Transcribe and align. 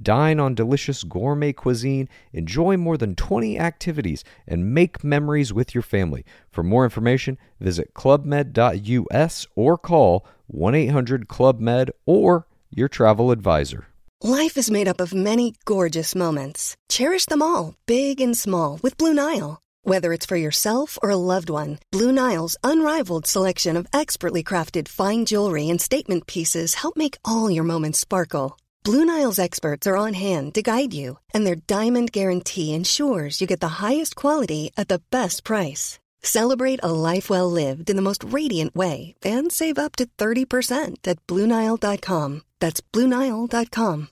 Dine 0.00 0.40
on 0.40 0.54
delicious 0.54 1.04
gourmet 1.04 1.52
cuisine, 1.52 2.08
enjoy 2.32 2.76
more 2.76 2.96
than 2.96 3.14
20 3.14 3.58
activities, 3.58 4.24
and 4.46 4.74
make 4.74 5.04
memories 5.04 5.52
with 5.52 5.74
your 5.74 5.82
family. 5.82 6.24
For 6.50 6.62
more 6.62 6.84
information, 6.84 7.38
visit 7.60 7.94
clubmed.us 7.94 9.46
or 9.54 9.78
call 9.78 10.26
1 10.46 10.74
800 10.74 11.28
Club 11.28 11.60
Med 11.60 11.90
or 12.06 12.46
your 12.70 12.88
travel 12.88 13.30
advisor. 13.30 13.86
Life 14.22 14.56
is 14.56 14.70
made 14.70 14.88
up 14.88 15.00
of 15.00 15.12
many 15.12 15.54
gorgeous 15.64 16.14
moments. 16.14 16.76
Cherish 16.88 17.26
them 17.26 17.42
all, 17.42 17.74
big 17.86 18.20
and 18.20 18.36
small, 18.36 18.80
with 18.82 18.96
Blue 18.96 19.12
Nile. 19.12 19.60
Whether 19.82 20.14
it's 20.14 20.24
for 20.24 20.36
yourself 20.36 20.98
or 21.02 21.10
a 21.10 21.16
loved 21.16 21.50
one, 21.50 21.78
Blue 21.92 22.10
Nile's 22.10 22.56
unrivaled 22.64 23.26
selection 23.26 23.76
of 23.76 23.86
expertly 23.92 24.42
crafted 24.42 24.88
fine 24.88 25.26
jewelry 25.26 25.68
and 25.68 25.78
statement 25.78 26.26
pieces 26.26 26.74
help 26.74 26.96
make 26.96 27.18
all 27.22 27.50
your 27.50 27.64
moments 27.64 27.98
sparkle. 27.98 28.56
Blue 28.84 29.06
Nile's 29.06 29.38
experts 29.38 29.86
are 29.86 29.96
on 29.96 30.12
hand 30.12 30.52
to 30.52 30.62
guide 30.62 30.92
you, 30.92 31.18
and 31.32 31.46
their 31.46 31.56
diamond 31.56 32.12
guarantee 32.12 32.74
ensures 32.74 33.40
you 33.40 33.46
get 33.46 33.60
the 33.60 33.80
highest 33.80 34.14
quality 34.14 34.72
at 34.76 34.88
the 34.88 35.00
best 35.10 35.42
price. 35.42 35.98
Celebrate 36.22 36.80
a 36.82 36.92
life 36.92 37.30
well 37.30 37.50
lived 37.50 37.88
in 37.88 37.96
the 37.96 38.02
most 38.02 38.22
radiant 38.22 38.76
way 38.76 39.14
and 39.24 39.50
save 39.50 39.78
up 39.78 39.96
to 39.96 40.04
30% 40.18 41.08
at 41.08 41.26
BlueNile.com. 41.26 42.42
That's 42.60 42.82
BlueNile.com. 42.92 44.08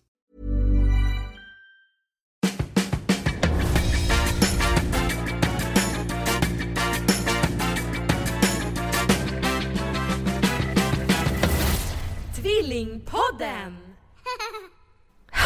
Tvillingpodden! 12.33 13.82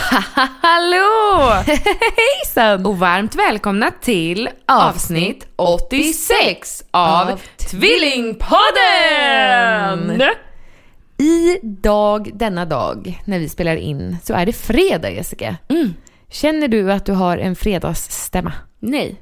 Hallå! 0.62 1.52
Hejsan! 2.16 2.86
Och 2.86 2.98
varmt 2.98 3.34
välkomna 3.34 3.90
till 4.00 4.48
avsnitt 4.66 5.46
86 5.56 6.84
av, 6.90 7.28
av 7.28 7.40
Tvillingpodden! 7.70 10.22
I 11.18 11.58
dag, 11.62 12.30
denna 12.34 12.64
dag, 12.64 13.22
när 13.24 13.38
vi 13.38 13.48
spelar 13.48 13.76
in, 13.76 14.16
så 14.22 14.34
är 14.34 14.46
det 14.46 14.52
fredag 14.52 15.10
Jessica. 15.10 15.56
Mm. 15.68 15.94
Känner 16.30 16.68
du 16.68 16.92
att 16.92 17.06
du 17.06 17.12
har 17.12 17.38
en 17.38 17.56
fredagsstämma? 17.56 18.52
Nej. 18.78 19.20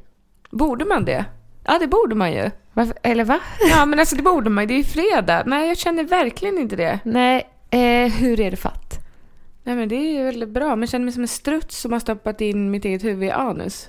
Borde 0.50 0.84
man 0.84 1.04
det? 1.04 1.24
Ja, 1.64 1.78
det 1.78 1.86
borde 1.86 2.14
man 2.14 2.32
ju. 2.32 2.50
Varför, 2.72 2.94
eller 3.02 3.24
va? 3.24 3.38
Ja, 3.70 3.86
men 3.86 3.98
alltså 3.98 4.16
det 4.16 4.22
borde 4.22 4.50
man 4.50 4.64
ju. 4.64 4.68
Det 4.68 4.74
är 4.74 4.78
ju 4.78 4.84
fredag. 4.84 5.42
Nej, 5.46 5.68
jag 5.68 5.78
känner 5.78 6.04
verkligen 6.04 6.58
inte 6.58 6.76
det. 6.76 6.98
Nej, 7.04 7.46
eh, 7.70 8.12
hur 8.12 8.40
är 8.40 8.50
det 8.50 8.56
fatt? 8.56 8.83
Nej, 9.64 9.76
men 9.76 9.88
det 9.88 9.96
är 9.96 10.12
ju 10.18 10.24
väldigt 10.24 10.48
bra. 10.48 10.68
Men 10.68 10.80
jag 10.80 10.88
känner 10.88 11.04
mig 11.04 11.14
som 11.14 11.22
en 11.22 11.28
struts 11.28 11.80
som 11.80 11.92
har 11.92 12.00
stoppat 12.00 12.40
in 12.40 12.70
mitt 12.70 12.84
eget 12.84 13.04
huvud 13.04 13.28
i 13.28 13.30
anus. 13.30 13.88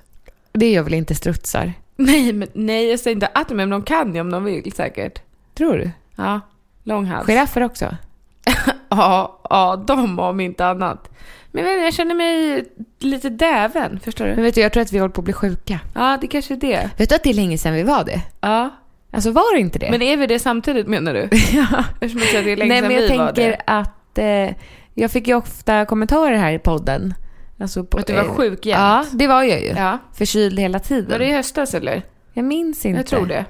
Det 0.51 0.71
gör 0.71 0.83
väl 0.83 0.93
inte 0.93 1.15
strutsar? 1.15 1.73
Nej, 1.95 2.33
men 2.33 2.47
nej, 2.53 2.89
jag 2.89 2.99
säger 2.99 3.15
inte 3.15 3.27
att 3.27 3.47
de, 3.49 3.55
men 3.55 3.69
de 3.69 3.81
kan 3.81 4.15
ju 4.15 4.21
om 4.21 4.31
de 4.31 4.43
vill 4.43 4.71
säkert. 4.71 5.21
Tror 5.53 5.77
du? 5.77 5.91
Ja, 6.15 6.41
lång 6.83 7.05
hals. 7.05 7.27
Giraffer 7.27 7.63
också? 7.63 7.97
Ja, 8.89 9.41
ja, 9.49 9.83
de 9.87 10.19
om 10.19 10.39
inte 10.39 10.65
annat. 10.65 11.09
Men 11.51 11.65
jag, 11.65 11.79
jag 11.85 11.93
känner 11.93 12.15
mig 12.15 12.65
lite 12.99 13.29
däven, 13.29 13.99
förstår 13.99 14.25
Men 14.25 14.35
du? 14.35 14.41
vet 14.41 14.55
du, 14.55 14.61
jag 14.61 14.73
tror 14.73 14.81
att 14.83 14.91
vi 14.93 14.99
håller 14.99 15.13
på 15.13 15.21
att 15.21 15.25
bli 15.25 15.33
sjuka. 15.33 15.79
Ja, 15.95 16.17
det 16.21 16.27
kanske 16.27 16.53
är 16.53 16.57
det. 16.57 16.89
Vet 16.97 17.09
du 17.09 17.15
att 17.15 17.23
det 17.23 17.29
är 17.29 17.33
länge 17.33 17.57
sedan 17.57 17.73
vi 17.73 17.83
var 17.83 18.03
det? 18.03 18.21
Ja. 18.41 18.69
Alltså 19.11 19.31
var 19.31 19.55
det 19.55 19.61
inte 19.61 19.79
det? 19.79 19.91
Men 19.91 20.01
är 20.01 20.17
vi 20.17 20.27
det 20.27 20.39
samtidigt 20.39 20.87
menar 20.87 21.13
du? 21.13 21.19
ja. 21.53 21.83
Eftersom 22.01 22.21
att 22.21 22.45
det 22.45 22.51
är 22.51 22.55
länge 22.57 22.69
Nej, 22.73 22.81
sedan 22.81 22.87
men 22.87 22.95
jag 22.95 23.09
vi 23.09 23.17
var 23.17 23.25
tänker 23.27 23.49
det. 23.51 23.61
att 23.65 24.17
eh, 24.17 24.55
jag 24.95 25.11
fick 25.11 25.27
ju 25.27 25.35
ofta 25.35 25.85
kommentarer 25.85 26.35
här 26.37 26.51
i 26.51 26.59
podden. 26.59 27.13
Alltså 27.59 27.83
på, 27.83 27.97
Att 27.97 28.07
du 28.07 28.13
var 28.13 28.23
eh, 28.25 28.35
sjuk 28.35 28.65
jämt? 28.65 28.79
Ja, 28.79 29.05
det 29.17 29.27
var 29.27 29.43
jag 29.43 29.61
ju. 29.61 29.67
Ja. 29.67 29.97
Förkyld 30.13 30.59
hela 30.59 30.79
tiden. 30.79 31.11
Var 31.11 31.19
det 31.19 31.25
i 31.25 31.31
höstas 31.31 31.73
eller? 31.73 32.01
Jag 32.33 32.45
minns 32.45 32.85
inte. 32.85 32.99
Jag 32.99 33.05
tror 33.07 33.25
det. 33.25 33.45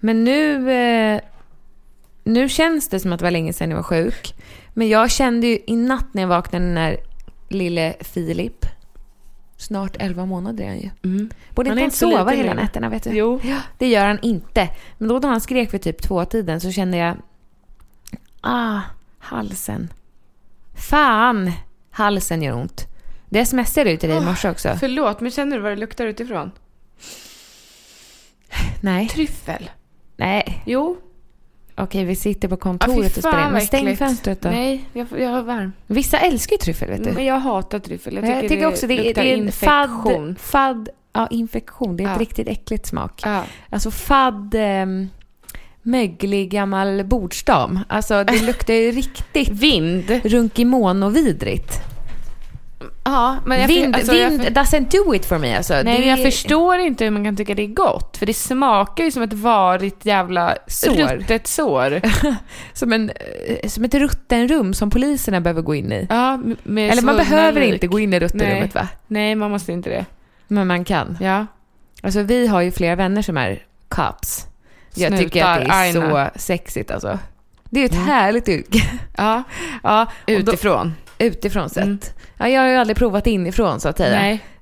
Men 0.00 0.24
nu, 0.24 0.72
eh, 0.72 1.20
nu 2.24 2.48
känns 2.48 2.88
det 2.88 3.00
som 3.00 3.12
att 3.12 3.18
det 3.18 3.24
var 3.24 3.30
länge 3.30 3.52
sedan 3.52 3.70
jag 3.70 3.76
var 3.76 3.82
sjuk. 3.82 4.34
Men 4.74 4.88
jag 4.88 5.10
kände 5.10 5.46
ju 5.46 5.58
i 5.66 5.76
natt 5.76 6.06
när 6.14 6.22
jag 6.22 6.28
vaknade 6.28 6.64
när 6.64 6.96
lille 7.48 7.94
Filip, 8.00 8.66
snart 9.56 9.96
11 9.98 10.26
månader 10.26 10.64
är 10.64 10.68
han 10.68 10.78
ju. 10.80 10.90
Borde 11.54 11.70
Han 11.70 11.78
inte 11.78 11.82
han 11.82 11.90
sova 11.90 12.30
hela 12.30 12.42
längre. 12.42 12.54
nätterna 12.54 12.88
vet 12.88 13.02
du? 13.04 13.10
Jo. 13.10 13.40
Ja, 13.42 13.56
det 13.78 13.88
gör 13.88 14.06
han 14.06 14.18
inte. 14.22 14.68
Men 14.98 15.08
då 15.08 15.18
när 15.18 15.28
han 15.28 15.40
skrek 15.40 15.74
vid 15.74 15.82
typ 15.82 16.02
två-tiden 16.02 16.60
så 16.60 16.70
kände 16.72 16.96
jag... 16.96 17.16
Ah, 18.40 18.80
halsen. 19.18 19.88
Fan, 20.80 21.52
halsen 21.90 22.42
gör 22.42 22.54
ont. 22.54 22.86
Det 23.28 23.46
smsade 23.46 23.92
ut 23.92 24.00
till 24.00 24.08
dig 24.08 24.18
i 24.18 24.20
morse 24.24 24.50
också. 24.50 24.76
Förlåt, 24.80 25.20
men 25.20 25.30
känner 25.30 25.56
du 25.56 25.62
vad 25.62 25.72
det 25.72 25.76
luktar 25.76 26.06
utifrån? 26.06 26.50
Nej. 28.80 29.08
Tryffel. 29.08 29.70
Nej. 30.16 30.62
Jo. 30.66 30.96
Okej, 31.76 32.04
vi 32.04 32.16
sitter 32.16 32.48
på 32.48 32.56
kontoret 32.56 33.16
och 33.16 33.22
spelar 33.22 33.46
in. 33.46 33.52
Men 33.52 33.60
stäng 33.60 33.96
fönstret 33.96 34.40
då. 34.40 34.48
Nej, 34.48 34.84
jag, 34.92 35.06
jag 35.10 35.20
är 35.38 35.42
varm. 35.42 35.72
Vissa 35.86 36.18
älskar 36.18 36.52
ju 36.54 36.58
tryffel, 36.58 36.88
vet 36.88 37.04
du. 37.04 37.12
Men 37.12 37.24
jag 37.24 37.38
hatar 37.40 37.78
tryffel. 37.78 38.14
Jag 38.14 38.24
tycker, 38.24 38.36
jag 38.42 38.48
tycker 38.48 38.66
också 38.66 38.86
det, 38.86 38.94
är- 38.98 39.04
luktar 39.04 39.22
det 39.22 39.28
är 39.32 39.34
en 39.36 39.42
infektion. 39.46 40.36
fadd, 40.36 40.38
fadd... 40.40 40.88
Ja, 41.12 41.26
infektion. 41.30 41.96
Det 41.96 42.02
är 42.02 42.06
ett 42.06 42.12
Ja. 42.14 42.20
riktigt 42.20 42.48
äckligt 42.48 42.86
smak. 42.86 43.20
Ja. 43.24 43.44
Alltså 43.70 43.90
fadd... 43.90 44.54
ehm, 44.58 45.08
möglig 45.82 46.50
gammal 46.50 47.04
bordsdam. 47.04 47.78
Alltså 47.88 48.24
det 48.24 48.42
luktar 48.46 48.74
ju 48.74 48.90
riktigt 48.90 49.48
Vind. 49.48 50.20
runkimon 50.24 51.02
och 51.02 51.16
vidrigt. 51.16 51.72
Ja, 53.04 53.36
men 53.46 53.60
jag, 53.60 53.68
vind 53.68 53.96
alltså, 53.96 54.12
vind 54.12 54.44
jag, 54.44 54.52
doesn't 54.52 54.90
do 54.90 55.14
it 55.14 55.24
for 55.24 55.38
me 55.38 55.56
alltså. 55.56 55.74
Nej, 55.84 56.00
det 56.00 56.06
jag 56.06 56.22
förstår 56.22 56.78
inte 56.78 57.04
hur 57.04 57.10
man 57.10 57.24
kan 57.24 57.36
tycka 57.36 57.54
det 57.54 57.62
är 57.62 57.66
gott. 57.66 58.16
För 58.16 58.26
det 58.26 58.34
smakar 58.34 59.04
ju 59.04 59.10
som 59.10 59.22
ett 59.22 59.32
varigt 59.32 60.06
jävla 60.06 60.56
Sår. 60.66 60.94
ruttet 60.94 61.46
sår. 61.46 62.00
Som, 62.72 62.92
en, 62.92 63.10
eh, 63.46 63.68
som 63.68 63.84
ett 63.84 63.94
ruttenrum 63.94 64.74
som 64.74 64.90
poliserna 64.90 65.40
behöver 65.40 65.62
gå 65.62 65.74
in 65.74 65.92
i. 65.92 66.06
Ja, 66.10 66.40
Eller 66.64 67.02
man 67.02 67.16
behöver 67.16 67.60
lik. 67.60 67.74
inte 67.74 67.86
gå 67.86 67.98
in 67.98 68.14
i 68.14 68.20
ruttenrummet 68.20 68.74
va? 68.74 68.88
Nej, 69.06 69.34
man 69.34 69.50
måste 69.50 69.72
inte 69.72 69.90
det. 69.90 70.06
Men 70.48 70.66
man 70.66 70.84
kan. 70.84 71.18
Ja. 71.20 71.46
Alltså 72.02 72.22
vi 72.22 72.46
har 72.46 72.60
ju 72.60 72.70
flera 72.70 72.96
vänner 72.96 73.22
som 73.22 73.36
är 73.36 73.62
cops. 73.88 74.46
Jag 74.94 75.18
tycker 75.18 75.44
att 75.44 75.58
det 75.60 75.70
är 75.70 75.92
så 75.92 76.02
aina. 76.02 76.30
sexigt 76.36 76.90
alltså. 76.90 77.18
Det 77.70 77.80
är 77.80 77.84
ett 77.84 77.92
Mm. 77.94 78.04
härligt 78.06 78.48
yrke. 78.48 78.78
Ja, 79.16 79.42
ja, 79.82 80.02
och 80.02 80.08
då- 80.26 80.32
utifrån. 80.32 80.94
utifrån 81.18 81.70
sett. 81.70 81.84
Mm. 81.84 81.98
Ja, 82.38 82.48
jag 82.48 82.60
har 82.60 82.68
ju 82.68 82.76
aldrig 82.76 82.96
provat 82.96 83.26
inifrån 83.26 83.80
så 83.80 83.88
att 83.88 83.96
säga. 83.98 84.18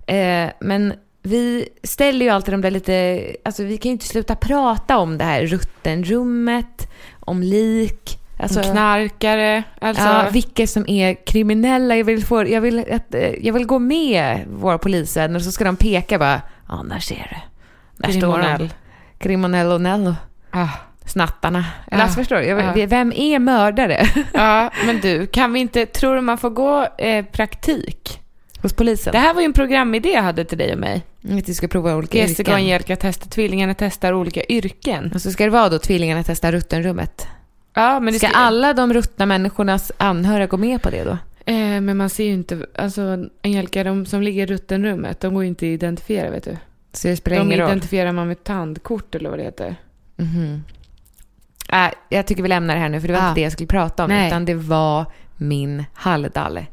Nej. 0.07 0.45
Eh, 0.45 0.51
men 0.61 0.95
vi 1.23 1.69
ställer 1.83 2.27
ju 2.27 2.31
alltid 2.33 2.55
de 2.55 2.61
där 2.61 2.71
lite, 2.71 3.27
alltså 3.45 3.63
vi 3.65 3.79
kan 3.79 3.89
ju 3.89 3.93
inte 3.93 4.07
sluta 4.07 4.35
prata 4.37 4.99
om 4.99 5.19
det 5.19 5.25
här 5.25 5.47
ruttenrummet, 5.47 6.91
om 7.21 7.43
lik. 7.43 8.19
Alltså, 8.41 8.63
Knarkare. 8.63 9.63
Alltså, 9.81 10.05
ja, 10.05 10.27
vilka 10.33 10.67
som 10.67 10.85
är 10.89 11.25
kriminella. 11.27 11.97
Jag 11.97 12.05
vill, 12.05 12.25
få, 12.25 12.49
jag, 12.49 12.61
vill 12.61 12.79
att, 12.93 13.15
eh, 13.15 13.47
jag 13.47 13.53
vill 13.55 13.67
gå 13.67 13.79
med 13.79 14.45
våra 14.49 14.79
polisvänner 14.79 15.37
och 15.37 15.43
så 15.43 15.53
ska 15.53 15.65
de 15.65 15.77
peka 15.77 16.19
bara, 16.19 16.43
där 16.85 16.99
ser 16.99 17.29
du. 17.31 18.07
Där 18.07 18.13
står 18.13 18.39
de. 18.59 18.69
Criminello 19.19 19.79
Nello. 19.79 20.15
Ah. 20.51 20.69
Snattarna. 21.07 21.65
Eller 21.91 22.03
alltså 22.03 22.19
förstår 22.19 22.75
du? 22.75 22.87
Vem 22.87 23.13
är 23.13 23.39
mördare? 23.39 24.07
Ja, 24.33 24.71
men 24.87 25.01
du, 25.01 25.27
kan 25.27 25.53
vi 25.53 25.61
inte, 25.61 25.87
tror 25.87 26.15
du 26.15 26.21
man 26.21 26.39
får 26.39 26.51
gå 26.51 26.87
eh, 26.99 27.25
praktik? 27.25 28.21
Hos 28.63 28.73
polisen. 28.73 29.13
Det 29.13 29.19
här 29.19 29.35
var 29.35 29.41
ju 29.41 29.45
en 29.45 29.53
programidé 29.53 30.13
jag 30.13 30.23
hade 30.23 30.45
till 30.45 30.59
dig 30.59 30.73
och 30.73 30.79
mig. 30.79 31.03
Att 31.39 31.49
vi 31.49 31.55
ska 31.55 31.69
prova 31.69 31.97
olika 31.97 32.19
Jessica 32.19 32.43
och 32.43 32.59
yrken. 32.59 32.65
Angelica 32.65 32.97
testar, 32.97 33.31
tvillingarna 33.31 33.75
testar 33.75 34.13
olika 34.13 34.45
yrken. 34.49 35.13
Och 35.15 35.23
så 35.23 35.31
ska 35.31 35.45
det 35.45 35.51
vara 35.51 35.69
då 35.69 35.79
tvillingarna 35.79 36.23
testa 36.23 36.53
ruttenrummet. 36.53 37.27
Ja, 37.75 38.01
men 38.01 38.13
det 38.13 38.19
Ska 38.19 38.29
alla 38.29 38.75
de 38.75 38.95
ruttna 38.95 39.27
människornas 39.27 39.93
anhöriga 39.97 40.47
gå 40.47 40.57
med 40.57 40.83
på 40.83 40.91
det 40.91 41.05
då? 41.05 41.19
Eh, 41.53 41.81
men 41.81 41.97
man 41.97 42.11
ser 42.11 42.25
ju 42.25 42.33
inte, 42.33 42.67
alltså 42.75 43.19
Angelica, 43.45 43.85
de 43.85 44.07
som 44.07 44.23
ligger 44.23 44.43
i 44.43 44.47
ruttenrummet, 44.47 45.21
de 45.21 45.35
går 45.35 45.43
ju 45.43 45.49
inte 45.49 45.67
att 45.67 45.71
identifiera 45.71 46.31
vet 46.31 46.45
du. 46.45 46.57
Så 47.01 47.09
det 47.09 47.17
spelar 47.17 47.37
De 47.39 47.47
ingen 47.47 47.59
roll? 47.59 47.69
identifierar 47.71 48.13
man 48.13 48.29
med 48.29 48.45
tandkort 48.45 49.15
eller 49.15 49.31
vad 49.31 49.39
det 49.39 49.43
heter. 49.43 49.77
Mhm. 50.17 50.63
Äh, 51.73 51.89
jag 52.09 52.27
tycker 52.27 52.43
vi 52.43 52.49
lämnar 52.49 52.75
det 52.75 52.81
här 52.81 52.89
nu 52.89 53.01
för 53.01 53.09
det 53.09 53.15
var 53.15 53.21
Ja. 53.21 53.29
inte 53.29 53.41
det 53.41 53.45
jag 53.45 53.53
skulle 53.53 53.67
prata 53.67 54.05
om 54.05 54.11
Nej. 54.11 54.27
utan 54.27 54.45
det 54.45 54.55
var 54.55 55.07
min 55.37 55.85
halvdalle. 55.95 56.67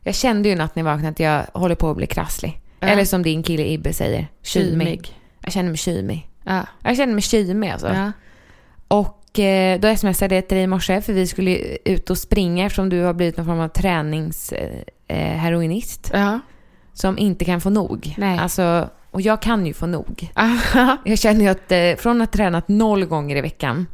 Jag 0.00 0.14
kände 0.14 0.48
ju 0.48 0.54
natt 0.54 0.76
när 0.76 0.82
jag 0.84 0.90
vaknade 0.90 1.08
att 1.10 1.20
jag 1.20 1.44
håller 1.60 1.74
på 1.74 1.90
att 1.90 1.96
bli 1.96 2.06
krasslig. 2.06 2.60
Ja. 2.80 2.86
Eller 2.86 3.04
som 3.04 3.22
din 3.22 3.42
kille 3.42 3.66
Ibbe 3.72 3.92
säger, 3.92 4.26
kymig. 4.42 5.20
Jag 5.40 5.52
känner 5.52 5.68
mig 5.68 5.78
kymig. 5.78 6.28
Ja. 6.44 6.66
Jag 6.82 6.96
känner 6.96 7.12
mig 7.14 7.22
kymig 7.22 7.70
alltså. 7.70 7.88
Ja. 7.94 8.12
Och 8.88 9.38
eh, 9.38 9.80
då 9.80 9.96
smsade 9.96 10.34
jag 10.34 10.48
till 10.48 10.54
dig 10.56 10.64
i 10.64 10.66
morse 10.66 11.00
för 11.00 11.12
vi 11.12 11.26
skulle 11.26 11.56
ut 11.84 12.10
och 12.10 12.18
springa 12.18 12.66
eftersom 12.66 12.88
du 12.88 13.02
har 13.02 13.14
blivit 13.14 13.36
någon 13.36 13.46
form 13.46 13.60
av 13.60 13.68
träningsheroinist 13.68 16.14
eh, 16.14 16.20
Ja. 16.20 16.40
som 16.92 17.18
inte 17.18 17.44
kan 17.44 17.60
få 17.60 17.70
nog. 17.70 18.14
Nej. 18.18 18.38
Alltså, 18.38 18.88
och 19.14 19.20
jag 19.20 19.42
kan 19.42 19.66
ju 19.66 19.74
få 19.74 19.86
nog. 19.86 20.30
Jag 21.04 21.18
känner 21.18 21.40
ju 21.40 21.48
att 21.48 21.72
eh, 21.72 22.02
från 22.02 22.20
att 22.20 22.28
ha 22.28 22.36
tränat 22.36 22.68
noll 22.68 23.04
gånger 23.04 23.36
i 23.36 23.40
veckan 23.40 23.86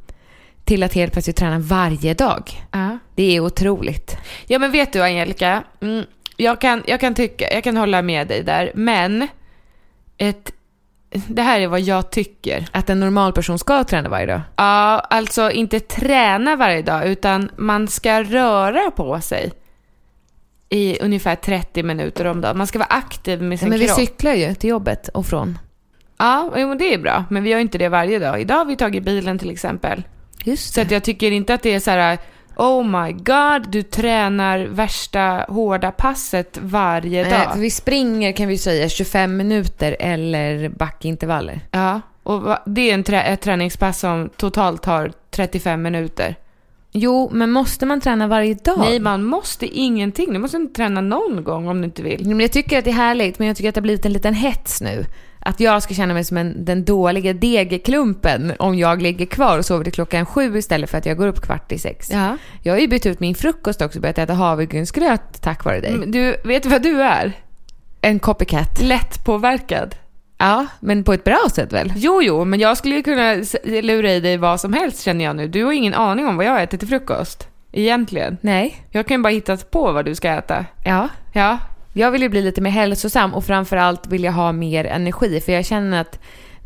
till 0.64 0.82
att 0.82 0.94
helt 0.94 1.12
plötsligt 1.12 1.37
träna 1.37 1.58
varje 1.58 2.14
dag. 2.14 2.67
Ja. 2.70 2.99
Det 3.14 3.37
är 3.37 3.40
otroligt. 3.40 4.17
Ja 4.46 4.58
men 4.58 4.70
vet 4.70 4.93
du 4.93 5.02
Angelica, 5.02 5.62
mm, 5.81 6.05
jag, 6.37 6.61
kan, 6.61 6.82
jag 6.87 7.00
kan 7.00 7.14
tycka, 7.14 7.52
jag 7.52 7.64
kan 7.64 7.76
hålla 7.76 8.02
med 8.02 8.28
dig 8.28 8.43
där, 8.43 8.72
men 8.75 9.28
ett, 10.19 10.52
det 11.11 11.43
här 11.43 11.61
är 11.61 11.67
vad 11.67 11.81
jag 11.81 12.11
tycker. 12.11 12.67
Att 12.72 12.90
en 12.90 13.00
normal 13.00 13.32
person 13.32 13.58
ska 13.58 13.84
träna 13.84 14.08
varje 14.08 14.26
dag. 14.26 14.40
Ja, 14.56 15.00
alltså 15.11 15.50
inte 15.50 15.81
träna 15.81 16.56
varje 16.56 16.82
dag, 16.82 17.08
utan 17.08 17.50
man 17.56 17.88
ska 17.88 18.22
röra 18.22 18.90
på 18.90 19.20
sig 19.20 19.52
i 20.70 20.99
ungefär 21.00 21.37
30 21.37 21.82
minuter 21.82 22.25
om 22.25 22.40
dagen. 22.40 22.58
Man 22.58 22.67
ska 22.67 22.78
vara 22.78 22.88
aktiv 22.88 23.43
med 23.43 23.58
sin 23.61 23.69
Men 23.69 23.78
vi 23.78 23.87
kropp. 23.87 23.99
cyklar 23.99 24.32
ju 24.34 24.55
till 24.55 24.70
jobbet 24.70 25.08
och 25.08 25.26
från. 25.26 25.58
Ja, 26.19 26.50
jo, 26.56 26.75
det 26.75 26.94
är 26.94 26.99
bra, 26.99 27.25
men 27.31 27.43
vi 27.43 27.50
gör 27.50 27.58
inte 27.58 27.78
det 27.78 27.88
varje 27.88 28.19
dag. 28.19 28.40
Idag 28.40 28.56
har 28.56 28.64
vi 28.64 28.76
tagit 28.76 29.02
bilen 29.02 29.38
till 29.38 29.50
exempel. 29.50 30.02
Just 30.44 30.75
Så 30.75 30.81
att 30.81 30.90
jag 30.90 31.02
tycker 31.05 31.31
inte 31.31 31.55
att 31.55 31.62
det 31.62 31.75
är 31.75 31.81
så 31.81 31.90
här, 31.90 32.19
oh 32.56 32.84
my 33.05 33.12
god, 33.12 33.70
du 33.70 33.82
tränar 33.82 34.58
värsta 34.58 35.44
hårda 35.49 35.90
passet 35.90 36.58
varje 36.62 37.22
dag. 37.25 37.32
Nej, 37.32 37.49
för 37.52 37.58
vi 37.61 37.70
springer 37.70 38.32
kan 38.32 38.49
vi 38.49 38.58
säga 38.58 38.88
25 38.88 39.37
minuter 39.37 39.96
eller 40.00 40.69
backintervaller. 40.69 41.61
Ja, 41.70 42.00
och 42.22 42.56
det 42.67 42.90
är 42.90 42.94
en 42.94 43.05
trä- 43.05 43.22
ett 43.22 43.40
träningspass 43.40 43.99
som 44.00 44.31
totalt 44.37 44.82
tar 44.82 45.12
35 45.31 45.82
minuter. 45.82 46.37
Jo, 46.92 47.31
men 47.32 47.50
måste 47.50 47.87
man 47.87 48.00
träna 48.00 48.26
varje 48.26 48.54
dag? 48.54 48.78
Nej, 48.78 49.00
man 49.00 49.25
måste 49.25 49.66
ingenting. 49.66 50.32
Du 50.32 50.38
måste 50.38 50.56
inte 50.56 50.75
träna 50.75 51.00
någon 51.00 51.44
gång 51.44 51.69
om 51.69 51.78
du 51.81 51.84
inte 51.84 52.02
vill. 52.02 52.26
Men 52.28 52.40
jag 52.40 52.52
tycker 52.52 52.78
att 52.78 52.84
det 52.84 52.90
är 52.90 52.94
härligt, 52.94 53.38
men 53.38 53.48
jag 53.48 53.56
tycker 53.56 53.69
att 53.69 53.75
det 53.75 53.81
har 53.81 53.82
blivit 53.82 54.06
en 54.06 54.12
liten 54.12 54.34
hets 54.34 54.81
nu. 54.81 55.04
Att 55.42 55.60
jag 55.60 55.82
ska 55.82 55.94
känna 55.94 56.14
mig 56.14 56.25
som 56.25 56.37
en, 56.37 56.64
den 56.64 56.84
dåliga 56.84 57.32
degklumpen 57.32 58.52
om 58.58 58.78
jag 58.78 59.02
ligger 59.02 59.26
kvar 59.26 59.58
och 59.58 59.64
sover 59.64 59.84
till 59.84 59.92
klockan 59.92 60.26
sju 60.26 60.58
istället 60.58 60.90
för 60.90 60.98
att 60.98 61.06
jag 61.06 61.16
går 61.16 61.26
upp 61.26 61.40
kvart 61.40 61.72
i 61.72 61.78
sex. 61.78 62.10
Ja. 62.12 62.37
Jag 62.62 62.72
har 62.75 62.78
ju 62.81 62.88
bytt 62.88 63.06
ut 63.06 63.20
min 63.20 63.34
frukost 63.34 63.82
också 63.82 63.98
och 63.98 64.02
börjat 64.02 64.19
äta 64.19 64.34
havregrynsgröt 64.34 65.43
tack 65.43 65.64
vare 65.64 65.81
dig. 65.81 65.96
Men 65.96 66.10
Du, 66.10 66.36
vet 66.44 66.62
du 66.62 66.69
vad 66.69 66.82
du 66.82 67.02
är? 67.02 67.32
En 68.00 68.19
copycat. 68.19 68.82
Lättpåverkad. 68.82 69.94
Ja, 70.40 70.66
men 70.81 71.04
på 71.04 71.12
ett 71.12 71.25
bra 71.25 71.38
sätt 71.54 71.72
väl? 71.72 71.92
Jo, 71.96 72.22
jo, 72.22 72.44
men 72.44 72.60
jag 72.60 72.76
skulle 72.76 72.94
ju 72.94 73.02
kunna 73.02 73.34
lura 73.64 74.12
i 74.12 74.20
dig 74.20 74.37
vad 74.37 74.60
som 74.60 74.72
helst 74.72 75.02
känner 75.02 75.25
jag 75.25 75.37
nu. 75.37 75.48
Du 75.48 75.64
har 75.64 75.72
ingen 75.72 75.94
aning 75.94 76.26
om 76.26 76.37
vad 76.37 76.46
jag 76.46 76.62
äter 76.62 76.78
till 76.78 76.88
frukost. 76.88 77.48
Egentligen. 77.72 78.37
Nej. 78.40 78.76
Jag 78.90 79.06
kan 79.06 79.16
ju 79.16 79.22
bara 79.22 79.28
hitta 79.32 79.56
på 79.56 79.92
vad 79.92 80.04
du 80.04 80.14
ska 80.14 80.28
äta. 80.31 80.64
Ja. 80.84 81.08
Ja. 81.32 81.58
Jag 81.92 82.10
vill 82.10 82.22
ju 82.22 82.28
bli 82.28 82.42
lite 82.42 82.60
mer 82.60 82.70
hälsosam 82.70 83.34
och 83.34 83.44
framförallt 83.44 84.06
vill 84.06 84.25
jag 84.25 84.32
ha 84.32 84.52
mer 84.52 84.84
energi 84.84 85.40
för 85.40 85.52
jag 85.52 85.66
känner 85.66 86.00
att 86.00 86.19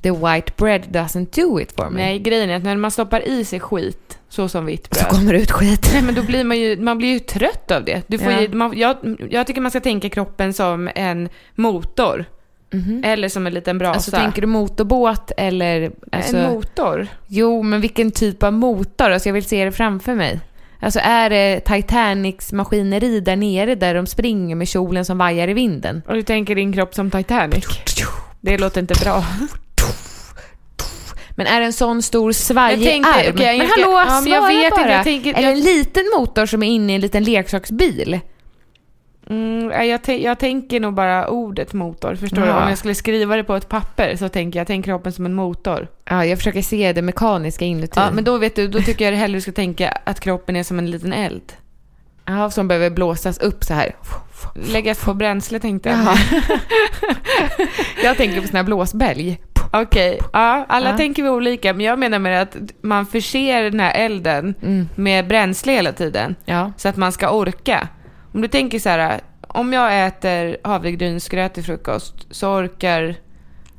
the 0.02 0.10
white 0.10 0.52
bread 0.56 0.82
doesn't 0.82 1.42
do 1.42 1.60
it 1.60 1.72
for 1.76 1.90
me. 1.90 2.02
Nej, 2.02 2.18
grejen 2.18 2.50
är 2.50 2.56
att 2.56 2.62
när 2.64 2.76
man 2.76 2.90
stoppar 2.90 3.28
i 3.28 3.44
sig 3.44 3.60
skit, 3.60 4.18
så 4.28 4.48
som 4.48 4.66
vitt 4.66 4.88
Så 4.94 5.00
bröd. 5.04 5.10
kommer 5.12 5.32
det 5.32 5.38
ut 5.40 5.50
skit. 5.50 5.90
Nej, 5.92 6.02
men 6.02 6.14
då 6.14 6.22
blir 6.22 6.44
man 6.44 6.58
ju, 6.58 6.76
man 6.80 6.98
blir 6.98 7.08
ju 7.12 7.18
trött 7.18 7.70
av 7.70 7.84
det. 7.84 8.02
Du 8.06 8.18
får 8.18 8.32
Ja. 8.32 8.40
ju, 8.40 8.48
man, 8.54 8.78
jag, 8.78 8.96
jag 9.30 9.46
tycker 9.46 9.60
man 9.60 9.70
ska 9.70 9.80
tänka 9.80 10.08
kroppen 10.08 10.52
som 10.52 10.90
en 10.94 11.28
motor. 11.54 12.24
Eller 13.04 13.28
som 13.28 13.46
en 13.46 13.54
liten 13.54 13.78
brasa. 13.78 13.94
Alltså 13.94 14.10
tänker 14.10 14.40
du 14.42 14.46
motorbåt 14.46 15.32
eller... 15.36 15.90
Alltså, 16.12 16.36
En 16.36 16.52
motor? 16.52 17.06
Jo, 17.26 17.62
men 17.62 17.80
vilken 17.80 18.10
typ 18.10 18.42
av 18.42 18.52
motor? 18.52 19.10
Alltså 19.10 19.28
jag 19.28 19.34
vill 19.34 19.44
se 19.44 19.64
det 19.64 19.72
framför 19.72 20.14
mig. 20.14 20.40
Alltså 20.80 21.00
är 21.02 21.30
det 21.30 21.60
Titanics 21.60 22.52
maskineri 22.52 23.20
där 23.20 23.36
nere 23.36 23.74
där 23.74 23.94
de 23.94 24.06
springer 24.06 24.54
med 24.56 24.68
kjolen 24.68 25.04
som 25.04 25.18
vajar 25.18 25.48
i 25.48 25.52
vinden? 25.54 26.02
Och 26.08 26.14
du 26.14 26.22
tänker 26.22 26.54
din 26.54 26.72
kropp 26.72 26.94
som 26.94 27.10
Titanic? 27.10 27.64
Det 28.40 28.58
låter 28.58 28.80
inte 28.80 28.94
bra. 29.04 29.24
Men 31.36 31.46
är 31.46 31.60
det 31.60 31.66
en 31.66 31.72
sån 31.72 32.02
stor 32.02 32.32
svajig 32.32 32.78
Jag 32.82 32.86
tänkte- 32.92 33.10
arm? 33.10 33.34
okej, 33.34 33.58
men 33.58 33.66
jag- 33.68 33.84
hallå, 33.84 34.04
ja, 34.08 34.20
men 34.20 34.32
jag 34.32 34.42
svara 34.42 34.52
vet 34.54 34.64
inte, 34.64 34.76
bara. 34.82 34.92
jag 34.92 35.04
tänker- 35.04 35.34
Eller 35.34 35.48
jag- 35.48 35.58
en 35.58 35.64
liten 35.64 36.04
motor 36.16 36.46
som 36.46 36.62
är 36.62 36.66
inne 36.70 36.92
i 36.92 36.94
en 36.94 37.00
liten 37.00 37.24
leksaksbil? 37.24 38.20
Mm, 39.30 39.88
jag, 39.88 40.20
jag 40.20 40.38
tänker 40.38 40.80
nog 40.80 40.94
bara 40.94 41.28
ordet 41.28 41.72
motor, 41.72 42.14
förstår 42.14 42.42
du? 42.42 42.46
Ja. 42.48 42.62
Om 42.62 42.68
jag 42.68 42.78
skulle 42.78 42.94
skriva 42.94 43.36
det 43.36 43.44
på 43.44 43.54
ett 43.56 43.68
papper 43.68 44.16
så 44.16 44.28
tänker 44.28 44.60
jag, 44.60 44.66
tänk 44.66 44.84
kroppen 44.84 45.12
som 45.12 45.26
en 45.26 45.34
motor. 45.34 45.88
Ja, 46.04 46.24
jag 46.26 46.38
försöker 46.38 46.62
se 46.62 46.92
det 46.92 47.02
mekaniska 47.02 47.64
inuti. 47.64 47.92
Ja, 47.96 48.10
men 48.12 48.24
då 48.24 48.38
vet 48.38 48.56
du, 48.56 48.68
då 48.68 48.80
tycker 48.80 49.04
jag 49.12 49.18
hellre 49.18 49.36
du 49.36 49.40
ska 49.40 49.52
tänka 49.52 49.88
att 50.04 50.20
kroppen 50.20 50.56
är 50.56 50.62
som 50.62 50.78
en 50.78 50.90
liten 50.90 51.12
eld. 51.12 51.52
Ja, 52.26 52.50
som 52.50 52.68
behöver 52.68 52.90
blåsas 52.90 53.38
upp 53.38 53.64
så 53.64 53.74
här. 53.74 53.94
Läggas 54.72 55.04
på 55.04 55.14
bränsle 55.14 55.60
tänkte 55.60 55.88
jag. 55.88 55.98
Jaha. 55.98 56.16
jag 58.04 58.16
tänker 58.16 58.40
på 58.40 58.46
såna 58.46 58.58
här 58.58 58.64
blåsbälg. 58.64 59.40
Okej, 59.72 60.18
ja, 60.32 60.64
alla 60.68 60.90
Ja. 60.90 60.96
tänker 60.96 61.22
vi 61.22 61.28
olika, 61.28 61.72
men 61.72 61.86
jag 61.86 61.98
menar 61.98 62.18
med 62.18 62.42
att 62.42 62.56
man 62.82 63.06
förser 63.06 63.62
den 63.62 63.80
här 63.80 63.92
elden 63.94 64.54
Mm. 64.62 64.88
med 64.94 65.26
bränsle 65.28 65.72
hela 65.72 65.92
tiden. 65.92 66.34
Ja. 66.44 66.72
Så 66.76 66.88
att 66.88 66.96
man 66.96 67.12
ska 67.12 67.30
orka. 67.30 67.88
Om 68.34 68.40
du 68.40 68.48
tänker 68.48 68.78
så 68.78 68.88
här, 68.88 69.20
om 69.40 69.72
jag 69.72 70.06
äter 70.06 70.56
havregrynsgröt 70.64 71.54
till 71.54 71.64
frukost 71.64 72.14
så 72.30 72.58
orkar 72.58 73.14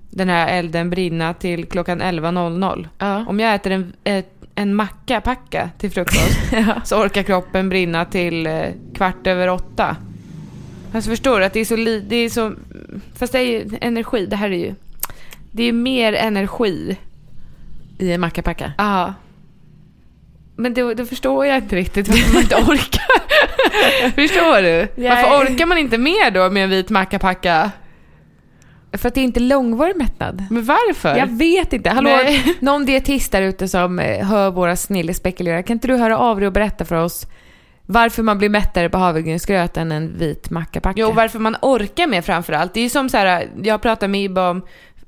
den 0.10 0.30
här 0.30 0.48
elden 0.48 0.90
brinna 0.90 1.34
till 1.34 1.66
klockan 1.66 2.02
11.00. 2.02 2.88
Ja. 2.98 3.26
Om 3.28 3.40
jag 3.40 3.56
äter 3.56 3.72
en, 3.72 3.94
ett, 4.04 4.34
en 4.56 4.76
macka, 4.76 5.22
packa 5.22 5.70
till 5.78 5.92
frukost 5.92 6.40
så 6.84 7.02
orkar 7.02 7.24
kroppen 7.24 7.70
brinna 7.70 8.06
till 8.06 8.48
eh, 8.48 8.66
kvart 8.96 9.28
över 9.28 9.50
åtta. 9.50 9.98
Alltså 10.94 11.10
förstår 11.10 11.40
du 11.40 11.46
att 11.46 11.54
det 11.54 11.60
är 11.60 11.66
så 11.66 11.76
li, 11.76 12.00
det 12.00 12.16
är 12.16 12.30
så, 12.30 12.54
fast 13.16 13.34
det 13.34 13.40
är 13.40 13.44
ju 13.44 13.70
energi, 13.82 14.26
det 14.26 14.36
här 14.36 14.50
är 14.50 14.58
ju, 14.58 14.76
det 15.52 15.64
är 15.64 15.68
ju 15.68 15.74
mer 15.74 16.14
energi. 16.14 16.98
I 17.98 18.12
en 18.12 18.22
mackapacka. 18.22 18.74
Ja. 18.78 19.14
Men 20.56 20.74
då, 20.74 20.94
då 20.94 21.06
förstår 21.06 21.46
jag 21.46 21.58
inte 21.58 21.76
riktigt 21.76 22.08
varför 22.08 22.34
man 22.34 22.42
inte 22.42 22.56
orkar. 22.72 23.25
förstår 24.16 24.62
du? 24.62 24.88
Nej. 24.96 25.10
Varför 25.10 25.54
orkar 25.54 25.66
man 25.66 25.78
inte 25.78 25.98
mer 25.98 26.32
då 26.32 26.50
med 26.50 26.64
en 26.64 26.70
vit 26.70 26.90
mackapacka? 26.90 27.72
För 28.94 29.08
att 29.08 29.16
det 29.16 29.22
är 29.22 29.24
inte 29.26 29.40
långvarig 29.40 29.96
mättnad. 29.96 30.44
Men 30.50 30.64
varför? 30.66 31.16
Jag 31.16 31.28
vet 31.28 31.74
inte. 31.74 31.90
Hallå, 31.90 32.10
Nej. 32.10 32.56
någon 32.60 32.86
dietist 32.86 33.32
där 33.32 33.42
ute 33.42 33.68
som 33.68 34.00
eh, 34.00 34.26
hör 34.28 34.52
våra 34.52 34.76
snillespekulera. 34.76 35.64
Kan 35.64 35.74
inte 35.74 35.88
du 35.88 35.96
höra 35.96 36.18
av 36.18 36.40
dig 36.40 36.48
och 36.48 36.54
berätta 36.54 36.86
för 36.86 36.96
oss 36.96 37.28
varför 37.88 38.24
man 38.24 38.38
blir 38.38 38.50
mättare 38.50 38.90
på 38.90 38.98
havregrynsgröt 38.98 39.78
än 39.78 39.92
en 39.92 40.18
vit 40.18 40.50
mackapacka? 40.50 41.02
Jo, 41.02 41.12
varför 41.12 41.40
man 41.40 41.56
orkar 41.62 42.08
med 42.08 42.26
framförallt. 42.26 42.74
Det 42.74 42.80
är 42.80 42.84
ju 42.84 42.90
som 42.90 43.10
så 43.10 43.18
här, 43.18 43.50
jag 43.64 43.82
pratar 43.82 44.08
med 44.08 44.24
Ibbe 44.24 44.42
om, 44.42 44.62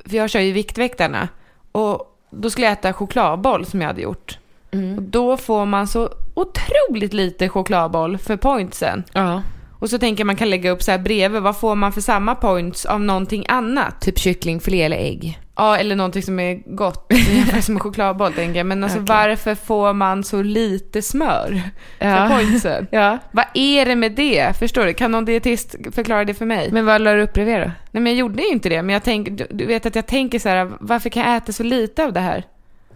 för 0.05 0.17
jag 0.17 0.29
kör 0.29 0.39
ju 0.39 0.51
Viktväktarna. 0.51 1.27
Och 1.71 2.17
då 2.31 2.49
skulle 2.49 2.65
jag 2.67 2.73
äta 2.73 2.93
chokladboll 2.93 3.65
som 3.65 3.81
jag 3.81 3.87
hade 3.87 4.01
gjort. 4.01 4.37
Och 4.69 4.73
Mm. 4.73 5.09
då 5.11 5.37
får 5.37 5.65
man 5.65 5.87
så 5.87 6.09
otroligt 6.39 7.13
lite 7.13 7.50
chokladboll 7.50 8.17
för 8.17 8.38
pointsen. 8.38 9.03
Ja. 9.13 9.41
Och 9.79 9.89
så 9.89 9.98
tänker 10.00 10.24
man 10.24 10.36
kan 10.36 10.50
lägga 10.50 10.72
upp 10.72 10.84
så 10.84 10.91
här 10.91 10.98
bredvid, 11.00 11.41
vad 11.41 11.58
får 11.58 11.75
man 11.75 11.91
för 11.91 12.01
samma 12.01 12.36
points 12.36 12.86
av 12.86 13.01
någonting 13.01 13.46
annat? 13.48 14.01
Typ 14.01 14.20
kycklingfilé 14.20 14.82
eller 14.84 14.98
ägg. 14.98 15.39
Ja, 15.56 15.77
eller 15.77 15.96
någonting 15.96 16.24
som 16.24 16.39
är 16.39 16.75
gott. 16.75 17.12
Som 17.62 17.75
en 17.75 17.79
chokladboll 17.79 18.34
tänker 18.34 18.58
jag. 18.60 18.65
Men 18.65 18.84
alltså 18.84 19.00
Okej. 19.00 19.15
varför 19.15 19.56
får 19.56 19.94
man 19.94 20.24
så 20.24 20.41
lite 20.41 21.01
smör 21.01 21.62
för 22.00 22.06
Ja. 22.08 22.29
pointsen? 22.32 22.88
ja. 22.91 23.17
Vad 23.32 23.46
är 23.53 23.86
det 23.86 23.96
med 23.96 24.12
det? 24.12 24.58
Förstår 24.60 24.86
du? 24.86 24.94
Kan 24.94 25.12
någon 25.12 25.25
dietist 25.25 25.75
förklara 25.91 26.25
det 26.25 26.34
för 26.34 26.46
mig? 26.46 26.70
Men 26.72 26.86
vad 26.86 27.01
la 27.01 27.13
du 27.13 27.22
upp 27.22 27.34
bredvid 27.34 27.56
då? 27.56 27.72
Nej 27.91 28.03
men 28.03 28.06
jag 28.06 28.15
gjorde 28.15 28.44
ju 28.44 28.50
inte 28.50 28.70
det. 28.70 28.82
Men 28.82 28.94
jag 28.94 29.03
tänk, 29.03 29.29
du, 29.38 29.48
du 29.50 29.65
vet 29.65 29.86
att 29.86 29.96
jag 29.96 30.08
tänker 30.08 30.39
så 30.39 30.50
här, 30.50 30.72
varför 30.79 31.10
kan 31.10 31.24
jag 31.24 31.36
äta 31.38 31.51
så 31.51 31.63
lite 31.63 32.03
av 32.06 32.13
det 32.13 32.20
här? 32.20 32.44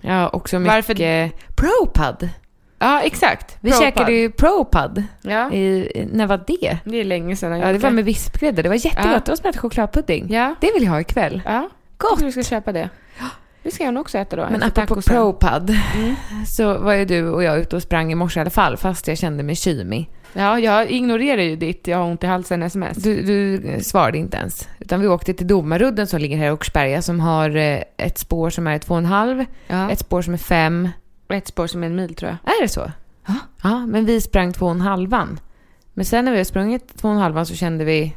Ja, 0.02 0.30
också 0.30 0.60
mycket... 0.60 0.74
Varför- 0.76 1.32
Propad. 1.56 2.30
Ja, 2.82 3.02
exakt. 3.02 3.58
Vi 3.60 3.70
Propad. 3.70 3.86
käkade 3.86 4.12
ju 4.12 4.30
Propad. 4.32 5.04
Ja, 5.22 5.52
I, 5.52 6.08
när 6.14 6.28
var 6.28 6.44
det? 6.48 6.78
det 6.86 6.98
är 6.98 7.04
länge 7.04 7.36
sedan. 7.36 7.60
Ja, 7.60 7.72
det 7.72 7.78
var 7.80 7.90
med 7.92 8.06
vispgrädde. 8.06 8.62
Det 8.62 8.70
var 8.70 8.76
jättegott. 8.76 9.06
Ja. 9.14 9.20
Det 9.26 9.32
var 9.32 9.36
som 9.36 9.50
att 9.50 9.56
äta 9.56 9.60
chokladpudding. 9.62 10.26
Ja, 10.30 10.56
Det 10.62 10.72
vill 10.74 10.84
jag 10.84 10.92
ha 10.92 11.02
ikväll. 11.02 11.42
ja. 11.46 11.70
Gott. 11.98 12.20
Du 12.20 12.32
ska 12.32 12.44
köpa 12.44 12.72
det. 12.72 12.90
Det 13.64 13.72
ska 13.72 13.84
jag 13.84 13.94
nog 13.94 14.02
också 14.02 14.18
äta 14.18 14.36
då. 14.36 14.48
Men 14.52 14.64
apropå. 14.64 15.02
Propad 15.02 15.70
Mm. 15.96 16.16
så 16.48 16.78
var 16.78 16.94
ju 16.94 17.06
du 17.06 17.30
och 17.30 17.44
jag 17.44 17.60
ute 17.60 17.76
och 17.76 17.82
sprang 17.82 18.12
i 18.12 18.16
morse 18.16 18.40
i 18.40 18.42
alla 18.42 18.50
fall 18.50 18.78
fast 18.78 19.08
jag 19.08 19.18
kände 19.18 19.44
mig 19.44 19.56
kymig. 19.56 20.10
Ja, 20.34 20.60
jag 20.60 20.90
ignorerar 20.92 21.42
ju 21.42 21.56
ditt 21.56 21.88
jag 21.88 21.98
har 21.98 22.06
ont 22.06 22.24
i 22.24 22.28
halsen 22.28 22.64
sms. 22.64 22.98
Du, 22.98 23.22
du 23.22 23.62
svarade 23.84 24.18
inte 24.18 24.38
ens. 24.38 24.68
Utan 24.80 25.00
vi 25.02 25.08
åkte 25.08 25.34
till 25.34 25.48
Domarudden 25.48 26.08
som 26.08 26.20
ligger 26.20 26.38
här 26.38 26.48
i 26.48 26.52
Åkersberga 26.52 27.02
som 27.02 27.20
har 27.20 27.56
eh, 27.56 27.80
ett 27.98 28.18
spår 28.18 28.50
som 28.50 28.68
är 28.68 28.80
två 28.80 28.94
och 28.94 28.98
en 28.98 29.06
halv, 29.06 29.46
ja. 29.68 29.92
ett 29.92 30.00
spår 30.00 30.22
som 30.22 30.34
är 30.34 30.38
fem. 30.38 30.90
Ett 31.38 31.48
spår 31.48 31.68
som 31.68 31.84
är 31.84 31.88
en 31.88 31.96
mil 31.96 32.16
tror 32.16 32.30
jag. 32.44 32.54
Är 32.56 32.62
det 32.62 32.70
så? 32.70 32.92
Ja. 33.28 33.36
Ja, 33.64 33.86
men 33.86 34.06
vi 34.06 34.22
sprang 34.22 34.54
två 34.54 34.66
och 34.66 34.72
en 34.72 34.82
halvan. 34.82 35.40
Men 35.94 36.06
sen 36.06 36.26
när 36.26 36.32
vi 36.32 36.38
har 36.38 36.46
sprungit 36.46 36.98
två 36.98 37.08
och 37.08 37.14
en 37.14 37.20
halvan 37.20 37.46
så 37.46 37.56
kände 37.56 37.86
vi 37.86 38.16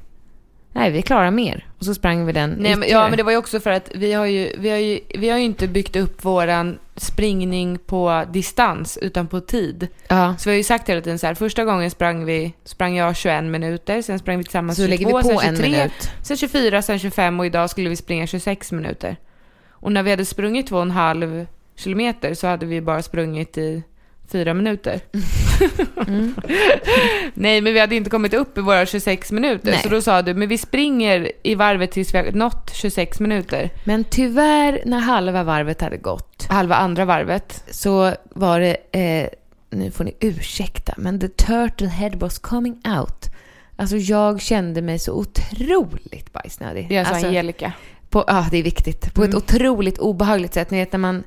nej 0.73 0.91
vi 0.91 1.03
klarar 1.03 1.31
mer. 1.31 1.67
Och 1.79 1.85
så 1.85 1.95
sprang 1.95 2.27
vi 2.27 2.33
den 2.33 2.51
Nej, 2.51 2.77
men, 2.77 2.89
ja, 2.89 3.09
men 3.09 3.17
det 3.17 3.23
var 3.23 3.33
ju 3.33 3.39
också 3.39 3.61
för 3.61 3.71
att 3.71 3.91
vi 3.95 4.13
har 4.13 4.27
ju, 4.27 4.53
vi 4.59 4.71
har 4.71 4.77
ju, 4.79 5.01
vi 5.19 5.29
har 5.29 5.39
ju 5.39 5.45
inte 5.45 5.69
byggt 5.69 5.97
upp 5.97 6.25
våran 6.25 6.79
springning 6.97 7.79
på 7.79 8.25
distans 8.33 8.99
utan 9.03 9.27
på 9.27 9.41
tid. 9.41 9.89
ja. 10.09 10.35
Så 10.39 10.49
vi 10.49 10.55
har 10.55 10.57
ju 10.57 10.65
sagt 10.65 10.89
hela 10.89 11.01
tiden 11.01 11.19
så 11.19 11.27
här, 11.27 11.35
första 11.35 11.65
gången 11.65 11.91
sprang 11.91 12.25
vi, 12.25 12.53
sprang 12.65 12.97
jag 12.97 13.17
21 13.17 13.45
minuter, 13.45 14.03
sen 14.03 14.19
sprang 14.19 14.39
vi 14.39 14.45
tillsammans 14.45 14.77
Så 14.79 14.87
22, 14.87 14.91
lägger 14.91 15.07
vi 15.07 15.13
på 15.13 15.41
sen 15.41 15.49
en 15.49 15.57
23, 15.57 15.71
minut. 15.71 16.11
sen 16.23 16.37
24, 16.37 16.83
sen 16.83 16.99
25 16.99 17.41
och 17.41 17.47
idag 17.47 17.71
skulle 17.71 17.89
vi 17.89 17.97
springa 17.97 18.27
26 18.27 18.73
minuter. 18.73 19.17
Och 19.71 19.93
när 19.93 20.03
vi 20.03 20.11
hade 20.11 20.25
sprungit 20.25 20.67
två 20.67 20.77
och 20.77 20.83
en 20.83 20.91
halv 20.91 21.47
kilometer 21.77 22.35
så 22.35 22.47
hade 22.47 22.67
vi 22.67 22.81
bara 22.81 23.03
sprungit 23.03 23.59
i 23.59 23.83
fyra 24.33 24.55
minuter. 24.55 25.01
Mm. 26.09 26.35
Nej, 27.35 27.61
men 27.61 27.73
vi 27.75 27.81
hade 27.81 27.95
inte 27.97 28.11
kommit 28.11 28.35
upp 28.35 28.59
i 28.59 28.61
våra 28.61 28.87
26 28.87 29.33
minuter. 29.33 29.71
Nej. 29.71 29.81
Så 29.83 29.89
då 29.89 30.01
sa 30.03 30.23
du, 30.23 30.35
men 30.35 30.49
vi 30.49 30.59
springer 30.59 31.33
i 31.43 31.55
varvet 31.55 31.91
tills 31.93 32.15
vi 32.15 32.19
har 32.19 32.33
nått 32.33 32.71
26 32.75 33.21
minuter. 33.21 33.71
Men 33.85 34.05
tyvärr, 34.05 34.83
när 34.87 34.99
halva 34.99 35.43
varvet 35.43 35.81
hade 35.81 35.97
gått 35.97 36.47
Halva 36.49 36.75
andra 36.75 37.05
varvet. 37.05 37.65
så 37.71 38.13
var 38.31 38.61
det, 38.61 38.77
eh, 38.93 39.29
nu 39.71 39.91
får 39.91 40.05
ni 40.05 40.17
ursäkta, 40.21 40.95
men 40.97 41.21
the 41.21 41.29
turtle 41.29 41.89
head 41.89 42.11
was 42.15 42.39
coming 42.39 42.81
out. 42.99 43.27
Alltså 43.77 43.97
jag 43.97 44.41
kände 44.41 44.83
mig 44.83 44.99
så 44.99 45.13
otroligt 45.13 46.33
bajsnödig. 46.33 46.93
Är 46.93 46.99
alltså, 46.99 47.15
alltså, 47.15 47.29
Angelica. 47.29 47.73
på, 48.11 48.25
ja, 48.27 48.47
det 48.51 48.59
är 48.59 48.63
viktigt. 48.63 49.15
På 49.15 49.23
ett 49.23 49.29
Mm. 49.31 49.39
otroligt 49.39 49.99
obehagligt 49.99 50.55
sätt. 50.55 50.71
Ni 50.71 50.79
vet 50.79 50.93
när 50.93 50.99
man, 50.99 51.25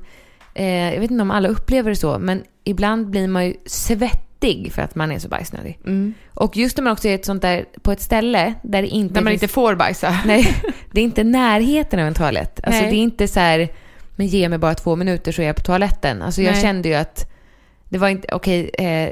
eh, 0.58 0.94
jag 0.94 1.00
vet 1.00 1.10
inte 1.10 1.22
om 1.22 1.30
alla 1.30 1.48
upplever 1.48 1.90
det 1.90 1.96
så, 1.96 2.18
men 2.18 2.42
ibland 2.64 3.10
blir 3.10 3.28
man 3.28 3.46
ju 3.46 3.54
svettig 3.66 4.72
för 4.72 4.82
att 4.82 4.94
man 4.94 5.12
är 5.12 5.18
så 5.18 5.28
bajsnödig. 5.28 5.78
Mm. 5.86 6.14
Och 6.34 6.56
just 6.56 6.76
när 6.76 6.84
man 6.84 6.92
också 6.92 7.08
är 7.08 7.14
ett 7.14 7.24
sånt 7.24 7.42
där, 7.42 7.64
på 7.82 7.92
ett 7.92 8.00
ställe 8.00 8.54
där 8.62 8.82
det 8.82 8.88
inte 8.88 9.14
Där 9.14 9.20
man 9.22 9.30
finns 9.30 9.42
inte 9.42 9.54
får 9.54 9.74
bajsa. 9.74 10.18
Nej, 10.26 10.54
det 10.92 11.00
är 11.00 11.04
inte 11.04 11.24
närheten 11.24 12.00
av 12.00 12.06
en 12.06 12.14
toalett. 12.14 12.60
Alltså 12.64 12.82
Nej. 12.82 12.90
det 12.90 12.96
är 12.96 13.02
inte 13.02 13.28
så 13.28 13.40
här, 13.40 13.68
men 14.16 14.26
ge 14.26 14.48
mig 14.48 14.58
bara 14.58 14.74
två 14.74 14.96
minuter 14.96 15.32
så 15.32 15.42
är 15.42 15.46
jag 15.46 15.56
på 15.56 15.62
toaletten. 15.62 16.22
Alltså 16.22 16.42
jag 16.42 16.52
Nej. 16.52 16.62
kände 16.62 16.88
ju 16.88 16.94
att 16.94 17.30
det 17.88 17.98
var 17.98 18.08
inte, 18.08 18.28
okej, 18.32 18.70
eh, 18.78 19.10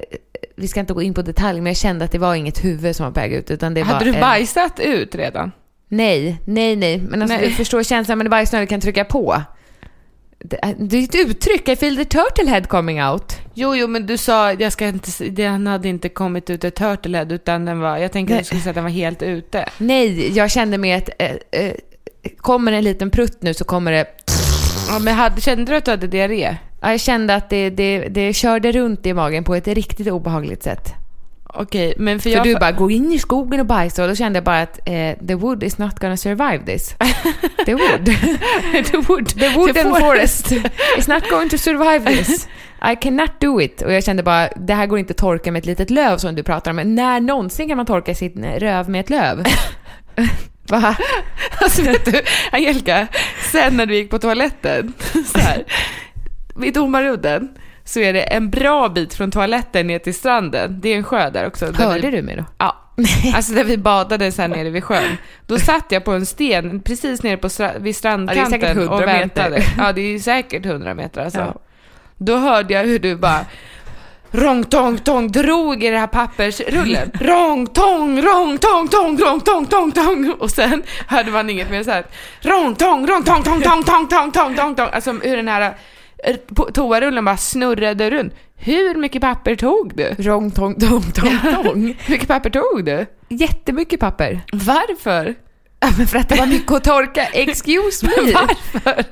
vi 0.57 0.69
ska 0.69 0.81
inte 0.81 0.93
gå 0.95 1.03
in 1.03 1.15
på 1.15 1.23
detalj, 1.23 1.61
men 1.61 1.67
jag 1.71 1.77
kände 1.77 2.05
att 2.05 2.13
det 2.13 2.19
var 2.19 2.35
inget 2.35 2.65
huvud 2.65 2.97
som 2.97 3.05
var 3.05 3.11
på 3.13 3.21
väg 3.21 3.33
ut. 3.33 3.51
Utan 3.51 3.75
det 3.75 3.83
var 3.83 3.93
Hade 3.93 4.05
du 4.05 4.15
en- 4.15 4.21
bajsat 4.21 4.81
ut 4.81 5.15
redan? 5.15 5.53
Nej, 5.89 6.41
nej, 6.45 6.77
nej. 6.77 6.99
Men 6.99 7.23
alltså 7.23 7.39
Nej. 7.39 7.49
du 7.49 7.55
förstår 7.55 7.83
känslan, 7.83 8.19
men 8.19 8.25
det 8.25 8.31
bajsnödig 8.31 8.69
kan 8.69 8.81
trycka 8.81 9.05
på. 9.05 9.43
Det, 10.51 10.59
är- 10.63 11.05
ett 11.05 11.15
uttryck, 11.15 11.69
I 11.69 11.77
feel 11.77 11.97
the 11.97 12.05
turtle 12.05 12.51
head 12.51 12.61
coming 12.63 13.03
out. 13.05 13.37
Jo, 13.55 13.75
jo, 13.77 13.87
men 13.87 14.07
du 14.07 14.17
sa, 14.17 14.53
jag 14.53 14.73
ska 14.73 14.87
inte, 14.89 15.25
den 15.29 15.67
hade 15.67 15.89
inte 15.89 16.09
kommit 16.09 16.51
ut 16.51 16.65
ett 16.65 16.75
turtlehead 16.75 17.33
utan 17.35 17.65
den 17.65 17.81
var, 17.81 17.97
jag 17.97 18.13
tänkte 18.13 18.35
att 18.35 18.41
du 18.41 18.45
skulle 18.45 18.61
säga 18.61 18.71
att 18.71 18.75
den 18.75 18.85
var 18.85 18.91
helt 18.91 19.23
ute. 19.23 19.69
Nej, 19.79 20.33
jag 20.37 20.51
kände 20.51 20.79
med 20.79 20.99
att 20.99 21.09
eh, 21.19 21.31
eh, 21.51 21.73
kommer 22.37 22.73
en 22.73 22.85
liten 22.85 23.11
prutt 23.11 23.43
nu 23.43 23.55
så 23.55 23.65
kommer 23.65 23.93
det 23.93 24.07
Ja, 24.89 24.99
men 24.99 25.15
hade, 25.15 25.41
kände 25.41 25.65
du 25.73 25.77
att 25.77 25.85
du 25.85 25.91
hade 25.91 26.07
diarré? 26.07 26.57
Ja, 26.81 26.91
jag 26.91 27.01
kände 27.01 27.35
att 27.35 27.51
det, 27.51 27.71
det, 27.71 27.99
det 28.09 28.33
körde 28.33 28.73
runt 28.73 29.07
i 29.07 29.15
magen 29.15 29.45
på 29.45 29.55
ett 29.55 29.69
riktigt 29.69 30.09
obehagligt 30.09 30.63
sätt. 30.63 30.95
Okej, 31.59 31.95
men 31.97 32.21
för 32.21 32.31
För 32.31 32.37
jag... 32.37 32.45
du 32.45 32.55
bara, 32.55 32.73
gå 32.73 32.91
in 32.91 33.13
i 33.13 33.19
skogen 33.19 33.61
och 33.61 33.67
bajsa 33.67 34.03
och 34.03 34.09
då 34.09 34.15
kände 34.15 34.37
jag 34.37 34.45
bara 34.45 34.63
att 34.63 34.79
eh, 34.85 35.27
the 35.27 35.35
wood 35.35 35.63
is 35.63 35.79
not 35.79 35.99
gonna 35.99 36.17
survive 36.17 36.59
this. 36.67 36.95
The 37.67 37.75
wood. 37.75 38.07
the 38.91 38.97
wood. 38.97 39.29
The 39.29 39.49
wood 39.49 39.75
The 39.75 39.83
forest 39.83 40.53
is 40.99 41.09
not 41.09 41.31
going 41.31 41.49
to 41.49 41.59
survive 41.59 42.17
this. 42.17 42.49
I 42.93 42.97
cannot 42.97 43.41
do 43.41 43.61
it. 43.61 43.83
Och 43.83 43.93
jag 43.93 44.05
kände 44.05 44.23
bara, 44.23 44.49
det 44.57 44.75
här 44.75 44.87
går 44.87 44.99
inte 44.99 45.11
att 45.11 45.17
torka 45.17 45.53
med 45.53 45.59
ett 45.61 45.67
litet 45.67 45.91
löv 45.91 46.19
som 46.19 46.35
du 46.35 46.43
pratar 46.43 46.71
om. 46.71 46.77
Men 46.77 46.95
när 46.95 47.21
någonsin 47.21 47.69
kan 47.69 47.77
man 47.77 47.87
torka 47.87 48.15
sin 48.15 48.45
röv 48.59 48.89
med 48.91 49.01
ett 49.01 49.11
löv? 49.11 49.45
Va? 50.69 50.97
Alltså 51.61 51.83
vet 51.83 52.05
du, 52.05 52.23
Angelica, 52.53 53.07
sen 53.53 53.77
när 53.77 53.87
du 53.87 53.95
gick 53.95 54.11
på 54.11 54.19
toaletten, 54.19 54.93
så 55.33 55.39
här, 55.39 55.65
vid 56.57 56.75
Domarudden, 56.75 57.49
så 57.87 58.01
är 58.01 58.13
det 58.13 58.23
en 58.23 58.51
bra 58.51 58.89
bit 58.89 59.15
från 59.15 59.31
toaletten 59.31 59.87
ner 59.87 59.99
till 59.99 60.15
stranden. 60.15 60.81
Det 60.81 60.89
är 60.93 60.97
en 60.97 61.05
sjö 61.05 61.31
där 61.31 61.47
också. 61.47 61.67
Där 61.67 61.85
Hörde 61.85 62.11
vi, 62.11 62.17
du 62.17 62.23
mig 62.23 62.37
då? 62.37 62.45
Ja. 62.59 62.83
Alltså 63.35 63.53
där 63.53 63.65
vi 63.65 63.79
badade 63.79 64.33
sen 64.33 64.51
nere 64.51 64.71
vid 64.71 64.85
sjön. 64.85 65.17
Då 65.47 65.59
satt 65.59 65.85
jag 65.93 66.05
på 66.05 66.13
en 66.13 66.27
sten 66.27 66.81
precis 66.83 67.23
nere 67.23 67.37
på 67.37 67.49
stra- 67.49 67.79
vid 67.79 67.97
strandkanten 67.97 68.45
Ja, 68.45 68.49
det 68.51 68.57
är 68.57 68.61
säkert 68.61 68.77
100 68.77 68.95
och 68.95 69.01
meter. 69.01 69.19
väntade. 69.21 69.63
Ja, 69.79 69.93
det 69.93 70.01
är 70.01 70.19
säkert 70.19 70.67
100 70.67 70.95
meter 70.95 71.25
alltså. 71.25 71.41
Ja. 71.41 71.55
Då 72.19 72.37
hörde 72.37 72.75
jag 72.75 72.85
hur 72.85 72.99
du 72.99 73.17
bara 73.17 73.45
Rong, 74.31 74.65
tong, 74.65 74.99
tong, 74.99 75.33
drog 75.33 75.85
i 75.85 75.91
det 75.91 75.99
här 75.99 76.07
pappersrullen. 76.07 77.11
Rong, 77.21 77.67
tong, 77.67 78.23
rong, 78.23 78.59
tong, 78.59 78.89
tong, 78.89 79.19
rong, 79.19 79.41
tong, 79.41 79.67
tong, 79.67 79.93
tong. 79.93 80.33
Och 80.39 80.51
sen 80.51 80.83
hörde 81.07 81.31
man 81.31 81.51
inget 81.51 81.71
mer 81.71 81.83
så 81.83 81.91
här. 81.91 82.05
Rong, 82.41 82.75
tong, 82.75 83.07
rong, 83.07 83.23
tong, 83.23 83.43
tong, 83.43 83.63
tong, 83.63 83.85
tong, 83.85 84.09
tong, 84.09 84.33
tong, 84.33 84.55
tong, 84.57 84.75
tong. 84.75 84.89
Alltså 84.93 85.13
hur 85.13 85.37
den 85.37 85.49
här 85.49 85.75
toarullen 86.75 87.25
bara 87.25 87.37
snurrade 87.37 88.11
runt. 88.11 88.35
Hur 88.57 88.95
mycket 88.95 89.23
papper 89.23 89.55
tog 89.57 89.93
du? 89.97 90.15
Rong, 90.19 90.51
tong, 90.51 90.81
tong, 90.81 91.03
tong, 91.13 91.39
tong. 91.55 91.87
Hur 91.99 92.11
mycket 92.11 92.29
papper 92.29 92.51
tog 92.51 92.85
du? 92.85 93.07
Jättemycket 93.29 94.01
papper. 94.01 94.41
Varför? 94.53 95.35
Ja, 95.81 95.89
men 95.99 96.07
för 96.07 96.19
att 96.19 96.29
det 96.29 96.37
var 96.37 96.47
mycket 96.47 96.73
att 96.73 96.85
torka. 96.85 97.25
Excuse 97.33 98.07
me. 98.07 98.33
Varför? 98.33 99.05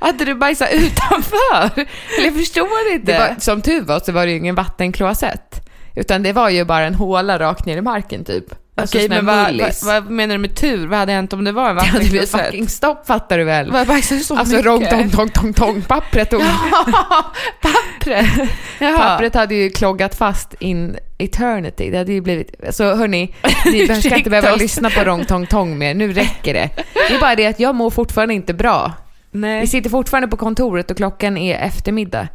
Hade 0.00 0.24
du 0.24 0.34
bajsat 0.34 0.68
utanför? 0.72 1.86
Jag 2.24 2.34
förstår 2.34 2.92
inte. 2.92 3.18
Var, 3.18 3.36
som 3.38 3.62
tur 3.62 3.80
var 3.80 4.00
så 4.00 4.12
var 4.12 4.26
det 4.26 4.32
ju 4.32 4.38
ingen 4.38 4.54
vattenklosett. 4.54 5.68
Utan 5.96 6.22
det 6.22 6.32
var 6.32 6.50
ju 6.50 6.64
bara 6.64 6.86
en 6.86 6.94
håla 6.94 7.38
rakt 7.38 7.66
ner 7.66 7.76
i 7.76 7.82
marken 7.82 8.24
typ. 8.24 8.54
Alltså 8.74 8.98
Okej, 8.98 9.08
men 9.08 9.26
vad, 9.26 9.60
vad, 9.60 10.02
vad 10.02 10.10
menar 10.10 10.34
du 10.34 10.38
med 10.38 10.54
tur? 10.54 10.86
Vad 10.86 10.98
hade 10.98 11.12
hänt 11.12 11.32
om 11.32 11.44
det 11.44 11.52
var 11.52 11.70
en 11.70 11.76
Det 11.76 11.82
hade 11.82 11.98
blivit 11.98 12.12
vattenklosett? 12.32 12.46
fucking 12.46 12.68
stopp 12.68 13.06
fattar 13.06 13.38
du 13.38 13.44
väl? 13.44 13.70
Vad 13.72 13.86
bajsade 13.86 14.20
du 14.20 14.24
så 14.24 14.36
Alltså 14.36 14.56
mycket? 14.56 14.66
rong, 14.66 14.86
tong, 14.86 15.10
tong, 15.10 15.28
tong, 15.30 15.52
tong, 15.52 15.82
pappret 15.82 16.30
tog... 16.30 16.40
Ja, 16.70 17.32
pappret. 17.62 18.26
Jaha. 18.78 18.98
Pappret 18.98 19.34
hade 19.34 19.54
ju 19.54 19.70
kloggat 19.70 20.14
fast 20.14 20.54
in 20.58 20.96
eternity. 21.18 21.90
Det 21.90 21.98
hade 21.98 22.12
ju 22.12 22.20
blivit... 22.20 22.54
Så 22.70 22.94
hörni, 22.94 23.34
ni 23.64 23.88
ska 24.02 24.16
inte 24.16 24.30
behöva 24.30 24.56
lyssna 24.56 24.90
på 24.90 25.04
rong, 25.04 25.24
tong, 25.24 25.46
tong 25.46 25.78
mer. 25.78 25.94
Nu 25.94 26.12
räcker 26.12 26.54
det. 26.54 26.70
Det 27.08 27.14
är 27.14 27.20
bara 27.20 27.34
det 27.36 27.46
att 27.46 27.60
jag 27.60 27.74
mår 27.74 27.90
fortfarande 27.90 28.34
inte 28.34 28.54
bra. 28.54 28.92
Vi 29.30 29.38
Nej. 29.38 29.66
sitter 29.66 29.90
fortfarande 29.90 30.28
på 30.28 30.36
kontoret 30.36 30.90
och 30.90 30.96
klockan 30.96 31.36
är 31.36 31.58
eftermiddag. 31.58 32.28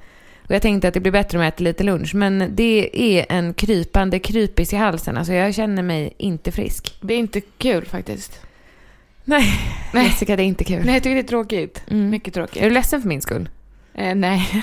Och 0.48 0.56
jag 0.56 0.62
tänkte 0.62 0.88
att 0.88 0.94
det 0.94 1.00
blir 1.00 1.12
bättre 1.12 1.38
om 1.38 1.44
jag 1.44 1.54
äter 1.54 1.64
lite 1.64 1.84
lunch. 1.84 2.16
Men 2.16 2.52
det 2.56 2.90
är 2.94 3.26
en 3.30 3.54
krypande 3.54 4.20
krypis 4.20 4.74
i 4.74 4.76
halsen. 4.76 5.18
Alltså 5.18 5.34
jag 5.34 5.56
känner 5.56 5.84
mig 5.84 6.14
inte 6.18 6.52
frisk. 6.52 6.98
Det 7.02 7.14
är 7.14 7.18
inte 7.18 7.42
kul 7.42 7.86
faktiskt. 7.86 8.42
Nej, 9.24 9.60
Nej. 9.94 10.06
Jessica 10.06 10.36
det 10.36 10.44
är 10.44 10.46
inte 10.46 10.64
kul. 10.64 10.86
Nej, 10.86 10.94
jag 10.94 11.04
tycker 11.04 11.16
det 11.16 11.22
är 11.22 11.28
tråkigt. 11.28 11.84
Mm. 11.88 12.10
Mycket 12.10 12.34
tråkigt. 12.34 12.62
Är 12.62 12.66
du 12.66 12.74
ledsen 12.74 13.02
för 13.02 13.10
min 13.10 13.22
skull? 13.22 13.50
Eh, 13.94 14.16
nej. 14.16 14.50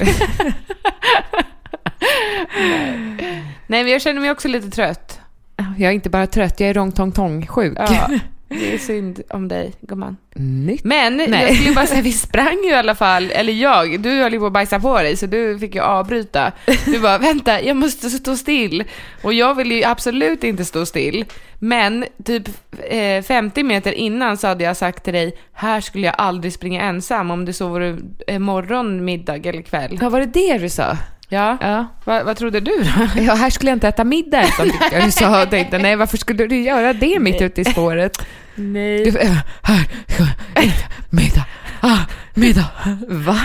nej. 3.66 3.84
Men 3.84 3.88
jag 3.88 4.02
känner 4.02 4.20
mig 4.20 4.30
också 4.30 4.48
lite 4.48 4.70
trött. 4.70 5.20
Jag 5.56 5.90
är 5.90 5.94
inte 5.94 6.10
bara 6.10 6.26
trött, 6.26 6.60
jag 6.60 6.70
är 6.70 6.74
rong, 6.74 6.92
tong, 6.92 7.12
tong 7.12 7.46
sjuk. 7.46 7.78
Ja, 7.78 8.10
det 8.60 8.74
är 8.74 8.78
synd 8.78 9.22
om 9.30 9.48
dig, 9.48 9.72
gumman. 9.80 10.16
Nytt. 10.34 10.84
Men 10.84 11.16
Nej. 11.16 11.42
jag 11.42 11.56
skulle 11.56 11.74
bara 11.74 11.86
säga, 11.86 12.02
vi 12.02 12.12
sprang 12.26 12.64
ju 12.64 12.70
i 12.70 12.74
alla 12.74 12.94
fall, 12.94 13.30
eller 13.30 13.52
jag, 13.52 14.00
du 14.00 14.10
höll 14.10 14.32
ju 14.32 14.38
på 14.38 14.46
att 14.46 14.52
bajsa 14.52 14.80
på 14.80 14.98
dig 14.98 15.16
så 15.16 15.26
du 15.26 15.58
fick 15.58 15.74
ju 15.74 15.80
avbryta. 15.80 16.52
Du 16.84 17.00
bara, 17.00 17.18
vänta, 17.18 17.62
jag 17.62 17.76
måste 17.76 18.10
stå 18.10 18.36
still. 18.36 18.84
Och 19.22 19.34
jag 19.34 19.54
ville 19.54 19.74
ju 19.74 19.84
absolut 19.84 20.44
inte 20.44 20.64
stå 20.64 20.86
still. 20.86 21.24
Men 21.58 22.04
typ 22.24 22.48
eh, 22.88 23.22
50 23.22 23.62
meter 23.62 23.92
innan 23.92 24.36
så 24.36 24.46
hade 24.46 24.64
jag 24.64 24.76
sagt 24.76 25.04
till 25.04 25.14
dig, 25.14 25.36
här 25.52 25.80
skulle 25.80 26.06
jag 26.06 26.14
aldrig 26.18 26.52
springa 26.52 26.82
ensam 26.82 27.30
om 27.30 27.44
det 27.44 27.52
så 27.52 27.68
vore 27.68 27.98
morgon, 28.38 29.04
middag 29.04 29.46
eller 29.46 29.62
kväll. 29.62 29.98
Ja, 30.00 30.08
var 30.08 30.20
det 30.20 30.26
det 30.26 30.58
du 30.58 30.68
sa? 30.68 30.96
Ja, 31.28 31.56
Ja. 31.60 31.86
vad, 32.04 32.24
vad 32.24 32.36
trodde 32.36 32.60
du 32.60 32.70
då? 32.82 33.22
Ja, 33.22 33.34
här 33.34 33.50
skulle 33.50 33.70
jag 33.70 33.76
inte 33.76 33.88
äta 33.88 34.04
middag 34.04 34.38
ensam 34.40 34.70
tyckte 34.70 34.88
jag 34.92 35.04
du 35.04 35.10
sa. 35.10 35.42
Och 35.42 35.50
tänkte, 35.50 35.78
nej 35.78 35.96
varför 35.96 36.16
skulle 36.16 36.46
du 36.46 36.62
göra 36.62 36.92
det 36.92 37.18
mitt 37.18 37.42
ute 37.42 37.60
i 37.60 37.64
spåret? 37.64 38.26
Nej. 38.54 39.04
Du, 39.10 39.18
äh, 39.18 39.32
här, 39.62 39.84
ska 40.08 40.22
jag 40.54 40.64
äta 40.64 40.84
middag. 41.10 41.46
Ah, 41.80 41.98
middag. 42.34 42.68
Va? 43.08 43.36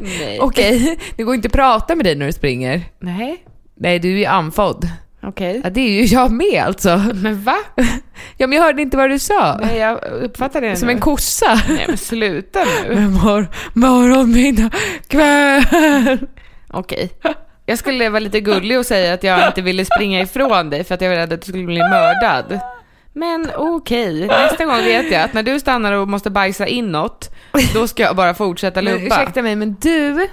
Nej. 0.00 0.38
Okej, 0.40 0.98
det 1.16 1.22
går 1.22 1.34
inte 1.34 1.46
att 1.46 1.52
prata 1.52 1.94
med 1.94 2.06
dig 2.06 2.14
när 2.14 2.26
du 2.26 2.32
springer. 2.32 2.82
Nej, 3.00 3.36
Nej, 3.80 3.98
du 3.98 4.12
är 4.12 4.18
ju 4.18 4.24
andfådd. 4.24 4.88
okej. 5.22 5.60
Ja, 5.64 5.70
det 5.70 5.80
är 5.80 5.90
ju 5.90 6.04
jag 6.04 6.30
med 6.32 6.62
alltså. 6.66 7.02
Men 7.14 7.42
va? 7.42 7.56
Ja, 8.36 8.46
men 8.46 8.52
jag 8.58 8.64
hörde 8.64 8.82
inte 8.82 8.96
vad 8.96 9.10
du 9.10 9.18
sa. 9.18 9.58
Nej, 9.62 9.78
jag 9.78 9.98
uppfattar 10.22 10.60
det 10.60 10.76
Som 10.76 10.86
nu. 10.88 10.92
en 10.94 11.00
kossa. 11.00 11.60
Nej, 11.68 11.84
men 11.88 11.96
sluta 11.98 12.58
nu. 12.64 12.94
Men 12.94 13.12
mor, 13.24 13.48
morgon, 13.72 14.32
middag, 14.32 14.70
kväll. 15.08 16.18
Okej. 16.78 17.10
Jag 17.66 17.78
skulle 17.78 18.08
vara 18.08 18.20
lite 18.20 18.40
gullig 18.40 18.78
och 18.78 18.86
säga 18.86 19.14
att 19.14 19.22
jag 19.22 19.46
inte 19.48 19.62
ville 19.62 19.84
springa 19.84 20.20
ifrån 20.20 20.70
dig 20.70 20.84
för 20.84 20.94
att 20.94 21.00
jag 21.00 21.08
var 21.08 21.16
rädd 21.16 21.32
att 21.32 21.40
du 21.42 21.46
skulle 21.46 21.64
bli 21.66 21.78
mördad. 21.78 22.60
Men 23.12 23.50
okej, 23.56 24.26
nästa 24.26 24.64
gång 24.64 24.76
vet 24.76 25.12
jag 25.12 25.22
att 25.22 25.32
när 25.34 25.42
du 25.42 25.60
stannar 25.60 25.92
och 25.92 26.08
måste 26.08 26.30
bajsa 26.30 26.66
inåt, 26.66 27.30
då 27.74 27.88
ska 27.88 28.02
jag 28.02 28.16
bara 28.16 28.34
fortsätta 28.34 28.82
Men, 28.82 28.92
lumpa. 28.94 29.16
ursäkta 29.22 29.42
mig, 29.42 29.56
men 29.56 29.76
du, 29.80 30.28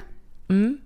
Mm. 0.50 0.78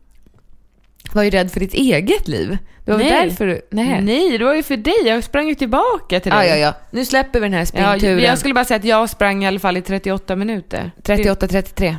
var 1.14 1.24
ju 1.24 1.30
rädd 1.30 1.52
för 1.52 1.60
ditt 1.60 1.74
eget 1.74 2.28
liv. 2.28 2.58
Det 2.86 2.92
var 2.92 3.00
Nej. 3.00 3.10
därför 3.28 3.48
du... 3.48 3.62
Nej. 3.72 4.02
Nej, 4.02 4.38
det 4.38 4.46
var 4.46 4.54
ju 4.54 4.64
för 4.64 4.78
dig. 4.78 4.94
Jag 5.06 5.24
sprang 5.24 5.48
ju 5.48 5.56
tillbaka 5.56 6.20
till 6.20 6.32
Ja, 6.32 6.38
dig. 6.40 6.50
ja, 6.50 6.56
ja. 6.56 6.74
Nu 6.92 7.06
släpper 7.06 7.40
vi 7.40 7.46
den 7.46 7.54
här 7.54 7.60
Ja, 7.60 7.66
springturen. 7.66 8.20
jag 8.20 8.38
skulle 8.38 8.54
bara 8.54 8.66
säga 8.66 8.78
att 8.78 8.84
jag 8.84 9.10
sprang 9.10 9.44
i 9.44 9.48
alla 9.48 9.60
fall 9.60 9.78
i 9.78 9.82
38 9.82 10.36
minuter. 10.36 10.92
38-33. 11.04 11.96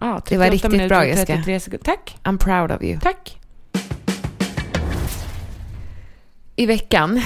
Ja, 0.00 0.20
38 0.20 0.24
Det 0.28 0.38
var 0.38 0.50
riktigt 0.50 0.88
bra, 0.88 1.06
Jessica. 1.06 1.26
33 1.34 1.60
sekunder. 1.60 1.84
Tack, 1.84 2.16
I'm 2.22 2.38
proud 2.38 2.72
of 2.72 2.82
you. 2.82 3.00
tack. 3.00 3.36
I 6.56 6.66
veckan 6.66 7.22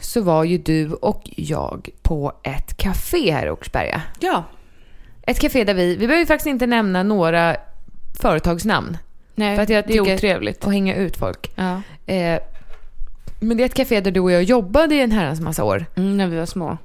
så 0.00 0.20
var 0.20 0.44
ju 0.44 0.58
du 0.58 0.92
och 0.92 1.22
jag 1.36 1.88
på 2.02 2.32
ett 2.42 2.76
café 2.76 3.30
här 3.32 3.46
i 3.46 3.50
Åkersberga. 3.50 4.02
Ja. 4.20 4.44
Ett 5.22 5.40
café 5.40 5.64
där 5.64 5.74
vi, 5.74 5.90
vi 5.90 6.06
behöver 6.06 6.18
ju 6.20 6.26
faktiskt 6.26 6.46
inte 6.46 6.66
nämna 6.66 7.02
några 7.02 7.56
företagsnamn 8.20 8.98
Nej, 9.34 9.56
För 9.56 9.62
att 9.62 9.68
jag 9.68 9.86
det 9.86 9.96
är 9.96 10.00
otrevligt. 10.00 10.64
och 10.64 10.72
hänga 10.72 10.94
ut 10.94 11.16
folk. 11.16 11.52
Ja. 11.54 11.82
Eh, 12.12 12.40
men 13.40 13.56
det 13.56 13.62
är 13.62 13.66
ett 13.66 13.74
café 13.74 14.00
där 14.00 14.10
du 14.10 14.20
och 14.20 14.30
jag 14.30 14.42
jobbade 14.42 14.94
i 14.94 15.00
en 15.00 15.12
herrans 15.12 15.40
massa 15.40 15.64
år. 15.64 15.86
Mm, 15.94 16.16
när 16.16 16.26
vi 16.26 16.36
var 16.36 16.46
små. 16.46 16.78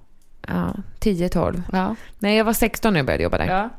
Ja, 0.47 0.73
10-12. 0.99 1.61
Ja. 1.71 1.95
Nej, 2.19 2.37
jag 2.37 2.45
var 2.45 2.53
16 2.53 2.93
när 2.93 2.99
jag 2.99 3.05
började 3.05 3.23
jobba 3.23 3.37
där. 3.37 3.45
ja. 3.47 3.69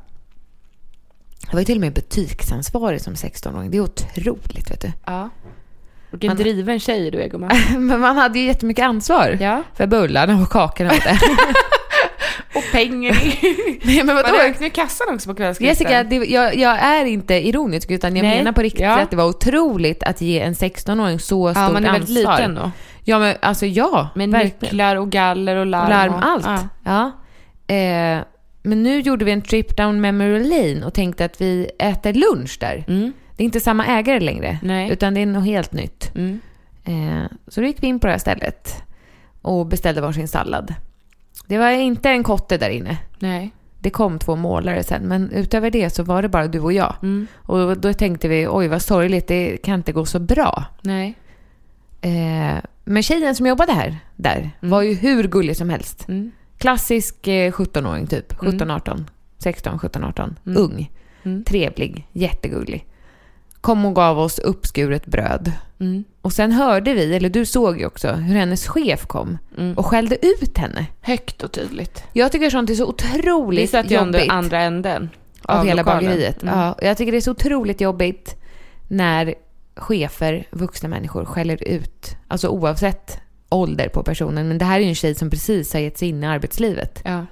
Jag 1.46 1.52
var 1.52 1.60
ju 1.60 1.64
till 1.64 1.76
och 1.76 1.80
med 1.80 1.92
butiksansvarig 1.92 3.00
som 3.00 3.14
16-åring. 3.14 3.70
Det 3.70 3.76
är 3.76 3.80
otroligt, 3.80 4.70
vet 4.70 4.80
du. 4.80 4.92
ja. 5.06 5.30
Vilken 6.10 6.28
Man- 6.28 6.36
driven 6.36 6.80
tjej 6.80 7.10
du 7.10 7.22
är 7.22 7.28
gumman. 7.28 7.50
Men 7.86 8.00
man 8.00 8.16
hade 8.16 8.38
ju 8.38 8.44
jättemycket 8.46 8.84
ansvar 8.84 9.38
Ja. 9.40 9.62
för 9.74 9.86
bullarna 9.86 10.42
och 10.42 10.48
kakorna. 10.50 10.90
Vet 10.90 11.02
du. 11.04 11.10
Och 12.58 12.64
pengar. 12.72 13.12
Nej, 13.86 13.96
men 13.96 14.06
Man 14.06 14.16
vadå? 14.16 14.28
räknar 14.38 14.64
ju 14.64 14.70
kassan 14.70 15.14
också 15.14 15.28
på 15.30 15.34
kvällskvisten. 15.34 15.86
Jessica, 15.90 16.04
det, 16.04 16.16
jag, 16.16 16.56
jag 16.56 16.78
är 16.78 17.04
inte 17.04 17.34
ironisk 17.48 17.90
utan 17.90 18.16
jag 18.16 18.22
Nej. 18.22 18.38
menar 18.38 18.52
på 18.52 18.62
riktigt 18.62 18.80
Ja. 18.82 18.98
att 19.00 19.10
det 19.10 19.16
var 19.16 19.24
otroligt 19.24 20.02
att 20.02 20.20
ge 20.20 20.40
en 20.40 20.54
16-åring 20.54 21.18
så 21.18 21.48
ja, 21.48 21.54
stort 21.54 21.72
man 21.72 21.84
är 21.84 21.92
väldigt 21.92 22.16
ansvar. 22.26 22.36
liten 22.38 22.54
då. 22.54 22.70
Ja, 23.04 23.18
men 23.18 23.36
alltså 23.42 23.66
ja. 23.66 24.08
Med 24.14 24.28
nycklar 24.28 24.96
och 24.96 25.10
galler 25.10 25.56
och 25.56 25.66
larm. 25.66 25.88
Larm, 25.90 26.14
och, 26.14 26.24
allt. 26.26 26.46
Ja. 26.46 27.10
Ja. 27.68 27.74
Eh, 27.74 28.20
men 28.62 28.82
nu 28.82 29.00
gjorde 29.00 29.24
vi 29.24 29.32
en 29.32 29.42
trip 29.42 29.76
down 29.76 30.00
memory 30.00 30.44
lane 30.44 30.86
och 30.86 30.94
tänkte 30.94 31.24
att 31.24 31.40
vi 31.40 31.70
äter 31.78 32.12
lunch 32.12 32.56
där. 32.60 32.84
Mm. 32.88 33.12
Det 33.36 33.42
är 33.42 33.44
inte 33.44 33.60
samma 33.60 33.86
ägare 33.86 34.20
längre, 34.20 34.58
Nej. 34.62 34.90
utan 34.90 35.14
det 35.14 35.20
är 35.20 35.26
något 35.26 35.44
helt 35.44 35.72
nytt. 35.72 36.12
Mm. 36.14 36.40
Eh, 36.84 37.30
så 37.48 37.60
då 37.60 37.66
gick 37.66 37.82
vi 37.82 37.86
in 37.86 38.00
på 38.00 38.06
det 38.06 38.12
här 38.12 38.18
stället 38.18 38.82
och 39.42 39.66
beställde 39.66 40.00
varsin 40.00 40.28
sallad. 40.28 40.74
Det 41.46 41.58
var 41.58 41.70
inte 41.70 42.10
en 42.10 42.22
kotte 42.22 42.58
där 42.58 42.70
inne. 42.70 42.98
Nej. 43.18 43.50
Det 43.78 43.90
kom 43.90 44.18
två 44.18 44.36
målare 44.36 44.82
sen, 44.82 45.02
men 45.02 45.30
utöver 45.30 45.70
det 45.70 45.90
så 45.90 46.02
var 46.02 46.22
det 46.22 46.28
bara 46.28 46.46
du 46.46 46.60
och 46.60 46.72
jag. 46.72 46.94
Mm. 47.02 47.26
Och 47.36 47.78
då 47.78 47.92
tänkte 47.92 48.28
vi, 48.28 48.46
oj 48.48 48.68
vad 48.68 48.82
sorgligt, 48.82 49.26
det 49.26 49.56
kan 49.56 49.74
inte 49.74 49.92
gå 49.92 50.04
så 50.04 50.18
bra. 50.18 50.64
Nej. 50.82 51.14
Eh, 52.00 52.56
men 52.84 53.02
tjejen 53.02 53.34
som 53.34 53.46
jobbade 53.46 53.72
här, 53.72 53.98
där, 54.16 54.50
var 54.60 54.82
ju 54.82 54.94
hur 54.94 55.28
gullig 55.28 55.56
som 55.56 55.70
helst. 55.70 56.08
Mm. 56.08 56.32
Klassisk 56.62 57.28
eh, 57.28 57.52
17-åring 57.52 58.06
typ. 58.06 58.40
Mm. 58.42 58.52
17, 58.52 58.70
18. 58.70 59.10
16, 59.38 59.78
17, 59.78 60.04
18. 60.04 60.38
Mm. 60.46 60.62
Ung. 60.62 60.90
Mm. 61.22 61.44
Trevlig. 61.44 62.08
Jättegullig. 62.12 62.86
Kom 63.60 63.84
och 63.86 63.94
gav 63.94 64.18
oss 64.18 64.38
uppskuret 64.38 65.06
bröd. 65.06 65.52
Mm. 65.80 66.04
Och 66.22 66.32
sen 66.32 66.52
hörde 66.52 66.94
vi, 66.94 67.14
eller 67.16 67.28
du 67.30 67.46
såg 67.46 67.78
ju 67.80 67.86
också, 67.86 68.12
hur 68.12 68.34
hennes 68.34 68.66
chef 68.68 69.06
kom 69.06 69.38
Mm. 69.58 69.74
och 69.78 69.86
skällde 69.86 70.26
ut 70.26 70.58
henne. 70.58 70.86
Högt 71.00 71.42
och 71.42 71.52
tydligt. 71.52 72.04
Jag 72.12 72.32
tycker 72.32 72.50
sånt 72.50 72.70
är 72.70 72.74
så 72.74 72.84
Vi 72.86 72.90
otroligt 72.92 73.70
satt 73.70 73.90
ju 73.90 73.96
under 73.96 74.18
jobbigt 74.18 74.32
andra 74.32 74.60
änden 74.62 75.10
av, 75.42 75.64
hela 75.66 75.82
lokalen. 75.82 76.04
bageriet. 76.04 76.42
Mm. 76.42 76.58
Ja, 76.58 76.72
och 76.72 76.82
jag 76.82 76.96
tycker 76.96 77.12
det 77.12 77.18
är 77.18 77.20
så 77.20 77.30
otroligt 77.30 77.80
jobbigt 77.80 78.36
när 78.88 79.34
chefer, 79.76 80.46
vuxna 80.50 80.88
människor, 80.88 81.24
skäller 81.24 81.64
ut. 81.68 82.16
Alltså 82.28 82.48
oavsett 82.48 83.18
ålder 83.52 83.88
på 83.88 84.02
personen. 84.02 84.48
Men 84.48 84.58
det 84.58 84.64
här 84.64 84.76
är 84.76 84.82
ju 84.82 84.88
en 84.88 84.94
tjej 84.94 85.14
som 85.14 85.30
precis 85.30 85.72
har 85.72 85.80
gett 85.80 85.98
sig 85.98 86.08
in 86.08 86.24
i 86.24 86.26
arbetslivet. 86.26 87.02
Ja. 87.04 87.26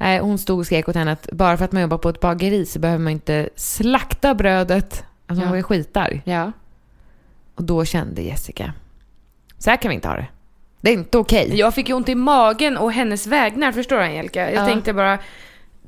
Nej, 0.00 0.18
hon 0.18 0.38
stod 0.38 0.58
och 0.58 0.66
skrek 0.66 0.88
åt 0.88 0.94
henne 0.94 1.12
att 1.12 1.28
bara 1.32 1.56
för 1.56 1.64
att 1.64 1.72
man 1.72 1.82
jobbar 1.82 1.98
på 1.98 2.08
ett 2.08 2.20
bageri 2.20 2.66
så 2.66 2.78
behöver 2.78 3.04
man 3.04 3.12
inte 3.12 3.48
slakta 3.56 4.34
brödet. 4.34 5.04
Alltså 5.26 5.42
hon 5.42 5.50
var 5.50 5.56
ju 5.56 5.62
skitarg. 5.62 6.22
ja. 6.24 6.52
Och 7.54 7.64
då 7.64 7.84
kände 7.84 8.22
Jessica, 8.22 8.72
så 9.58 9.70
här 9.70 9.76
kan 9.76 9.88
vi 9.88 9.94
inte 9.94 10.08
ha 10.08 10.16
det. 10.16 10.26
Det 10.80 10.90
är 10.90 10.94
inte 10.94 11.18
okej. 11.18 11.50
Jag 11.54 11.74
fick 11.74 11.88
ju 11.88 11.94
ont 11.94 12.08
i 12.08 12.14
magen 12.14 12.76
och 12.76 12.92
hennes 12.92 13.26
vägnar, 13.26 13.72
förstår 13.72 13.96
du 13.96 14.02
Angelica? 14.02 14.40
Jag 14.52 14.62
Ja. 14.62 14.66
tänkte 14.66 14.92
bara, 14.92 15.18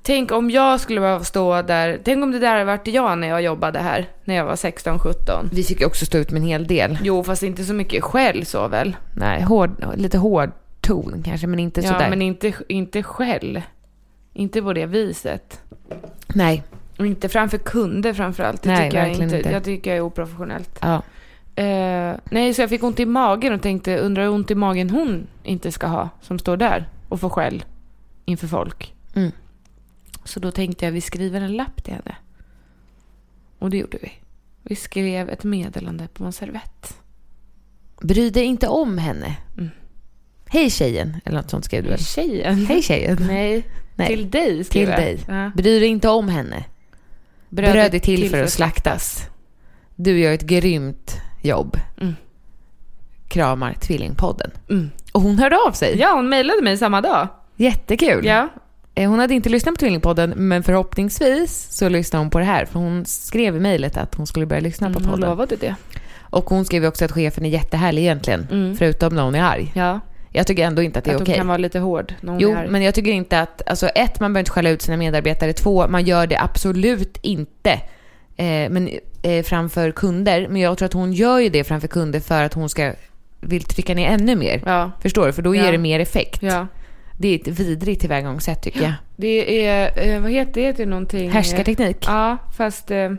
tänk 0.03 0.33
om 0.33 0.51
jag 0.51 0.81
skulle 0.81 1.01
behöva 1.01 1.25
stå 1.25 1.63
där, 1.63 2.01
tänk 2.05 2.23
om 2.23 2.31
det 2.31 2.39
där 2.39 2.53
hade 2.53 2.65
varit 2.65 2.87
jag 2.87 3.19
när 3.19 3.29
jag 3.29 3.43
jobbade 3.43 3.79
här, 3.79 4.09
när 4.25 4.35
jag 4.35 4.45
var 4.45 4.55
16-17. 4.55 5.49
Vi 5.53 5.63
fick 5.63 5.81
ju 5.81 5.87
också 5.87 6.07
stå 6.07 6.19
ut 6.19 6.31
med 6.31 6.43
en 6.43 6.49
hel 6.49 6.67
del. 6.67 6.99
Jo, 7.03 7.25
fast 7.25 7.43
inte 7.43 7.65
så 7.65 7.75
mycket 7.75 8.05
skäll 8.05 8.47
så 8.47 8.69
väl? 8.69 8.97
Nej, 9.17 9.43
hård, 9.43 9.71
lite 9.97 10.19
hård 10.19 10.51
ton 10.81 11.23
kanske, 11.25 11.47
men 11.47 11.59
inte 11.59 11.81
Ja, 11.81 11.93
sådär. 11.93 12.11
men 12.11 12.23
inte, 12.23 12.53
inte 12.69 13.03
skäll. 13.03 13.63
Inte 14.33 14.63
på 14.63 14.73
det 14.73 14.87
viset. 14.87 15.61
Nej, 16.35 16.63
Och 16.99 17.07
inte 17.07 17.29
framför 17.29 17.59
kunder 17.59 18.13
framförallt. 18.15 18.63
Det 18.63 18.69
Nej, 18.69 18.91
tycker 18.91 18.99
jag 18.99 19.09
inte. 19.13 19.37
inte. 19.37 19.51
Jag 19.51 19.65
tycker 19.65 19.91
jag 19.91 19.97
är 19.97 20.01
oprofessionellt. 20.03 20.79
ja. 20.83 21.03
Eh, 21.55 22.15
nej, 22.31 22.55
så 22.55 22.63
jag 22.63 22.69
fick 22.71 22.83
ont 22.83 23.01
i 23.01 23.07
magen 23.07 23.53
och 23.53 23.63
tänkte, 23.63 23.99
undrar 23.99 24.23
hur 24.23 24.31
ont 24.31 24.51
i 24.51 24.55
magen 24.55 24.91
hon 24.91 25.27
inte 25.43 25.73
ska 25.73 25.87
ha, 25.87 26.09
som 26.21 26.39
står 26.39 26.57
där 26.57 26.89
och 27.09 27.21
får 27.21 27.29
skäll 27.29 27.65
inför 28.25 28.47
folk. 28.47 28.95
Mm. 29.15 29.31
Så 30.31 30.41
då 30.41 30.51
tänkte 30.51 30.85
jag, 30.85 30.93
vi 30.93 31.01
skriver 31.01 31.41
en 31.41 31.53
lapp 31.57 31.85
till 31.85 31.95
henne. 31.95 32.17
Och 33.59 33.71
det 33.71 33.77
gjorde 33.77 33.99
vi. 34.03 34.13
Vi 34.63 34.77
skrev 34.77 35.29
ett 35.29 35.45
meddelande 35.45 36.09
på 36.15 36.25
en 36.25 36.33
servett. 36.33 36.97
Bry 38.01 38.31
dig 38.31 38.45
inte 38.45 38.69
om 38.69 38.99
henne. 38.99 39.37
Mm. 39.59 39.71
Hej 40.47 40.71
tjejen, 40.71 41.21
eller 41.25 41.37
något 41.37 41.51
sånt 41.51 41.65
skrev 41.65 41.83
du 41.83 41.89
väl? 41.89 41.99
Tjejen? 41.99 42.67
Hej 42.67 42.83
tjejen. 42.83 43.19
Nej, 43.27 43.67
Nej. 43.95 44.07
till 44.09 44.31
dig 44.31 44.65
skrev 44.65 44.85
Till 44.85 44.89
jag. 44.91 44.99
dig. 44.99 45.19
Ja. 45.29 45.51
Bry 45.55 45.79
dig 45.81 45.89
inte 45.89 46.09
om 46.09 46.29
henne. 46.29 46.65
Bröd, 47.49 47.95
är 47.95 47.99
till, 47.99 48.31
för 48.31 48.43
att 48.43 48.51
slaktas. 48.51 49.27
Du 49.97 50.19
gör 50.19 50.33
ett 50.33 50.47
grymt 50.47 51.17
jobb. 51.43 51.77
Mm. 52.01 52.15
Kramar 53.29 53.75
Tvillingpodden. 53.75 54.51
Mm. 54.71 54.91
Och 55.13 55.23
hon 55.23 55.39
hörde 55.39 55.57
av 55.67 55.73
sig. 55.73 55.99
Ja, 55.99 56.13
hon 56.17 56.29
mejlade 56.29 56.63
mig 56.63 56.77
samma 56.77 57.01
dag. 57.01 57.29
Jättekul. 57.57 58.25
Ja. 58.27 58.49
Eh, 59.01 59.11
Hon 59.11 59.19
hade 59.19 59.35
inte 59.35 59.49
lyssnat 59.49 59.75
på 59.75 59.79
Tvillingpodden, 59.79 60.33
men 60.37 60.63
förhoppningsvis 60.63 61.69
så 61.71 61.89
lyssnade 61.89 62.23
hon 62.25 62.31
på 62.31 62.39
det 62.39 62.45
här. 62.45 62.65
För 62.65 62.79
hon 62.79 63.05
skrev 63.07 63.57
i 63.57 63.61
mejlet 63.61 63.97
att 63.97 64.15
hon 64.15 64.27
skulle 64.27 64.47
börja 64.47 64.61
lyssna 64.61 64.87
på 64.87 64.99
Mm, 64.99 65.03
hon 65.03 65.11
podden. 65.19 65.31
lovade 65.31 65.57
det. 65.57 65.75
Och 66.21 66.51
hon 66.51 66.65
skrev 66.65 66.85
också 66.85 67.05
att 67.05 67.13
chefen 67.13 67.45
är 67.47 67.51
jättehärlig 67.51 68.03
egentligen. 68.03 68.47
Mm. 68.51 68.77
Förutom 68.77 69.15
när 69.15 69.23
hon 69.23 69.35
är 69.35 69.43
arg. 69.43 69.73
Ja, 69.75 70.01
Jag 70.31 70.47
tycker 70.47 70.65
ändå 70.65 70.83
inte 70.83 70.99
att 70.99 71.05
det 71.05 71.11
är 71.11 71.15
att 71.15 71.21
okej. 71.23 71.33
hon 71.35 71.39
kan 71.39 71.47
vara 71.47 71.59
lite 71.59 71.79
hård 71.79 72.15
när 72.21 72.33
hon 72.33 72.41
Jo, 72.41 72.51
är 72.53 72.57
arg. 72.57 72.69
men 72.69 72.83
jag 72.83 72.95
tycker 72.95 73.11
inte 73.13 73.41
att... 73.41 73.63
Alltså 73.69 73.87
ett, 73.89 74.21
man 74.21 74.33
behöver 74.33 74.41
inte 74.41 74.51
skälla 74.51 74.71
ut 74.71 74.83
sina 74.83 74.97
medarbetare. 74.97 75.53
Två, 75.53 75.89
man 75.89 76.05
gör 76.05 76.27
det 76.27 76.41
absolut 76.41 77.19
inte 77.23 77.71
eh, 78.37 78.71
men, 78.71 78.89
eh, 79.23 79.43
framför 79.45 79.91
kunder. 79.91 80.49
Men 80.49 80.61
jag 80.63 80.79
tror 80.79 80.87
att 80.87 80.93
hon 80.93 81.13
gör 81.13 81.39
ju 81.39 81.49
det 81.49 81.65
framför 81.65 81.89
kunder 81.89 82.21
för 82.21 82.43
att 82.43 82.55
hon 82.55 82.69
ska 82.69 82.93
vill 83.41 83.63
trycka 83.65 83.95
ner 83.95 84.09
ännu 84.11 84.37
mer. 84.37 84.63
Ja, 84.67 84.91
Förstår 85.03 85.27
du? 85.27 85.33
För 85.33 85.43
då 85.43 85.57
Ja. 85.57 85.65
ger 85.65 85.73
det 85.73 85.79
mer 85.79 86.01
effekt. 86.01 86.43
ja. 86.43 86.67
Det 87.23 87.29
är 87.29 87.39
ett 87.41 87.49
vidrigt 87.61 88.01
tillvägagångssätt 88.01 88.63
tycker 88.63 88.83
jag. 88.83 88.93
Det 89.17 89.67
är, 89.67 90.09
eh, 90.09 90.21
vad 90.21 90.31
heter 90.31 90.53
det? 90.53 90.61
heter 90.67 90.87
någonting? 90.87 91.27
eh, 91.27 91.33
Härskarteknik. 91.33 91.97
Ja, 92.07 92.37
fast 92.57 92.91
eh, 92.91 93.11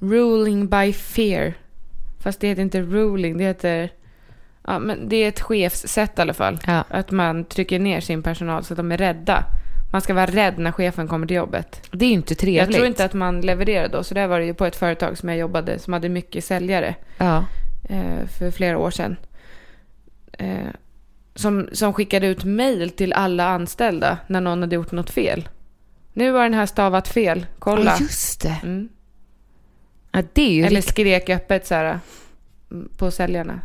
ruling 0.00 0.68
by 0.68 0.92
fear. 0.92 1.54
Fast 2.22 2.40
det 2.40 2.48
heter 2.48 2.62
inte 2.62 2.80
ruling, 2.80 3.38
det 3.38 3.44
heter... 3.44 3.90
Ja, 4.66 4.78
men 4.78 5.08
det 5.08 5.16
är 5.16 5.28
ett 5.28 5.40
chefssätt 5.40 6.18
i 6.18 6.22
alla 6.22 6.34
fall. 6.34 6.58
Ja. 6.66 6.84
Att 6.88 7.10
man 7.10 7.44
trycker 7.44 7.78
ner 7.78 8.00
sin 8.00 8.22
personal 8.22 8.64
så 8.64 8.72
att 8.74 8.76
de 8.76 8.92
är 8.92 8.96
rädda. 8.98 9.44
Man 9.92 10.00
ska 10.00 10.14
vara 10.14 10.26
rädd 10.26 10.58
när 10.58 10.72
chefen 10.72 11.08
kommer 11.08 11.26
till 11.26 11.36
jobbet. 11.36 11.88
Det 11.90 12.04
är 12.04 12.08
ju 12.08 12.14
inte 12.14 12.34
trevligt. 12.34 12.60
Jag 12.68 12.72
tror 12.74 12.86
inte 12.86 13.04
att 13.04 13.14
man 13.14 13.40
levererar 13.40 13.88
då. 13.88 14.02
Så 14.04 14.14
där 14.14 14.26
var 14.26 14.38
det 14.40 14.46
ju 14.46 14.54
på 14.54 14.64
ett 14.66 14.76
företag 14.76 15.18
som 15.18 15.28
jag 15.28 15.38
jobbade 15.38 15.78
som 15.78 15.92
hade 15.92 16.08
mycket 16.08 16.44
säljare 16.44 16.94
Ja. 17.18 17.44
eh, 17.88 18.26
för 18.38 18.50
flera 18.50 18.78
år 18.78 18.90
sedan. 18.90 19.16
Eh, 20.32 20.56
som, 21.34 21.68
som 21.72 21.92
skickade 21.92 22.26
ut 22.26 22.44
mejl 22.44 22.90
till 22.90 23.12
alla 23.12 23.48
anställda 23.48 24.18
när 24.26 24.40
någon 24.40 24.60
hade 24.60 24.74
gjort 24.74 24.92
något 24.92 25.10
fel. 25.10 25.48
Nu 26.12 26.32
har 26.32 26.42
den 26.42 26.54
här 26.54 26.66
stavat 26.66 27.08
fel. 27.08 27.46
Kolla. 27.58 27.90
Ja, 27.90 27.96
just 28.00 28.42
det. 28.42 28.60
Mm. 28.62 28.88
Ja, 30.12 30.22
det 30.32 30.42
är 30.42 30.52
ju 30.52 30.60
Eller 30.60 30.76
riktigt... 30.76 30.94
skrek 30.94 31.30
öppet 31.30 31.66
så 31.66 31.74
här 31.74 32.00
mm, 32.70 32.88
på 32.98 33.10
säljarna. 33.10 33.60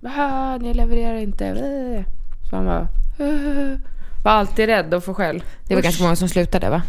Va, 0.00 0.58
ni 0.58 0.74
levererar 0.74 1.16
inte. 1.16 1.46
Äh. 1.46 2.04
Så 2.50 2.56
han 2.56 2.64
var, 2.64 2.80
äh. 3.18 3.78
var 4.24 4.32
alltid 4.32 4.66
rädd 4.66 4.94
att 4.94 5.04
få 5.04 5.14
skäll. 5.14 5.42
Det 5.68 5.74
var 5.74 5.80
Usch. 5.80 5.84
ganska 5.84 6.02
många 6.02 6.16
som 6.16 6.28
slutade 6.28 6.70
va? 6.70 6.82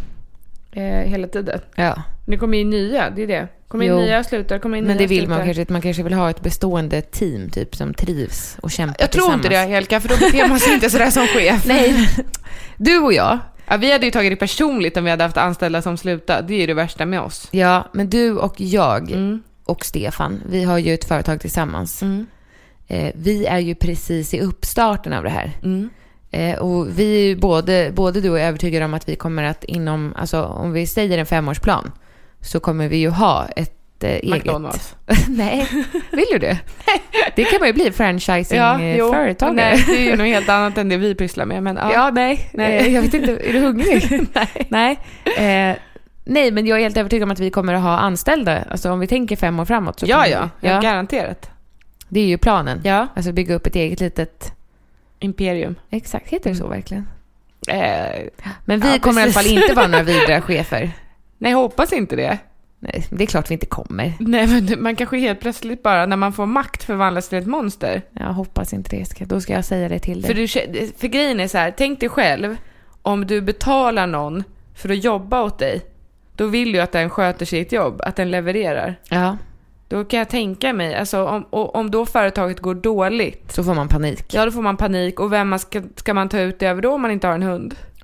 Eh, 0.76 0.84
hela 0.84 1.28
tiden. 1.28 1.60
Ja. 1.76 2.04
Det 2.26 2.38
kommer 2.38 2.58
ju 2.58 2.64
nya, 2.64 3.10
det 3.10 3.24
är 3.24 3.28
det. 3.28 3.48
kommer 3.68 3.86
in 3.86 3.92
Jo. 3.92 3.98
nya 3.98 4.24
slutar, 4.24 4.60
kommer 4.60 4.78
in 4.78 4.84
Men 4.84 4.98
nya 4.98 5.02
det 5.02 5.08
vill 5.16 5.28
man 5.28 5.38
slutar. 5.38 5.54
kanske. 5.54 5.74
Man 5.74 5.82
kanske 5.82 6.04
vill 6.04 6.14
ha 6.14 6.30
ett 6.30 6.42
bestående 6.42 7.02
team 7.02 7.50
typ 7.50 7.76
som 7.76 7.94
trivs 7.94 8.58
och 8.62 8.72
kämpar 8.72 8.96
Jag 9.00 9.12
tror 9.12 9.26
inte 9.34 9.38
det 9.38 9.50
tillsammans. 9.50 9.70
Helka, 9.72 10.00
för 10.02 10.10
då 10.10 10.16
beter 10.16 10.48
man 10.48 10.60
sig 10.60 10.74
inte 10.74 10.90
sådär 10.90 11.10
som 11.10 11.28
chef. 11.36 11.66
Nej. 11.66 12.10
Du 12.78 12.98
och 13.00 13.14
jag. 13.14 13.40
Ja, 13.68 13.78
vi 13.78 13.92
hade 13.92 14.06
ju 14.06 14.12
tagit 14.12 14.32
det 14.32 14.36
personligt 14.36 14.98
om 14.98 15.04
vi 15.04 15.10
hade 15.10 15.24
haft 15.24 15.38
anställda 15.38 15.82
som 15.82 15.98
slutade. 15.98 16.48
Det 16.48 16.54
är 16.54 16.60
ju 16.60 16.68
det 16.68 16.74
värsta 16.74 17.06
med 17.06 17.22
oss. 17.22 17.48
Ja, 17.52 17.88
men 17.94 18.10
du 18.10 18.32
och 18.38 18.56
jag 18.62 19.12
Mm. 19.12 19.42
och 19.66 19.86
Stefan, 19.86 20.42
vi 20.50 20.64
har 20.64 20.78
ju 20.78 20.94
ett 20.94 21.06
företag 21.06 21.42
tillsammans. 21.42 22.02
Mm. 22.02 22.26
Eh, 22.88 23.12
vi 23.16 23.46
är 23.46 23.60
ju 23.60 23.76
precis 23.76 24.34
i 24.34 24.40
uppstarten 24.42 25.14
av 25.14 25.24
det 25.24 25.30
här. 25.30 25.52
Mm. 25.64 25.90
Eh, 26.34 26.58
och 26.60 27.00
vi 27.00 27.32
är 27.32 27.36
både, 27.36 27.92
både 27.94 28.22
du 28.22 28.30
och 28.30 28.38
jag 28.38 28.44
är 28.44 28.48
övertygade 28.48 28.86
om 28.86 28.94
att 28.94 29.10
vi 29.10 29.16
kommer 29.16 29.44
att 29.44 29.64
inom, 29.64 30.14
alltså 30.18 30.44
om 30.44 30.72
vi 30.74 30.88
säger 30.88 31.18
en 31.18 31.26
femårsplan, 31.26 31.92
så 32.42 32.60
kommer 32.60 32.88
vi 32.88 32.98
ju 32.98 33.10
ha 33.10 33.46
ett 33.56 34.04
eh, 34.04 34.10
eget... 34.10 34.34
McDonalds. 34.34 34.96
Nej, 35.28 35.68
vill 36.12 36.26
du 36.32 36.40
det? 36.40 36.60
Det 37.36 37.44
kan 37.44 37.60
man 37.60 37.68
ju 37.68 37.74
bli, 37.74 37.84
Ja, 37.84 37.90
jo. 37.90 37.94
franchising-företagare. 37.94 39.56
Nej, 39.56 39.84
det 39.88 39.98
är 39.98 40.04
ju 40.04 40.16
något 40.16 40.28
helt 40.28 40.50
annat 40.50 40.78
än 40.78 40.90
det 40.90 40.98
vi 40.98 41.16
pysslar 41.16 41.46
med. 41.46 41.64
Men, 41.64 41.76
ja. 41.76 41.94
Ja, 41.94 42.10
nej. 42.14 42.50
Nej. 42.54 42.78
Eh, 42.78 42.94
Jag 42.96 43.02
vet 43.02 43.14
inte, 43.14 43.32
är 43.50 43.54
du 43.54 43.60
hungrig? 43.60 44.28
Nej. 44.34 44.68
nej. 44.70 45.00
Eh, 45.72 45.78
nej, 46.24 46.52
men 46.52 46.66
jag 46.68 46.78
är 46.80 46.84
helt 46.84 46.98
övertygad 46.98 47.24
om 47.24 47.32
att 47.32 47.40
vi 47.40 47.50
kommer 47.50 47.74
att 47.74 47.82
ha 47.82 47.98
anställda. 47.98 48.64
Alltså 48.72 48.92
om 48.92 49.00
vi 49.00 49.08
tänker 49.08 49.36
fem 49.36 49.60
år 49.60 49.66
framåt. 49.66 50.00
Så 50.00 50.06
ja, 50.10 50.28
ja, 50.28 50.50
vi, 50.60 50.68
ja, 50.68 50.80
garanterat. 50.80 51.50
Det 52.10 52.20
är 52.20 52.26
ju 52.28 52.38
planen. 52.38 52.82
Ja, 52.84 53.08
Alltså 53.16 53.32
bygga 53.32 53.56
upp 53.56 53.68
ett 53.68 53.76
eget 53.76 54.00
litet... 54.00 54.54
Imperium. 55.24 55.76
Exakt, 55.90 56.30
heter 56.30 56.50
det 56.50 56.56
så 56.56 56.68
verkligen? 56.68 57.08
Eh, 57.68 58.22
Men 58.66 58.80
vi 58.80 58.92
Ja, 58.92 59.00
kommer 59.00 59.22
i 59.22 59.24
alla 59.24 59.32
fall 59.34 59.44
precis. 59.44 59.62
inte 59.62 59.74
vara 59.74 59.88
några 59.88 60.04
vidriga 60.04 60.42
chefer. 60.48 60.92
nej, 61.38 61.52
hoppas 61.54 61.94
inte 61.94 62.16
det. 62.16 62.38
Nej, 62.80 63.06
det 63.10 63.24
är 63.24 63.28
klart 63.28 63.50
vi 63.50 63.54
inte 63.54 63.66
kommer. 63.66 64.14
Nej, 64.20 64.48
men 64.48 64.84
man 64.84 64.96
kanske 64.96 65.18
helt 65.18 65.40
plötsligt 65.40 65.84
bara 65.84 66.06
när 66.06 66.16
man 66.18 66.34
får 66.34 66.46
makt 66.46 66.84
förvandlas 66.84 67.30
till 67.30 67.38
ett 67.38 67.48
monster. 67.48 68.02
Jag 68.12 68.26
hoppas 68.34 68.74
inte 68.74 68.96
det. 68.96 69.06
Ska, 69.06 69.26
då 69.26 69.42
ska 69.42 69.54
jag 69.54 69.66
säga 69.66 69.90
det 69.90 70.00
till 70.00 70.22
dig. 70.22 70.28
För, 70.28 70.34
du, 70.74 70.88
för 70.98 71.08
grejen 71.08 71.40
är 71.40 71.48
så 71.48 71.58
här, 71.58 71.74
tänk 71.78 72.00
dig 72.00 72.10
själv 72.10 72.58
om 73.02 73.28
du 73.28 73.42
betalar 73.42 74.08
någon 74.08 74.44
för 74.76 74.90
att 74.90 75.04
jobba 75.04 75.42
åt 75.44 75.60
dig. 75.60 75.82
Då 76.36 76.48
vill 76.48 76.72
du 76.72 76.80
att 76.80 76.92
den 76.92 77.10
sköter 77.10 77.46
sitt 77.46 77.72
jobb, 77.72 78.02
att 78.02 78.16
den 78.16 78.32
levererar. 78.32 78.96
Ja, 79.10 79.38
Då 79.94 80.04
kan 80.04 80.20
jag 80.20 80.30
tänka 80.30 80.74
mig, 80.74 80.96
alltså 80.96 81.24
om, 81.26 81.46
om 81.50 81.92
då 81.92 82.06
företaget 82.06 82.60
går 82.60 82.76
dåligt, 82.76 83.52
så 83.52 83.64
får 83.64 83.74
man 83.74 83.88
panik. 83.88 84.34
ja 84.34 84.46
då 84.46 84.52
får 84.52 84.62
man 84.62 84.78
panik 84.78 85.20
och 85.20 85.34
vem 85.34 85.50
man 85.50 85.60
ska, 85.60 85.82
ska 85.96 86.14
man 86.14 86.30
ta 86.30 86.40
ut 86.40 86.60
det 86.60 86.66
över 86.66 86.82
då 86.82 86.94
om 86.94 87.02
man 87.02 87.12
inte 87.12 87.28
har 87.28 87.34
en 87.34 87.44
hund? 87.44 87.76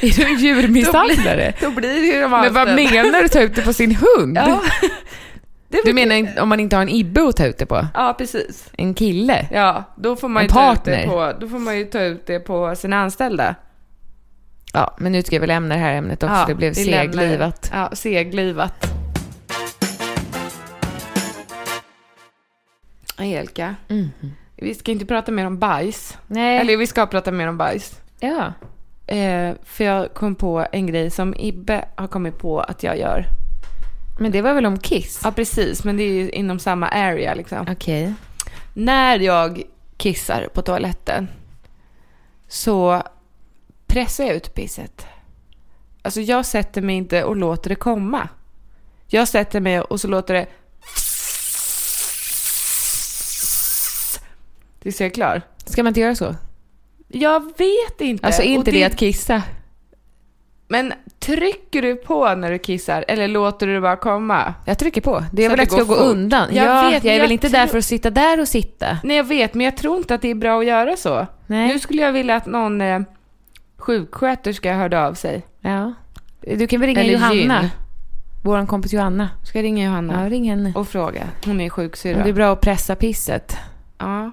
Är 0.00 0.16
du 0.16 0.22
en 0.24 0.38
djurmisshandlare? 0.38 1.52
Då 1.60 1.70
blir 1.70 1.88
det 1.88 2.06
ju 2.06 2.20
de 2.20 2.30
Men 2.30 2.54
vad 2.54 2.68
menar 2.68 3.22
du? 3.22 3.28
Ta 3.28 3.40
ut 3.40 3.54
det 3.54 3.62
på 3.62 3.72
sin 3.72 3.96
hund? 3.96 4.36
Ja. 4.36 4.60
Du 5.84 5.92
menar 5.92 6.42
om 6.42 6.48
man 6.48 6.60
inte 6.60 6.76
har 6.76 6.82
en 6.82 6.88
Ibbe 6.88 7.28
att 7.28 7.36
ta 7.36 7.46
ut 7.46 7.58
det 7.58 7.66
på? 7.66 7.86
Ja, 7.94 8.14
precis. 8.18 8.68
En 8.72 8.94
kille? 8.94 9.46
Ja, 9.50 9.84
då 9.96 10.16
får 10.16 10.28
man 10.28 10.40
En 10.40 10.46
ju 10.46 10.52
ta 10.52 10.72
ut 10.72 10.84
det 10.84 10.90
partner. 10.92 11.32
på, 11.32 11.38
då 11.40 11.48
får 11.48 11.58
man 11.58 11.78
ju 11.78 11.84
ta 11.84 12.00
ut 12.02 12.26
det 12.26 12.40
på 12.40 12.74
sina 12.76 12.96
anställda. 12.96 13.54
Ja, 14.72 14.94
men 14.98 15.12
nu 15.12 15.22
ska 15.22 15.36
jag 15.36 15.40
väl 15.40 15.48
lämna 15.48 15.74
det 15.74 15.80
här 15.80 15.94
ämnet 15.94 16.22
också. 16.22 16.34
Ja, 16.34 16.44
det 16.46 16.54
blev 16.54 16.72
seglivat. 16.74 17.70
Ja, 17.72 17.90
seglivat. 17.92 18.86
Angelica, 23.16 23.74
Mm. 23.88 24.08
vi 24.56 24.74
ska 24.74 24.92
inte 24.92 25.06
prata 25.06 25.32
mer 25.32 25.46
om 25.46 25.58
bajs. 25.58 26.18
Nej. 26.26 26.58
Eller 26.58 26.76
vi 26.76 26.86
ska 26.86 27.06
prata 27.06 27.30
mer 27.32 27.48
om 27.48 27.56
bajs. 27.58 28.00
Ja. 28.20 28.52
Eh, 29.06 29.54
för 29.64 29.84
jag 29.84 30.14
kom 30.14 30.34
på 30.34 30.66
en 30.72 30.86
grej 30.86 31.10
som 31.10 31.34
Ibbe 31.38 31.84
har 31.96 32.08
kommit 32.08 32.38
på 32.38 32.60
att 32.60 32.82
jag 32.82 32.98
gör. 32.98 33.24
Men 34.20 34.32
det 34.32 34.42
var 34.42 34.54
väl 34.54 34.66
om 34.66 34.78
Kiss? 34.78 35.20
Ja, 35.24 35.30
precis. 35.32 35.84
Men 35.84 35.96
det 35.96 36.02
är 36.02 36.12
ju 36.12 36.30
inom 36.30 36.58
samma 36.58 36.88
area 36.88 37.34
liksom. 37.34 37.66
Okej. 37.70 38.14
När 38.74 39.18
jag 39.18 39.62
kissar 39.96 40.48
på 40.54 40.62
toaletten 40.62 41.28
så 42.48 43.02
pressar 43.92 44.24
jag 44.24 44.36
ut 44.36 44.54
pisset. 44.54 45.06
Alltså 46.02 46.20
jag 46.20 46.46
sätter 46.46 46.82
mig 46.82 46.96
inte 46.96 47.24
och 47.24 47.36
låter 47.36 47.68
det 47.68 47.74
komma. 47.74 48.28
Jag 49.06 49.28
sätter 49.28 49.60
mig 49.60 49.80
och 49.80 50.00
så 50.00 50.08
låter 50.08 50.34
det 50.34 50.46
Tills 54.82 55.00
jag 55.00 55.06
är 55.06 55.10
klar. 55.10 55.42
Ska 55.66 55.82
man 55.82 55.90
inte 55.90 56.00
göra 56.00 56.14
så? 56.14 56.34
Jag 57.08 57.40
vet 57.40 58.00
inte. 58.00 58.26
Alltså 58.26 58.42
är 58.42 58.46
inte 58.46 58.70
det 58.70 58.84
att 58.84 58.96
kissa? 58.96 59.42
Men 60.68 60.92
trycker 61.18 61.82
du 61.82 61.96
på 61.96 62.34
när 62.34 62.50
du 62.50 62.58
kissar 62.58 63.04
eller 63.08 63.28
låter 63.28 63.66
du 63.66 63.74
det 63.74 63.80
bara 63.80 63.96
komma? 63.96 64.54
Jag 64.64 64.78
trycker 64.78 65.00
på. 65.00 65.24
Det 65.32 65.44
är 65.44 65.50
Så 65.50 65.56
väl 65.56 65.60
att 65.60 65.70
det 65.70 65.76
det 65.76 65.84
ska 65.84 65.94
gå 65.94 66.00
undan. 66.00 66.54
Jag 66.54 66.66
ja, 66.66 66.90
vet, 66.90 67.04
jag 67.04 67.14
är 67.14 67.18
jag 67.18 67.24
väl 67.24 67.32
inte 67.32 67.48
där 67.48 67.66
för 67.66 67.78
att 67.78 67.84
sitta 67.84 68.10
där 68.10 68.40
och 68.40 68.48
sitta. 68.48 68.98
Nej, 69.04 69.16
jag 69.16 69.24
vet, 69.24 69.54
men 69.54 69.64
jag 69.64 69.76
tror 69.76 69.96
inte 69.96 70.14
att 70.14 70.22
det 70.22 70.28
är 70.28 70.34
bra 70.34 70.60
att 70.60 70.66
göra 70.66 70.96
så. 70.96 71.26
Nej. 71.46 71.68
Nu 71.68 71.78
skulle 71.78 72.02
jag 72.02 72.12
vilja 72.12 72.36
att 72.36 72.46
någon 72.46 72.80
eh, 72.80 73.00
sjuksköterska 73.82 74.74
hörde 74.74 75.06
av 75.06 75.14
sig. 75.14 75.42
Ja. 75.60 75.92
Du 76.40 76.66
kan 76.66 76.80
väl 76.80 76.86
ringa 76.86 77.00
Eller 77.00 77.12
Johanna? 77.12 77.60
gyn. 77.62 77.70
Vår 78.42 78.66
kompis 78.66 78.92
Johanna. 78.92 79.28
Ska 79.44 79.58
jag 79.58 79.64
ringa 79.64 79.84
Johanna 79.84 80.22
Ja, 80.24 80.30
ring 80.30 80.48
henne. 80.50 80.72
och 80.76 80.88
fråga? 80.88 81.22
Hon 81.44 81.60
är 81.60 81.68
sjuksyrra. 81.70 82.22
det 82.22 82.28
är 82.28 82.32
bra 82.34 82.52
att 82.52 82.60
pressa 82.60 82.96
pisset. 82.96 83.56
Ja. 83.98 84.32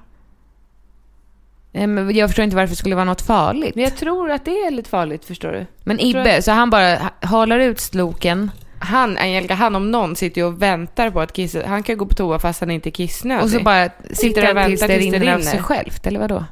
Men 1.72 2.16
jag 2.16 2.30
förstår 2.30 2.44
inte 2.44 2.56
varför 2.56 2.70
det 2.70 2.76
skulle 2.76 2.96
vara 2.96 3.06
något 3.06 3.22
farligt. 3.22 3.76
Men 3.76 3.84
jag 3.84 3.96
tror 3.98 4.32
att 4.32 4.46
det 4.46 4.52
är 4.52 4.72
lite 4.72 4.90
farligt, 4.90 5.26
förstår 5.26 5.52
du. 5.52 5.66
Men 5.84 6.00
Ibbe, 6.00 6.42
så 6.42 6.52
han 6.52 6.70
bara 6.70 6.96
ha- 6.96 7.10
halar 7.22 7.60
ut 7.60 7.80
sloken 7.80 8.52
Han, 8.80 9.18
Angelica, 9.18 9.54
han 9.54 9.76
om 9.76 9.92
någon 9.92 10.16
sitter 10.16 10.42
ju 10.42 10.48
och 10.48 10.62
väntar 10.62 11.10
på 11.12 11.22
att 11.22 11.34
kissa. 11.34 11.68
Han 11.68 11.84
kan 11.84 11.98
gå 11.98 12.06
på 12.06 12.14
toa 12.16 12.40
fast 12.40 12.60
han 12.60 12.72
inte 12.72 12.90
är 12.90 12.92
kissnödig. 12.92 13.44
och 13.44 13.50
så 13.50 13.60
bara 13.64 13.90
Sitter 14.14 14.44
han 14.46 14.56
väntar 14.56 14.68
tills 14.88 15.12
det 15.12 15.18
rinner 15.20 15.36
av 15.36 15.40
sig 15.40 15.60
självt, 15.64 16.08
eller 16.08 16.20
vadå? 16.20 16.46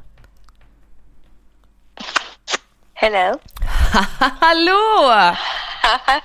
Hello. 2.99 3.39
Hallå! 4.39 5.11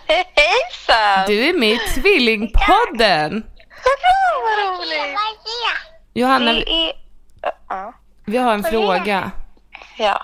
Hejsan! 0.06 1.26
Du 1.26 1.48
är 1.48 1.52
med 1.58 1.68
i 1.72 1.78
Tvillingpodden! 1.78 3.42
Hurra, 3.68 4.42
vad 4.42 4.80
roligt! 4.80 5.18
Johanna, 6.14 6.52
Det 6.52 6.70
är... 6.88 6.92
Ja. 7.68 7.94
vi 8.26 8.36
har 8.38 8.54
en 8.54 8.64
fråga. 8.64 9.30
Ja. 9.98 10.22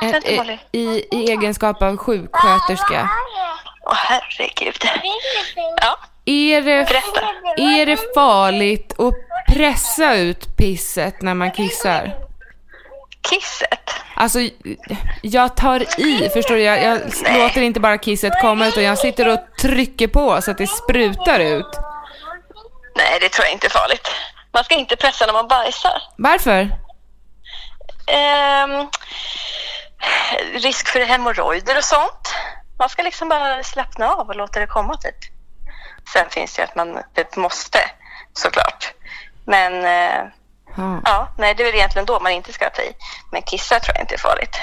Vänta, 0.00 0.28
i, 0.28 0.58
i, 0.72 1.04
I 1.10 1.30
egenskap 1.30 1.82
av 1.82 1.96
sjuksköterska. 1.96 3.10
Åh, 3.86 3.94
herregud. 3.94 4.76
Ja, 5.80 5.98
Är 6.24 6.62
det, 6.62 6.88
berätta. 6.88 7.20
är 7.56 7.86
det 7.86 8.14
farligt 8.14 9.00
att 9.00 9.14
pressa 9.54 10.14
ut 10.14 10.56
pisset 10.56 11.22
när 11.22 11.34
man 11.34 11.50
kissar? 11.50 12.27
Kisset. 13.22 13.90
Alltså, 14.14 14.38
jag 15.22 15.56
tar 15.56 16.00
i, 16.00 16.30
förstår 16.32 16.54
du? 16.54 16.62
Jag, 16.62 16.82
jag 16.82 17.00
låter 17.38 17.62
inte 17.62 17.80
bara 17.80 17.98
kisset 17.98 18.40
komma 18.40 18.66
utan 18.66 18.82
jag 18.82 18.98
sitter 18.98 19.28
och 19.28 19.38
trycker 19.60 20.08
på 20.08 20.42
så 20.42 20.50
att 20.50 20.58
det 20.58 20.66
sprutar 20.66 21.40
ut. 21.40 21.78
Nej, 22.96 23.18
det 23.20 23.28
tror 23.28 23.44
jag 23.44 23.52
inte 23.52 23.66
är 23.66 23.70
farligt. 23.70 24.08
Man 24.52 24.64
ska 24.64 24.74
inte 24.74 24.96
pressa 24.96 25.26
när 25.26 25.32
man 25.32 25.48
bajsar. 25.48 26.02
Varför? 26.16 26.70
Ehm, 28.06 28.88
risk 30.54 30.88
för 30.88 31.00
hemorrojder 31.00 31.76
och 31.76 31.84
sånt. 31.84 32.34
Man 32.78 32.88
ska 32.88 33.02
liksom 33.02 33.28
bara 33.28 33.62
slappna 33.62 34.08
av 34.08 34.28
och 34.28 34.36
låta 34.36 34.60
det 34.60 34.66
komma 34.66 34.96
typ. 34.96 35.16
Sen 36.12 36.30
finns 36.30 36.54
det 36.54 36.62
ju 36.62 36.64
att 36.64 36.76
man 36.76 37.02
typ 37.14 37.36
måste 37.36 37.78
såklart. 38.32 38.92
Men 39.44 39.84
eh, 39.84 40.30
Ja. 40.78 41.00
ja, 41.04 41.28
nej 41.38 41.54
det 41.54 41.62
är 41.62 41.64
väl 41.64 41.74
egentligen 41.74 42.06
då 42.06 42.20
man 42.20 42.32
inte 42.32 42.52
ska 42.52 42.70
ta 42.70 42.82
i. 42.82 42.92
Men 43.32 43.42
kissa 43.42 43.80
tror 43.80 43.96
jag 43.96 44.02
inte 44.02 44.14
är 44.14 44.18
farligt. 44.18 44.56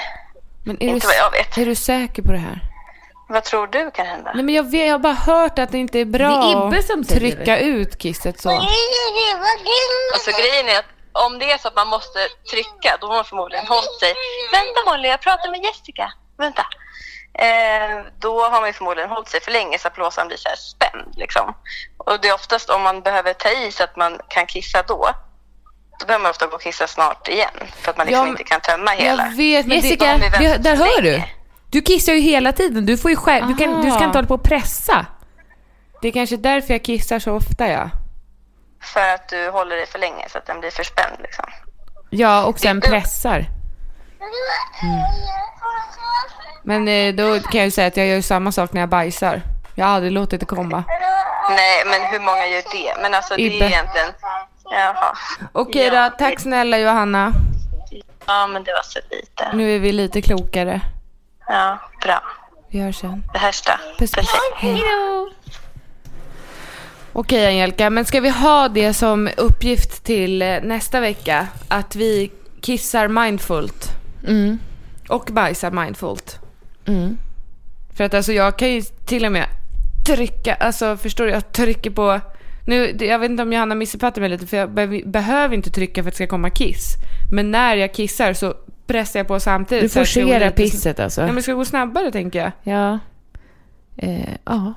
Men 0.64 0.82
är 0.82 0.86
Inte 0.86 1.06
du, 1.06 1.06
vad 1.06 1.16
jag 1.16 1.30
vet. 1.30 1.58
är 1.58 1.66
du 1.66 1.74
säker 1.74 2.22
på 2.22 2.32
det 2.32 2.38
här? 2.38 2.60
Vad 3.28 3.44
tror 3.44 3.66
du 3.66 3.90
kan 3.90 4.06
hända? 4.06 4.32
Nej 4.34 4.44
men 4.44 4.54
jag, 4.54 4.70
vet, 4.70 4.86
jag 4.86 4.94
har 4.94 4.98
bara 4.98 5.12
hört 5.12 5.58
att 5.58 5.72
det 5.72 5.78
inte 5.78 5.98
är 5.98 6.04
bra 6.04 6.28
Det 6.28 6.52
är 6.52 6.66
Ibbe 6.66 6.82
som 6.82 7.00
att 7.00 7.08
trycka 7.08 7.58
ut 7.58 7.98
kisset 7.98 8.40
så. 8.40 8.50
Alltså 8.50 10.30
grejen 10.40 10.68
är 10.68 10.78
att 10.78 10.84
om 11.12 11.38
det 11.38 11.52
är 11.52 11.58
så 11.58 11.68
att 11.68 11.76
man 11.76 11.88
måste 11.88 12.18
trycka 12.50 12.96
då 13.00 13.06
har 13.06 13.14
man 13.14 13.24
förmodligen 13.24 13.66
hållit 13.66 13.98
sig. 14.00 14.14
Vänta 14.52 14.90
Molly, 14.90 15.08
jag 15.08 15.20
pratar 15.20 15.50
med 15.50 15.60
Jessica. 15.64 16.12
Vänta. 16.38 16.66
Eh, 17.38 18.04
då 18.18 18.42
har 18.42 18.60
man 18.60 18.66
ju 18.66 18.72
förmodligen 18.72 19.10
hållit 19.10 19.28
sig 19.28 19.40
för 19.40 19.50
länge 19.50 19.78
så 19.78 19.88
att 19.88 19.94
blåsan 19.94 20.26
blir 20.28 20.36
så 20.36 20.48
här 20.48 20.56
spänd. 20.56 21.14
Liksom. 21.16 21.54
Och 21.96 22.20
det 22.20 22.28
är 22.28 22.34
oftast 22.34 22.70
om 22.70 22.82
man 22.82 23.00
behöver 23.00 23.32
ta 23.32 23.48
i 23.48 23.72
så 23.72 23.84
att 23.84 23.96
man 23.96 24.20
kan 24.28 24.46
kissa 24.46 24.82
då. 24.82 25.10
Då 26.00 26.06
behöver 26.06 26.22
man 26.22 26.30
ofta 26.30 26.46
gå 26.46 26.54
och 26.54 26.62
kissa 26.62 26.86
snart 26.86 27.28
igen. 27.28 27.50
För 27.80 27.90
att 27.90 27.96
man 27.96 28.06
liksom 28.06 28.24
Ja, 28.26 28.30
inte 28.30 28.44
kan 28.44 28.60
tömma 28.60 28.90
hela. 28.90 29.24
Jag 29.26 29.36
vet 29.36 29.66
men 29.66 29.76
Jessica, 29.76 30.04
det, 30.18 30.38
vi 30.38 30.56
där 30.58 30.76
hör 30.76 31.02
du. 31.02 31.10
länge. 31.10 31.28
Du 31.70 31.80
kissar 31.82 32.12
ju 32.12 32.20
hela 32.20 32.52
tiden. 32.52 32.86
Du 32.86 32.96
får 32.98 33.10
ju 33.10 33.16
själv, 33.16 33.46
du, 33.46 33.54
kan, 33.56 33.82
du 33.82 33.90
ska 33.90 34.04
inte 34.04 34.18
hålla 34.18 34.28
på 34.28 34.34
och 34.34 34.42
pressa. 34.42 35.06
det 36.02 36.08
är 36.08 36.12
kanske 36.12 36.36
därför 36.36 36.74
jag 36.74 36.82
kissar 36.84 37.18
så 37.18 37.32
ofta 37.32 37.68
ja. 37.68 37.90
För 38.82 39.08
att 39.14 39.28
du 39.28 39.50
håller 39.50 39.76
dig 39.76 39.86
för 39.86 39.98
länge 39.98 40.28
så 40.28 40.38
att 40.38 40.46
den 40.46 40.60
blir 40.60 40.70
för 40.70 40.84
spänd. 40.84 41.16
Liksom. 41.22 41.44
Ja, 42.10 42.44
och 42.44 42.58
sen 42.58 42.80
pressar. 42.80 43.46
Men 46.62 46.88
eh, 46.88 47.14
då 47.14 47.40
kan 47.40 47.58
jag 47.58 47.64
ju 47.64 47.70
säga 47.70 47.86
att 47.88 47.96
jag 47.96 48.06
gör 48.06 48.20
samma 48.20 48.52
sak 48.52 48.72
när 48.72 48.80
jag 48.80 48.88
bajsar. 48.88 49.42
Jag 49.74 49.86
har 49.86 49.94
aldrig 49.94 50.12
låtit 50.12 50.40
det 50.40 50.46
komma. 50.46 50.84
Nej, 51.50 51.82
men 51.86 52.02
hur 52.12 52.20
många 52.20 52.46
gör 52.46 52.62
det? 52.72 53.02
Men 53.02 53.14
alltså 53.14 53.36
det 53.36 53.42
är 53.42 53.50
egentligen... 53.50 54.08
Jaha. 54.70 55.16
Okej 55.52 55.90
då, 55.90 56.10
tack 56.18 56.40
snälla 56.40 56.78
Johanna. 56.78 57.32
Ja, 58.26 58.46
men 58.46 58.64
det 58.64 58.72
var 58.72 58.82
så 58.82 58.98
lite. 59.10 59.56
Nu 59.56 59.74
är 59.76 59.78
vi 59.78 59.92
lite 59.92 60.22
klokare. 60.22 60.80
Ja, 61.48 61.78
bra. 62.02 62.22
Vi 62.68 62.80
hörs 62.80 62.96
sen. 62.96 63.24
Det 63.32 63.38
härsta. 63.38 63.80
Puss 63.98 64.12
puss. 64.12 64.26
Puss. 64.26 64.40
Hej 64.56 64.74
då. 64.74 65.30
Okej 67.12 67.46
Angelica, 67.46 67.90
men 67.90 68.04
ska 68.04 68.20
vi 68.20 68.28
ha 68.30 68.68
det 68.68 68.94
som 68.94 69.28
uppgift 69.36 70.04
till 70.04 70.42
eh, 70.42 70.60
nästa 70.62 71.00
vecka? 71.00 71.46
Att 71.68 71.96
vi 71.96 72.32
kissar 72.62 73.08
mindfullt 73.08 73.88
Mm. 74.26 74.58
och 75.08 75.24
bajsar 75.32 75.70
mindfullt. 75.70 76.38
Mm. 76.86 77.18
För 77.96 78.04
att 78.04 78.14
alltså 78.14 78.32
jag 78.32 78.58
kan 78.58 78.68
ju 78.68 78.82
till 78.82 79.24
och 79.26 79.32
med 79.32 79.46
trycka, 80.06 80.54
alltså 80.54 80.96
förstår 80.96 81.24
du? 81.24 81.30
Jag 81.30 81.52
trycker 81.52 81.90
på, 81.90 82.20
nu, 82.66 82.96
jag 83.00 83.18
vet 83.18 83.30
inte 83.30 83.42
om 83.42 83.52
Johanna 83.52 83.74
missuppfattar 83.74 84.20
mig 84.20 84.30
lite 84.30 84.46
för 84.46 84.56
jag 84.56 84.70
be- 84.70 85.02
behöver 85.06 85.54
inte 85.54 85.70
trycka 85.70 86.02
för 86.02 86.08
att 86.08 86.12
det 86.14 86.16
ska 86.16 86.26
komma 86.26 86.50
kiss. 86.50 86.94
Men 87.32 87.50
när 87.50 87.76
jag 87.76 87.94
kissar 87.94 88.32
så 88.32 88.54
pressar 88.86 89.20
jag 89.20 89.26
på 89.28 89.40
samtidigt. 89.40 89.82
Du 89.84 89.88
forcerar 89.88 90.50
pisset 90.50 91.00
alltså? 91.00 91.20
Ja 91.20 91.26
men 91.26 91.36
det 91.36 91.42
ska 91.42 91.52
gå 91.54 91.64
snabbare 91.64 92.12
tänker 92.12 92.38
jag. 92.38 92.52
Ja. 92.62 92.98
Eh, 93.96 94.28
ja. 94.44 94.74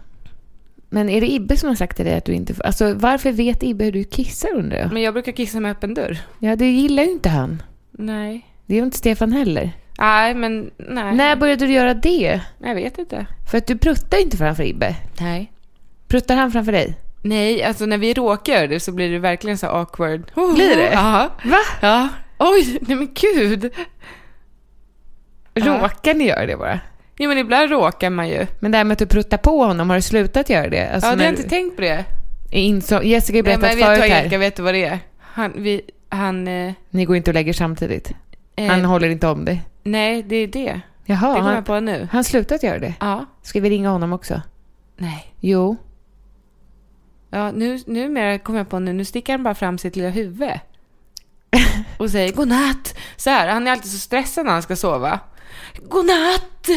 Men 0.90 1.10
är 1.10 1.22
det 1.22 1.32
Ibbe 1.32 1.58
som 1.58 1.70
har 1.70 1.76
sagt 1.76 1.96
till 1.98 2.06
dig 2.06 2.16
att 2.18 2.26
du 2.26 2.34
inte 2.34 2.54
får... 2.54 2.66
Alltså 2.66 2.94
varför 2.94 3.32
vet 3.32 3.64
Ibbe 3.64 3.84
hur 3.86 3.92
du 3.92 4.04
kissar 4.04 4.54
undrar 4.56 4.78
jag? 4.78 4.94
Men 4.94 5.02
jag 5.02 5.14
brukar 5.14 5.32
kissa 5.32 5.60
med 5.60 5.72
öppen 5.72 5.94
dörr. 5.94 6.18
Ja, 6.40 6.56
det 6.56 6.72
gillar 6.72 7.04
ju 7.04 7.12
inte 7.12 7.30
han. 7.30 7.64
Nej. 7.92 8.46
Det 8.66 8.76
gör 8.76 8.86
inte 8.86 8.98
Stefan 8.98 9.32
heller. 9.32 9.72
Nej 10.00 10.34
men 10.36 10.72
nej. 10.78 11.16
När 11.16 11.36
började 11.36 11.66
du 11.66 11.74
göra 11.74 11.94
det? 11.94 12.42
Jag 12.64 12.76
vet 12.76 12.98
inte. 12.98 13.26
För 13.52 13.58
att 13.58 13.68
du 13.68 13.78
pruttar 13.78 14.22
inte 14.22 14.38
framför 14.38 14.64
Ibbe. 14.64 14.96
Nej. 15.20 15.52
Pruttar 16.08 16.36
han 16.36 16.52
framför 16.52 16.72
dig? 16.72 16.98
Nej, 17.22 17.64
alltså 17.64 17.86
när 17.86 17.98
vi 17.98 18.14
råkar 18.14 18.54
göra 18.54 18.68
det 18.68 18.80
så 18.80 18.92
blir 18.92 19.12
det 19.12 19.20
verkligen 19.20 19.58
så 19.58 19.68
awkward. 19.68 20.32
Blir 20.56 20.76
det? 20.78 20.92
Ja. 20.94 21.30
Va? 21.44 21.58
Ja. 21.82 22.08
Oj, 22.38 22.78
nej 22.82 22.98
men 22.98 23.10
gud. 23.14 23.72
Råkar 25.56 26.14
ni 26.14 26.24
göra 26.28 26.46
det 26.46 26.58
bara? 26.58 26.80
Jo 27.18 27.30
men 27.30 27.38
ibland 27.38 27.72
råkar 27.72 28.10
man 28.10 28.30
ju. 28.30 28.48
Men 28.60 28.72
det 28.72 28.78
här 28.78 28.84
med 28.86 28.94
att 28.94 29.00
du 29.00 29.06
pruttar 29.06 29.38
på 29.38 29.64
honom, 29.64 29.90
har 29.90 29.98
du 29.98 30.02
slutat 30.02 30.50
göra 30.50 30.70
det? 30.70 30.90
Alltså 30.94 31.10
ja, 31.10 31.16
det 31.16 31.24
har 31.24 31.32
jag 31.32 31.40
inte 31.40 31.50
tänkt 31.50 31.76
på 31.76 31.82
det. 31.82 32.06
du- 32.52 32.58
inså... 32.58 33.04
Jessica 33.04 33.34
har 33.38 33.38
ju 33.38 33.44
Nej, 33.44 33.52
men 33.52 33.62
berättat 33.62 33.78
vet 33.78 33.80
du 33.80 33.86
förut 33.86 34.00
vad 34.00 34.10
här. 34.10 34.16
Angelica, 34.18 34.38
vet 34.38 34.56
du 34.56 34.64
vad 34.64 34.74
det 34.74 34.84
är? 34.84 35.00
Han, 35.20 35.54
vi, 35.56 35.82
han... 36.10 36.48
Eh, 36.48 36.74
Ni 36.90 37.06
går 37.06 37.16
inte 37.16 37.32
och 37.32 37.36
lägger 37.36 37.54
samtidigt. 37.54 38.12
eh, 38.56 38.68
Han 38.68 38.86
håller 38.86 39.10
inte 39.10 39.28
om 39.28 39.46
dig. 39.46 39.62
Nej, 39.84 40.24
det 40.24 40.36
är 40.36 40.48
det. 40.48 40.82
Jaha, 41.06 41.28
Det 41.30 41.34
kommer 41.36 41.42
han, 41.48 41.56
jag 41.56 41.66
på 41.66 41.80
nu. 41.80 42.08
han 42.12 42.24
slutat 42.24 42.64
göra 42.64 42.80
det? 42.80 42.94
Ja. 43.00 43.26
Ska 43.42 43.60
vi 43.60 43.70
ringa 43.70 43.90
honom 43.90 44.14
också? 44.14 44.42
Nej. 44.98 45.34
Jo. 45.40 45.78
Ja, 47.30 47.52
nu, 47.52 47.80
numera 47.86 48.40
kommer 48.40 48.60
jag 48.60 48.70
på 48.70 48.80
nu, 48.80 48.94
nu 48.94 49.06
sticker 49.06 49.34
han 49.34 49.44
bara 49.44 49.56
fram 49.56 49.78
sitt 49.78 49.96
lilla 49.96 50.10
huvud. 50.10 50.50
Och 51.98 52.10
säger 52.12 52.34
godnatt. 52.34 52.98
Så 53.18 53.30
här, 53.30 53.48
han 53.48 53.68
är 53.68 53.72
alltid 53.72 53.92
så 53.92 53.98
stressad 53.98 54.46
när 54.46 54.52
han 54.54 54.62
ska 54.64 54.76
sova. 54.76 55.20
Godnatt! 55.90 56.68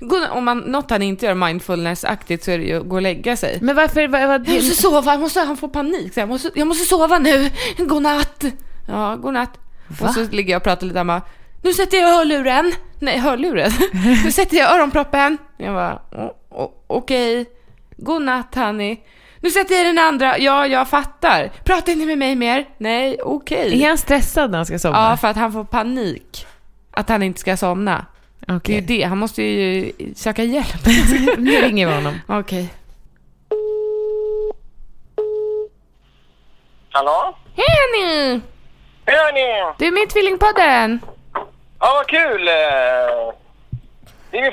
Godnatt. 0.00 0.30
Om 0.30 0.44
man, 0.44 0.58
något 0.58 0.90
han 0.90 1.02
inte 1.02 1.26
gör 1.26 1.34
mindfulness-aktigt 1.34 2.44
så 2.44 2.50
är 2.50 2.58
det 2.58 2.64
ju 2.64 2.80
att 2.80 2.88
gå 2.88 2.96
och 2.96 3.02
lägga 3.02 3.36
sig. 3.36 3.58
Men 3.62 3.76
varför... 3.76 4.08
Vad, 4.08 4.28
vad, 4.28 4.48
Jag 4.48 4.54
måste 4.54 4.82
sova, 4.82 5.12
jag 5.12 5.20
måste, 5.20 5.40
han 5.40 5.56
får 5.56 5.68
panik. 5.68 6.14
Så 6.14 6.20
jag, 6.20 6.28
måste, 6.28 6.50
jag 6.54 6.66
måste 6.68 6.84
sova 6.84 7.18
nu. 7.18 7.50
Godnatt. 7.78 8.44
Ja, 8.88 9.16
godnatt. 9.16 9.58
Va? 10.00 10.08
Och 10.08 10.14
så 10.14 10.24
ligger 10.30 10.52
jag 10.52 10.60
och 10.60 10.64
pratar 10.64 10.86
lite 10.86 11.00
och 11.00 11.06
bara, 11.06 11.22
nu 11.62 11.72
sätter 11.72 11.96
jag 11.98 12.08
hörluren. 12.16 12.72
Nej, 12.98 13.18
hörluren. 13.18 13.70
nu 14.24 14.32
sätter 14.32 14.56
jag 14.56 14.74
öronproppen. 14.74 15.38
Jag 15.56 15.74
bara, 15.74 16.02
"O- 16.12 16.36
o- 16.50 16.72
okej. 16.86 17.46
Godnatt 17.96 18.54
honey. 18.54 18.96
Nu 19.42 19.50
sätter 19.50 19.74
jag 19.74 19.86
den 19.86 19.98
andra. 19.98 20.38
Ja, 20.38 20.66
jag 20.66 20.88
fattar. 20.88 21.50
Prata 21.64 21.90
inte 21.92 22.06
med 22.06 22.18
mig 22.18 22.34
mer. 22.34 22.64
Nej, 22.78 23.18
okej. 23.22 23.82
Är 23.82 23.88
han 23.88 23.98
stressad 23.98 24.50
när 24.50 24.58
han 24.58 24.66
ska 24.66 24.74
Ja, 24.74 24.78
somna? 24.78 25.16
för 25.16 25.28
att 25.28 25.36
han 25.36 25.52
får 25.52 25.64
panik. 25.64 26.46
Att 26.90 27.08
han 27.08 27.22
inte 27.22 27.40
ska 27.40 27.56
somna. 27.56 28.06
Det 28.46 28.72
är 28.72 28.80
ju 28.80 28.80
det. 28.80 29.02
Han 29.02 29.18
måste 29.18 29.42
ju 29.42 29.92
söka 30.16 30.42
hjälp. 30.44 30.86
nu 31.38 31.50
ringer 31.62 31.86
vi 31.86 31.94
honom. 31.94 32.14
Okej. 32.28 32.68
Hallå? 36.90 37.36
Hej 37.56 37.66
Annie! 37.88 38.40
Hur 39.06 39.14
är 39.14 39.32
ni? 39.32 39.74
Du 39.78 39.86
är 39.86 39.90
med 39.92 40.02
i 40.02 40.06
Tvillingpodden. 40.06 41.00
Ja, 41.80 41.92
vad 41.94 42.06
kul! 42.06 42.48
eh. 42.48 42.54
Det 44.30 44.38
är 44.38 44.42
min. 44.42 44.52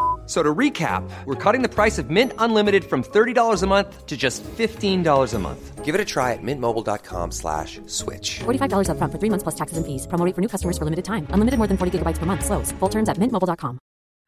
F- 0.31 0.37
So 0.37 0.41
to 0.43 0.55
recap, 0.55 1.03
we're 1.25 1.35
cutting 1.35 1.61
the 1.61 1.67
price 1.67 1.97
of 2.01 2.09
Mint 2.09 2.31
Unlimited 2.37 2.83
from 2.85 3.03
$30 3.03 3.63
a 3.63 3.67
month 3.67 4.05
to 4.07 4.15
just 4.15 4.43
$15 4.43 5.33
a 5.33 5.39
month. 5.39 5.83
Give 5.83 5.93
it 5.93 5.99
a 6.01 6.05
try 6.05 6.31
at 6.31 6.41
mintmobile.com 6.41 7.31
slash 7.31 7.81
switch. 7.87 8.39
$45 8.39 8.87
upfront 8.87 9.11
for 9.11 9.17
three 9.19 9.29
months 9.29 9.43
plus 9.43 9.55
taxes 9.55 9.77
and 9.77 9.85
fees. 9.85 10.07
Promo 10.07 10.23
rate 10.25 10.35
for 10.35 10.41
new 10.41 10.47
customers 10.47 10.77
for 10.77 10.85
limited 10.85 11.03
time. 11.03 11.27
Unlimited 11.31 11.57
more 11.57 11.67
than 11.67 11.77
40 11.77 11.91
gigabytes 11.99 12.17
per 12.17 12.25
month. 12.25 12.45
Slows. 12.45 12.71
Full 12.79 12.89
terms 12.89 13.09
at 13.09 13.17
mintmobile.com. 13.17 13.77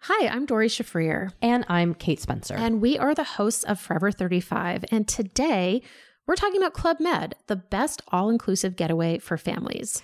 Hi, 0.10 0.28
I'm 0.28 0.46
Dory 0.46 0.68
Shafrir, 0.68 1.32
And 1.42 1.64
I'm 1.70 1.94
Kate 1.96 2.20
Spencer. 2.20 2.56
and 2.58 2.82
we 2.82 3.00
are 3.00 3.16
the 3.16 3.24
hosts 3.24 3.64
of 3.64 3.80
Forever 3.80 4.12
35. 4.12 4.84
And 4.92 5.08
today 5.08 5.82
we're 6.28 6.36
talking 6.36 6.60
about 6.62 6.74
Club 6.74 6.98
Med, 7.00 7.36
the 7.48 7.56
best 7.56 8.02
all 8.12 8.30
inclusive 8.30 8.76
getaway 8.76 9.20
for 9.20 9.38
families. 9.38 10.04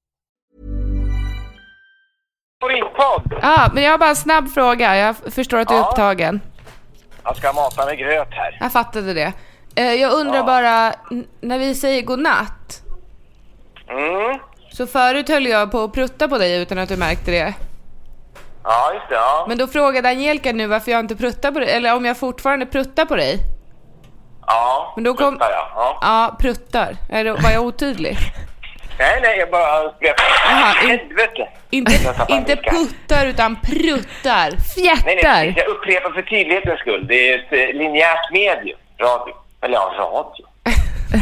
Favoritpodd. 2.61 3.39
Ja, 3.41 3.69
men 3.73 3.83
jag 3.83 3.91
har 3.91 3.97
bara 3.97 4.09
en 4.09 4.15
snabb 4.15 4.49
fråga. 4.53 4.97
Jag 4.97 5.15
förstår 5.33 5.57
att 5.57 5.67
du 5.67 5.73
är 5.73 5.77
Ja. 5.79 5.87
upptagen. 5.89 6.41
Jag 7.23 7.37
ska 7.37 7.53
mata 7.53 7.85
med 7.85 7.97
gröt 7.97 8.27
här. 8.31 8.57
Jag 8.59 8.71
fattade 8.71 9.13
det. 9.13 9.33
Eh, 9.75 9.93
Jag 9.93 10.11
undrar 10.13 10.43
bara, 10.43 10.93
n- 11.11 11.27
när 11.41 11.59
vi 11.59 11.75
säger 11.75 12.01
godnatt. 12.01 12.81
Mm. 13.89 14.39
Så 14.73 14.87
förut 14.87 15.29
höll 15.29 15.45
jag 15.45 15.71
på 15.71 15.83
att 15.83 15.93
prutta 15.93 16.27
på 16.27 16.37
dig 16.37 16.61
utan 16.61 16.77
att 16.77 16.89
du 16.89 16.97
märkte 16.97 17.31
det. 17.31 17.53
Ja, 18.63 18.93
just 18.93 19.09
det. 19.09 19.15
Ja. 19.15 19.45
Men 19.47 19.57
då 19.57 19.67
frågade 19.67 20.09
Angelica 20.09 20.51
nu 20.51 20.67
varför 20.67 20.91
jag 20.91 20.99
inte 20.99 21.15
pruttar 21.15 21.51
på 21.51 21.59
dig, 21.59 21.69
eller 21.71 21.95
om 21.95 22.05
jag 22.05 22.17
fortfarande 22.17 22.65
pruttar 22.65 23.05
på 23.05 23.15
dig. 23.15 23.37
Ja, 24.47 24.93
Men 24.95 25.03
då 25.03 25.13
kom- 25.13 25.33
pruttar 25.33 25.49
jag. 25.51 25.67
Ja. 25.75 25.97
Ja, 26.01 26.35
pruttar. 26.39 26.95
Är 27.09 27.23
det, 27.23 27.33
var 27.33 27.51
jag 27.51 27.63
otydlig? 27.63 28.17
Nej, 29.01 29.19
nej, 29.21 29.37
jag 29.39 29.49
bara. 29.51 29.93
Jaha, 29.99 30.83
in- 30.83 30.89
Helvete! 30.89 31.49
Inte, 31.69 31.91
inte 32.29 32.55
puttar 32.55 33.25
utan 33.25 33.55
pruttar. 33.61 34.49
Nej, 34.77 34.95
nej, 35.05 35.17
Fjärtar. 35.21 35.53
jag 35.57 35.67
upprepar 35.67 36.11
för 36.11 36.21
tydlighetens 36.21 36.79
skull. 36.79 37.07
Det 37.07 37.29
är 37.33 37.37
ett 37.39 37.51
eh, 37.69 37.75
linjärt 37.79 38.31
medium. 38.31 38.79
Radio. 38.99 39.33
Eller 39.61 39.73
ja, 39.75 39.93
radio. 39.97 40.45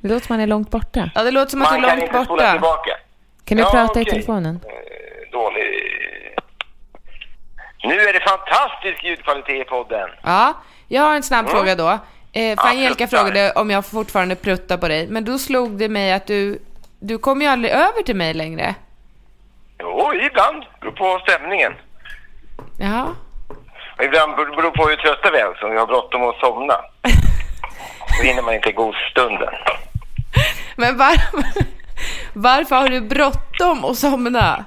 Det 0.00 0.08
låter 0.08 0.26
som 0.26 0.32
han 0.34 0.40
är 0.40 0.46
långt 0.46 0.70
borta. 0.70 1.10
Ja, 1.14 1.22
det 1.22 1.30
låter 1.30 1.50
som 1.50 1.62
att 1.62 1.68
du 1.74 1.80
Man 1.80 1.84
är 1.84 1.88
kan 1.88 1.98
långt 1.98 2.08
inte 2.12 2.24
spola 2.24 2.42
borta. 2.42 2.52
tillbaka. 2.52 2.90
Kan 3.44 3.56
du 3.56 3.62
Ja, 3.62 3.70
prata 3.70 4.00
i 4.00 4.02
okej. 4.02 4.12
telefonen? 4.12 4.60
Eh, 4.64 5.30
Dålig... 5.32 5.64
Nu 7.84 7.94
är 8.00 8.12
det 8.12 8.20
fantastisk 8.20 9.04
ljudkvalitet 9.04 9.60
i 9.60 9.64
podden. 9.64 10.08
Ja, 10.22 10.54
jag 10.88 11.02
har 11.02 11.14
en 11.14 11.22
snabb 11.22 11.46
Mm. 11.46 11.56
fråga 11.56 11.74
då. 11.74 11.88
Eh, 12.32 12.56
för 12.60 13.00
Ja, 13.00 13.06
frågade 13.06 13.52
om 13.52 13.70
jag 13.70 13.86
fortfarande 13.86 14.34
pruttar 14.36 14.76
på 14.76 14.88
dig, 14.88 15.06
men 15.06 15.24
då 15.24 15.38
slog 15.38 15.78
det 15.78 15.88
mig 15.88 16.12
att 16.12 16.26
du, 16.26 16.58
du 17.02 17.18
kommer 17.18 17.44
ju 17.44 17.50
aldrig 17.50 17.72
över 17.72 18.02
till 18.02 18.16
mig 18.16 18.34
längre. 18.34 18.74
Jo, 19.80 20.14
ibland. 20.14 20.64
Beror 20.80 20.92
på 20.92 21.22
stämningen. 21.28 21.72
Och 23.98 24.04
ibland 24.04 24.36
beror 24.36 24.70
på 24.70 24.88
hur 24.88 24.96
trötta 24.96 25.30
vi 25.30 25.38
är, 25.38 25.54
så 25.60 25.66
om 25.66 25.72
vi 25.72 25.78
har 25.78 25.86
bråttom 25.86 26.22
att 26.22 26.36
somna. 26.36 26.74
Då 28.18 28.24
hinner 28.24 28.42
man 28.42 28.54
inte 28.54 28.72
godstunden. 28.72 29.54
Men 30.76 30.96
var, 30.96 31.12
varför 32.32 32.76
har 32.76 32.88
du 32.88 33.00
bråttom 33.00 33.84
att 33.84 33.98
somna? 33.98 34.64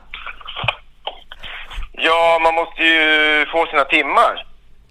Ja, 1.92 2.40
man 2.44 2.56
måste 2.56 2.84
ju 2.84 3.46
få 3.52 3.66
sina 3.66 3.84
timmar. 3.84 4.46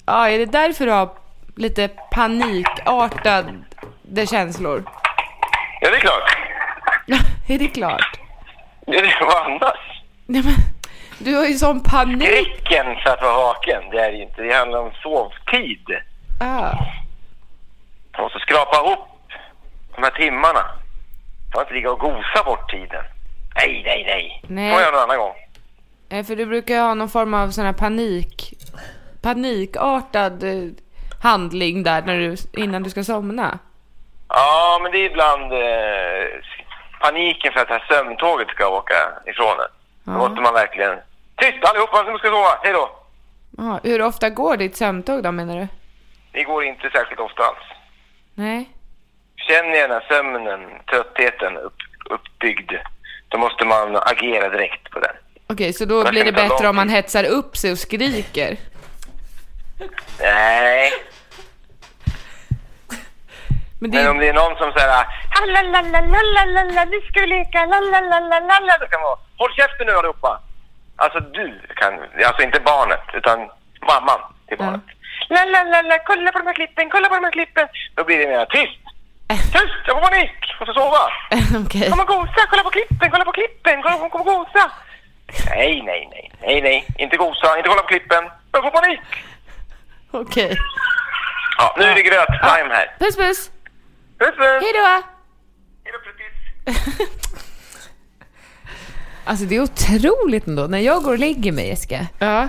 Ja, 0.06 0.28
är 0.28 0.38
det 0.38 0.46
därför 0.46 0.86
du 0.86 0.92
har 0.92 1.08
lite 1.56 1.88
panikartade 2.10 4.26
känslor? 4.26 4.84
Ja, 5.80 5.90
det 5.90 5.96
är 5.96 6.00
klart. 6.00 6.36
Är 7.46 7.58
det 7.58 7.68
klart? 7.68 8.20
Det 8.86 9.02
var 9.20 9.44
annars. 9.44 10.02
Nej, 10.26 10.42
men, 10.44 10.54
Du 11.18 11.34
har 11.36 11.44
ju 11.44 11.54
sån 11.54 11.80
panik. 11.82 12.22
Skräcken 12.28 12.86
för 13.02 13.10
att 13.10 13.22
vara 13.22 13.36
vaken, 13.36 13.82
det 13.90 14.00
är 14.00 14.12
det 14.12 14.18
inte. 14.22 14.42
Det 14.42 14.54
handlar 14.54 14.78
om 14.78 14.92
sovtid. 15.02 15.86
Ah. 16.40 16.72
Man 18.12 18.22
måste 18.22 18.38
skrapa 18.38 18.76
ihop 18.76 19.08
de 19.94 20.02
här 20.02 20.10
timmarna. 20.10 20.60
Man 20.62 21.52
får 21.52 21.60
inte 21.62 21.74
ligga 21.74 21.90
och 21.92 21.98
gosa 21.98 22.44
bort 22.44 22.70
tiden. 22.70 23.04
Nej, 23.56 23.82
nej, 23.86 24.04
nej. 24.06 24.42
Nej. 24.48 24.72
får 24.72 24.80
jag 24.80 24.86
göra 24.92 25.00
någon 25.00 25.10
annan 25.10 25.18
gång. 25.18 25.34
Eh, 26.08 26.24
För 26.24 26.36
du 26.36 26.46
brukar 26.46 26.74
ju 26.74 26.80
ha 26.80 26.94
någon 26.94 27.08
form 27.08 27.34
av 27.34 27.50
sån 27.50 27.64
här 27.64 27.72
panik, 27.72 28.52
panikartad 29.22 30.42
eh, 30.42 30.70
handling 31.22 31.82
där 31.82 32.02
när 32.02 32.18
du, 32.18 32.36
innan 32.62 32.82
du 32.82 32.90
ska 32.90 33.04
somna. 33.04 33.58
Ja, 34.28 34.78
men 34.82 34.92
det 34.92 34.98
är 34.98 35.10
ibland 35.10 35.52
eh, 35.52 36.40
paniken 37.04 37.52
för 37.52 37.60
att 37.60 37.68
det 37.68 37.74
här 37.74 37.86
sömntåget 37.88 38.48
ska 38.48 38.68
åka 38.68 38.94
ifrån 39.26 39.56
en. 39.64 39.70
Då 40.04 40.12
Ja. 40.12 40.18
måste 40.18 40.40
man 40.46 40.54
verkligen... 40.54 40.94
Tyst 41.36 41.64
allihopa, 41.64 42.02
nu 42.02 42.18
ska 42.18 42.28
sova. 42.28 42.58
Hej 42.62 42.72
då! 42.72 42.84
Ja, 43.58 43.80
hur 43.82 44.02
ofta 44.02 44.30
går 44.30 44.56
ditt 44.56 44.76
sömntåg 44.76 45.22
då 45.22 45.32
menar 45.32 45.56
du? 45.60 45.66
Det 46.32 46.44
går 46.44 46.64
inte 46.64 46.90
särskilt 46.90 47.20
ofta 47.20 47.42
alls. 47.42 47.66
Nej. 48.34 48.68
Känner 49.36 49.74
jag 49.76 49.90
den 49.90 50.00
här 50.00 50.06
sömnen, 50.08 50.60
tröttheten 50.90 51.56
upp, 51.56 51.76
uppbyggd, 52.10 52.72
då 53.28 53.38
måste 53.38 53.64
man 53.66 53.96
agera 53.96 54.48
direkt 54.48 54.90
på 54.90 54.98
den. 55.00 55.16
Okej, 55.46 55.72
så 55.72 55.84
då 55.84 56.02
Det 56.02 56.10
blir 56.10 56.24
det 56.24 56.32
bättre 56.32 56.68
om 56.68 56.76
man 56.76 56.88
hetsar 56.88 57.24
upp 57.24 57.56
sig 57.56 57.72
och 57.72 57.78
skriker. 57.78 58.56
Nej, 60.20 60.92
Men 63.84 63.90
det 63.90 63.98
men 63.98 64.10
om 64.10 64.18
det 64.18 64.28
är 64.28 64.32
någon 64.32 64.56
som 64.56 64.72
säger 64.72 65.06
"Lalalalalalala, 65.46 66.84
nu 66.84 67.00
ska 67.08 67.20
vi 67.20 67.26
leka, 67.26 67.58
lalalalalala", 67.66 68.78
då 68.80 68.86
kan 68.86 69.00
man 69.00 69.08
vara 69.10 69.18
håll 69.38 69.52
käften 69.58 69.86
nu 69.86 69.92
allihopa. 69.92 70.40
Alltså 70.96 71.20
du 71.20 71.60
kan, 71.80 71.92
alltså 72.26 72.42
inte 72.42 72.60
barnet, 72.60 73.04
utan 73.12 73.38
mamman 73.90 74.20
till 74.48 74.58
barnet. 74.58 74.86
Lalalala, 75.28 75.98
kolla 76.06 76.32
på 76.32 76.38
de 76.38 76.46
här 76.46 76.54
klippen, 76.54 76.90
kolla 76.90 77.08
på 77.08 77.14
de 77.14 77.24
här 77.24 77.36
klippen. 77.38 77.66
Då 77.94 78.04
blir 78.04 78.18
det 78.18 78.26
mer 78.26 78.46
tyst. 78.56 78.80
Tyst, 79.54 79.80
jag 79.86 79.96
får 79.96 80.08
panik, 80.08 80.38
jag 80.58 80.66
får 80.66 80.74
sova. 80.74 81.04
Okej. 81.64 81.90
Kom 81.90 82.00
och 82.00 82.06
gosa, 82.06 82.40
kolla 82.50 82.62
på 82.62 82.70
klippen, 82.70 83.10
kolla 83.10 83.24
på 83.24 83.32
klippen, 83.32 83.82
kolla, 83.82 84.08
kom 84.08 84.20
och 84.20 84.26
gosa. 84.26 84.70
Nej, 85.50 85.82
nej, 85.90 86.08
nej, 86.12 86.32
nej, 86.42 86.62
nej, 86.62 86.86
inte 86.98 87.16
gosa, 87.16 87.56
inte 87.56 87.68
kolla 87.68 87.82
på 87.82 87.88
klippen. 87.88 88.30
Jag 88.52 88.62
får 88.62 88.70
panik. 88.70 89.00
Okej. 90.10 90.56
Ja, 91.58 91.74
nu 91.78 91.84
är 91.84 91.94
det 91.94 92.02
gröt 92.02 92.26
time 92.26 92.74
här. 92.74 92.86
Puss 92.98 93.16
puss! 93.16 93.50
Puss, 94.24 94.36
puss. 94.36 94.62
Hej 94.62 94.72
då! 94.74 95.02
Hej 95.84 95.92
då, 95.92 95.98
pluttis. 96.04 97.08
Alltså 99.24 99.44
det 99.44 99.56
är 99.56 99.60
otroligt 99.62 100.46
ändå. 100.46 100.62
När 100.66 100.78
jag 100.78 101.02
går 101.02 101.12
och 101.12 101.18
lägger 101.18 101.52
mig 101.52 101.68
Jessica, 101.68 102.06
Ja. 102.18 102.48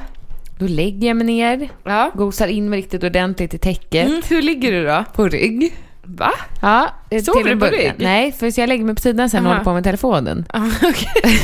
då 0.59 0.67
lägger 0.67 1.07
jag 1.07 1.17
mig 1.17 1.25
ner, 1.27 1.69
Ja. 1.83 2.11
gosar 2.13 2.47
in 2.47 2.69
mig 2.69 2.79
riktigt 2.79 3.03
ordentligt 3.03 3.53
i 3.53 3.57
täcket. 3.57 4.07
Mm, 4.07 4.21
hur 4.29 4.41
ligger 4.41 4.71
du 4.71 4.85
då? 4.85 5.03
På 5.15 5.27
rygg. 5.27 5.75
Va? 6.03 6.31
Ja, 6.61 6.89
Sover 7.25 7.49
du 7.49 7.59
på 7.59 7.65
rygg? 7.65 7.93
Nej, 7.97 8.31
för 8.31 8.59
jag 8.59 8.69
lägger 8.69 8.85
mig 8.85 8.95
på 8.95 9.01
sidan 9.01 9.29
sen 9.29 9.39
och 9.39 9.45
Aha. 9.45 9.53
håller 9.53 9.63
på 9.63 9.73
med 9.73 9.83
telefonen. 9.83 10.45
Ja, 10.53 10.69
Okej. 10.83 11.39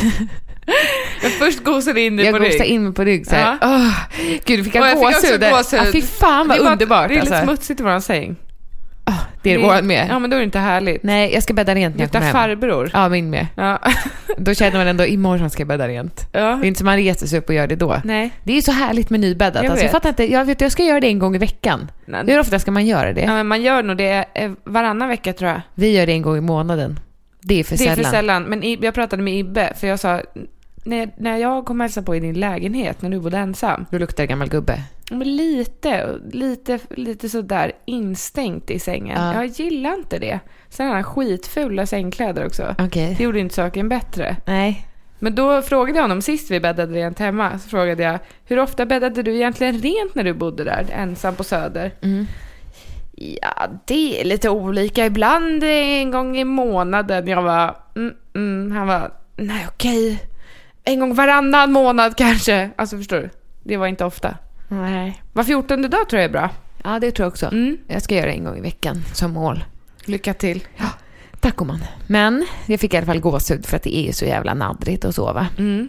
Men 1.21 1.31
först 1.31 1.63
gosar 1.63 1.93
du 1.93 2.01
in 2.01 2.15
dig 2.17 2.25
Jag 2.25 2.33
på 2.35 2.39
gosar 2.43 2.59
rygg. 2.59 2.67
in 2.67 2.83
mig 2.83 2.93
på 2.93 3.03
rygg 3.03 3.25
så 3.27 3.35
här. 3.35 3.57
Ja. 3.61 3.67
Åh, 3.67 3.97
gud, 4.45 4.59
du 4.59 4.63
fick 4.63 4.75
jag 4.75 4.87
jag 4.87 4.97
fick 4.97 5.07
också 5.07 5.27
gåshud. 5.27 5.43
Ja, 5.87 5.91
fy 5.91 6.01
fan 6.01 6.47
vad 6.47 6.57
Det 6.57 6.61
är 6.61 6.63
bara- 6.63 6.71
underbart 6.73 7.07
Det 7.09 7.15
är 7.15 7.21
lite 7.21 7.35
alltså. 7.37 7.47
smutsigt 7.47 7.79
i 7.79 7.83
våran 7.83 8.01
säng. 8.01 8.35
Det 9.41 9.53
är 9.53 9.57
våran 9.57 9.87
med. 9.87 10.07
Ja, 10.09 10.19
men 10.19 10.29
då 10.29 10.35
är 10.35 10.39
det 10.39 10.43
inte 10.43 10.59
härligt. 10.59 11.03
Nej, 11.03 11.33
jag 11.33 11.43
ska 11.43 11.53
bädda 11.53 11.75
rent 11.75 11.95
när 11.95 12.03
jag 12.03 12.11
kommer 12.11 12.25
hem. 12.25 12.33
farbror. 12.33 12.91
Ja, 12.93 13.09
min 13.09 13.29
med. 13.29 13.47
Ja. 13.55 13.79
Då 14.37 14.53
känner 14.53 14.77
man 14.77 14.87
ändå 14.87 15.05
imorgon 15.05 15.49
ska 15.49 15.61
jag 15.61 15.67
bädda 15.67 15.87
rent. 15.87 16.29
ja. 16.31 16.39
Det 16.39 16.65
är 16.65 16.67
inte 16.67 16.77
som 16.77 16.85
man 16.85 16.97
reser 16.97 17.27
sig 17.27 17.39
upp 17.39 17.49
och 17.49 17.55
gör 17.55 17.67
det 17.67 17.75
då. 17.75 18.01
Nej. 18.03 18.31
Det 18.43 18.51
är 18.51 18.55
ju 18.55 18.61
så 18.61 18.71
härligt 18.71 19.09
med 19.09 19.19
nybäddat. 19.19 19.63
Jag 19.63 19.71
alltså, 19.71 19.85
jag 19.85 19.91
fattar 19.91 20.09
inte. 20.09 20.31
Jag, 20.31 20.45
vet, 20.45 20.61
jag 20.61 20.71
ska 20.71 20.83
göra 20.83 20.99
det 20.99 21.07
en 21.07 21.19
gång 21.19 21.35
i 21.35 21.37
veckan. 21.37 21.91
Nej. 22.05 22.23
Hur 22.27 22.39
ofta 22.39 22.59
ska 22.59 22.71
man 22.71 22.85
göra 22.85 23.13
det? 23.13 23.21
Ja, 23.21 23.33
men 23.33 23.47
man 23.47 23.61
gör 23.61 23.83
nog 23.83 23.97
det 23.97 24.25
eh, 24.33 24.51
varannan 24.63 25.09
vecka 25.09 25.33
tror 25.33 25.49
jag. 25.49 25.61
Vi 25.73 25.97
gör 25.97 26.05
det 26.05 26.11
en 26.11 26.21
gång 26.21 26.37
i 26.37 26.41
månaden. 26.41 26.99
Det 27.41 27.59
är 27.59 27.63
för 27.63 27.77
det 27.77 27.83
är 27.83 27.95
sällan. 27.95 28.03
för 28.05 28.11
sällan. 28.11 28.43
Men 28.43 28.77
jag 28.81 28.93
pratade 28.93 29.23
med 29.23 29.39
Ibbe, 29.39 29.73
för 29.75 29.87
jag 29.87 29.99
sa, 29.99 30.21
när, 30.83 31.11
när 31.17 31.37
jag 31.37 31.65
kom 31.65 31.79
och 31.79 31.83
hälsa 31.83 32.01
på 32.01 32.15
i 32.15 32.19
din 32.19 32.39
lägenhet, 32.39 33.01
när 33.01 33.09
du 33.09 33.19
bodde 33.19 33.37
ensam. 33.37 33.85
Då 33.91 33.97
luktar 33.97 34.25
gammal 34.25 34.49
gubbe. 34.49 34.83
Men 35.11 35.35
lite, 35.35 36.19
lite, 36.31 36.79
lite 36.89 37.29
sådär 37.29 37.71
instängt 37.85 38.71
i 38.71 38.79
sängen. 38.79 39.17
Ja. 39.21 39.33
Jag 39.33 39.45
gillar 39.45 39.93
inte 39.93 40.19
det. 40.19 40.39
Sen 40.69 40.87
har 40.87 40.93
han 40.93 41.03
skitfula 41.03 41.85
sängkläder 41.85 42.45
också. 42.45 42.75
Okej. 42.79 43.15
Det 43.17 43.23
gjorde 43.23 43.39
inte 43.39 43.55
saken 43.55 43.89
bättre. 43.89 44.35
Nej. 44.45 44.87
Men 45.19 45.35
då 45.35 45.61
frågade 45.61 45.97
jag 45.97 46.03
honom, 46.03 46.21
sist 46.21 46.51
vi 46.51 46.59
bäddade 46.59 46.93
rent 46.93 47.19
hemma, 47.19 47.59
så 47.59 47.69
frågade 47.69 48.03
jag, 48.03 48.19
hur 48.45 48.59
ofta 48.59 48.85
bäddade 48.85 49.23
du 49.23 49.35
egentligen 49.35 49.77
rent 49.77 50.15
när 50.15 50.23
du 50.23 50.33
bodde 50.33 50.63
där, 50.63 50.85
ensam 50.91 51.35
på 51.35 51.43
Söder? 51.43 51.91
Mm. 52.01 52.27
Ja, 53.15 53.67
det 53.85 54.21
är 54.21 54.25
lite 54.25 54.49
olika. 54.49 55.05
Ibland 55.05 55.63
en 55.63 56.11
gång 56.11 56.37
i 56.37 56.43
månaden. 56.43 57.27
Jag 57.27 57.41
var, 57.41 57.75
mm, 57.95 58.13
mm. 58.35 58.71
Han 58.71 58.87
var, 58.87 59.11
nej 59.35 59.65
okej. 59.69 60.19
En 60.83 60.99
gång 60.99 61.13
varannan 61.15 61.71
månad 61.71 62.15
kanske. 62.17 62.69
Alltså 62.75 62.97
förstår 62.97 63.17
du? 63.17 63.29
Det 63.63 63.77
var 63.77 63.87
inte 63.87 64.05
ofta. 64.05 64.37
Nej. 64.67 65.21
Var 65.33 65.43
fjortonde 65.43 65.87
dag 65.87 66.09
tror 66.09 66.21
jag 66.21 66.29
är 66.29 66.33
bra. 66.33 66.49
Ja, 66.83 66.99
det 66.99 67.11
tror 67.11 67.23
jag 67.25 67.31
också. 67.31 67.45
Mm. 67.45 67.77
Jag 67.87 68.01
ska 68.01 68.15
göra 68.15 68.25
det 68.25 68.31
en 68.31 68.43
gång 68.43 68.57
i 68.57 68.61
veckan 68.61 69.03
som 69.13 69.31
mål. 69.31 69.63
Lycka 70.05 70.33
till. 70.33 70.63
Tack 71.39 71.55
gumman. 71.55 71.83
Men 72.07 72.45
jag 72.65 72.79
fick 72.79 72.93
i 72.93 72.97
alla 72.97 73.05
fall 73.05 73.19
gåshud 73.19 73.65
för 73.65 73.77
att 73.77 73.83
det 73.83 73.95
är 73.97 74.11
så 74.11 74.25
jävla 74.25 74.53
naddrigt 74.53 75.05
och 75.05 75.15
sova. 75.15 75.47
Mm. 75.57 75.87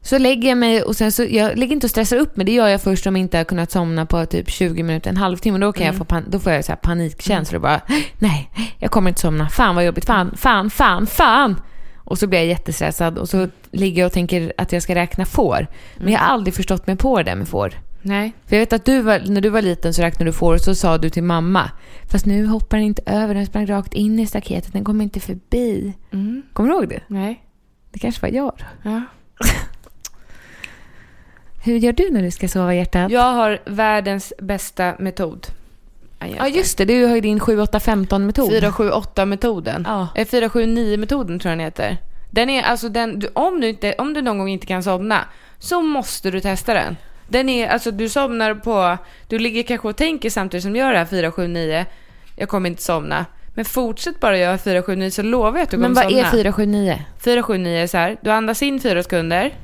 Så 0.00 0.18
lägger 0.18 0.48
jag 0.48 0.58
mig 0.58 0.82
och 0.82 0.96
sen 0.96 1.12
så, 1.12 1.24
jag 1.24 1.56
lägger 1.58 1.72
inte 1.74 1.86
och 1.86 1.90
stressar 1.90 2.16
upp 2.16 2.36
mig. 2.36 2.46
Det 2.46 2.52
gör 2.52 2.68
jag 2.68 2.82
först 2.82 3.06
om 3.06 3.16
jag 3.16 3.20
inte 3.20 3.36
har 3.36 3.44
kunnat 3.44 3.70
somna 3.70 4.06
på 4.06 4.26
typ 4.26 4.50
20 4.50 4.82
minuter, 4.82 5.10
en 5.10 5.16
halvtimme. 5.16 5.58
Då, 5.58 5.72
kan 5.72 5.86
jag 5.86 5.94
få 5.94 6.04
pan- 6.04 6.24
då 6.30 6.38
får 6.38 6.52
jag 6.52 6.64
så 6.64 6.72
här 6.72 6.76
panikkänslor 6.76 7.56
och 7.56 7.62
bara, 7.62 7.80
nej, 8.18 8.50
jag 8.78 8.90
kommer 8.90 9.10
inte 9.10 9.20
somna. 9.20 9.48
Fan 9.48 9.74
vad 9.74 9.84
jobbigt. 9.86 10.04
Fan, 10.06 10.34
fan, 10.36 10.70
fan, 10.70 11.06
fan. 11.06 11.60
Och 12.04 12.18
så 12.18 12.26
blir 12.26 12.38
jag 12.38 12.48
jättestressad 12.48 13.18
och 13.18 13.28
så 13.28 13.48
ligger 13.70 14.02
jag 14.02 14.06
och 14.06 14.12
tänker 14.12 14.52
att 14.58 14.72
jag 14.72 14.82
ska 14.82 14.94
räkna 14.94 15.26
får. 15.26 15.66
Men 15.96 16.12
jag 16.12 16.20
har 16.20 16.26
aldrig 16.26 16.54
förstått 16.54 16.86
mig 16.86 16.96
på 16.96 17.18
det 17.18 17.24
där 17.24 17.36
med 17.36 17.48
får. 17.48 17.74
Nej. 18.02 18.32
För 18.46 18.56
jag 18.56 18.60
vet 18.60 18.72
att 18.72 18.84
du 18.84 19.00
var, 19.00 19.22
när 19.26 19.40
du 19.40 19.48
var 19.48 19.62
liten 19.62 19.94
så 19.94 20.02
räknade 20.02 20.28
du 20.28 20.32
får 20.32 20.54
och 20.54 20.60
så 20.60 20.74
sa 20.74 20.98
du 20.98 21.10
till 21.10 21.22
mamma, 21.22 21.70
fast 22.10 22.26
nu 22.26 22.46
hoppar 22.46 22.76
den 22.76 22.86
inte 22.86 23.02
över, 23.06 23.34
den 23.34 23.46
sprang 23.46 23.66
rakt 23.66 23.94
in 23.94 24.18
i 24.18 24.26
staketet, 24.26 24.72
den 24.72 24.84
kommer 24.84 25.04
inte 25.04 25.20
förbi. 25.20 25.94
Mm. 26.12 26.42
Kommer 26.52 26.68
du 26.68 26.74
ihåg 26.74 26.88
det? 26.88 27.00
Nej. 27.06 27.44
Det 27.90 27.98
kanske 27.98 28.22
var 28.22 28.28
jag 28.28 28.52
då. 28.58 28.90
Ja. 28.90 29.02
Hur 31.64 31.76
gör 31.76 31.92
du 31.92 32.10
när 32.10 32.22
du 32.22 32.30
ska 32.30 32.48
sova 32.48 32.74
hjärtat? 32.74 33.10
Jag 33.10 33.32
har 33.32 33.58
världens 33.66 34.32
bästa 34.38 34.94
metod. 34.98 35.46
Ja 36.18 36.48
just 36.48 36.78
det, 36.78 36.84
du 36.84 37.04
har 37.06 37.14
ju 37.14 37.20
din 37.20 37.40
7-8-15-metod. 37.40 38.50
478-metoden. 38.52 39.84
Ja. 39.86 40.08
Eh, 40.14 40.26
479-metoden 40.26 41.38
tror 41.38 41.50
jag 41.50 41.58
den 41.58 41.64
heter. 41.64 41.96
Den 42.30 42.50
är 42.50 42.62
alltså 42.62 42.88
den, 42.88 43.18
du, 43.18 43.28
om, 43.32 43.60
du 43.60 43.68
inte, 43.68 43.94
om 43.98 44.14
du 44.14 44.22
någon 44.22 44.38
gång 44.38 44.48
inte 44.48 44.66
kan 44.66 44.82
somna 44.82 45.20
så 45.58 45.82
måste 45.82 46.30
du 46.30 46.40
testa 46.40 46.74
den. 46.74 46.96
Den 47.28 47.48
är, 47.48 47.68
alltså 47.68 47.90
du 47.90 48.08
somnar 48.08 48.54
på, 48.54 48.98
du 49.28 49.38
ligger 49.38 49.62
kanske 49.62 49.88
och 49.88 49.96
tänker 49.96 50.30
samtidigt 50.30 50.62
som 50.62 50.72
du 50.72 50.78
gör 50.78 50.92
det 50.92 50.98
här 50.98 51.06
479, 51.06 51.86
jag 52.36 52.48
kommer 52.48 52.70
inte 52.70 52.82
somna. 52.82 53.26
Men 53.54 53.64
fortsätt 53.64 54.20
bara 54.20 54.38
göra 54.38 54.58
479 54.58 55.10
så 55.10 55.22
lovar 55.22 55.58
jag 55.58 55.62
att 55.62 55.70
du 55.70 55.76
Men 55.76 55.90
kommer 55.94 56.02
vad 56.04 56.12
somna. 56.12 56.26
är 56.26 56.30
479? 56.30 57.02
479 57.24 57.82
är 57.82 57.86
så 57.86 57.96
här, 57.98 58.16
du 58.20 58.30
andas 58.30 58.62
in 58.62 58.80
4 58.80 59.02
sekunder. 59.02 59.54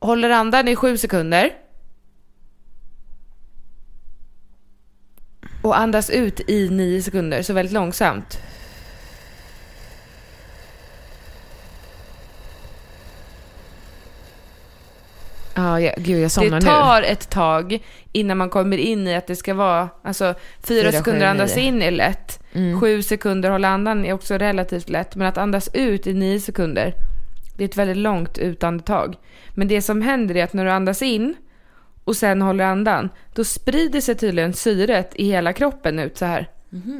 Håller 0.00 0.30
andan 0.30 0.68
i 0.68 0.76
7 0.76 0.96
sekunder. 0.96 1.50
Och 5.62 5.78
andas 5.78 6.10
ut 6.10 6.40
i 6.50 6.68
9 6.70 7.02
sekunder, 7.02 7.42
så 7.42 7.52
väldigt 7.52 7.72
långsamt. 7.72 8.38
Ja, 15.54 15.80
jag, 15.80 15.94
gud 15.96 16.20
jag 16.22 16.30
somnar 16.30 16.60
Det 16.60 16.66
nu. 16.66 16.70
tar 16.72 17.02
ett 17.02 17.30
tag 17.30 17.78
innan 18.12 18.38
man 18.38 18.50
kommer 18.50 18.76
in 18.76 19.08
i 19.08 19.14
att 19.14 19.26
det 19.26 19.36
ska 19.36 19.54
vara, 19.54 19.88
alltså 20.04 20.24
4 20.24 20.34
Fyra, 20.62 20.92
sekunder 20.92 21.20
sju, 21.20 21.26
andas 21.26 21.56
nio. 21.56 21.64
in 21.64 21.82
är 21.82 21.90
lätt. 21.90 22.40
Mm. 22.52 22.80
7 22.80 23.02
sekunder 23.02 23.50
hålla 23.50 23.68
andan 23.68 24.04
är 24.04 24.12
också 24.12 24.34
relativt 24.38 24.88
lätt. 24.88 25.16
Men 25.16 25.26
att 25.28 25.38
andas 25.38 25.70
ut 25.74 26.06
i 26.06 26.14
9 26.14 26.40
sekunder, 26.40 26.94
det 27.56 27.64
är 27.64 27.68
ett 27.68 27.76
väldigt 27.76 27.96
långt 27.96 28.38
utandetag. 28.38 29.16
Men 29.54 29.68
det 29.68 29.82
som 29.82 30.02
händer 30.02 30.36
är 30.36 30.44
att 30.44 30.52
när 30.52 30.64
du 30.64 30.70
andas 30.70 31.02
in 31.02 31.34
och 32.10 32.16
sen 32.16 32.42
håller 32.42 32.64
andan, 32.64 33.08
då 33.34 33.44
sprider 33.44 34.00
sig 34.00 34.14
tydligen 34.14 34.52
syret 34.52 35.12
i 35.14 35.24
hela 35.26 35.52
kroppen 35.52 35.98
ut 35.98 36.18
så 36.18 36.24
här. 36.24 36.48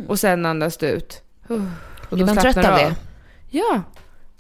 Och 0.09 0.19
sen 0.19 0.47
andas 0.47 0.77
du 0.77 0.87
ut. 0.87 1.23
Uh, 1.51 1.57
och 1.57 1.59
Mhm. 1.59 1.71
Blir 2.11 2.27
man 2.27 2.37
trött 2.37 2.57
av 2.57 2.63
det? 2.63 2.95
Ja, 3.51 3.83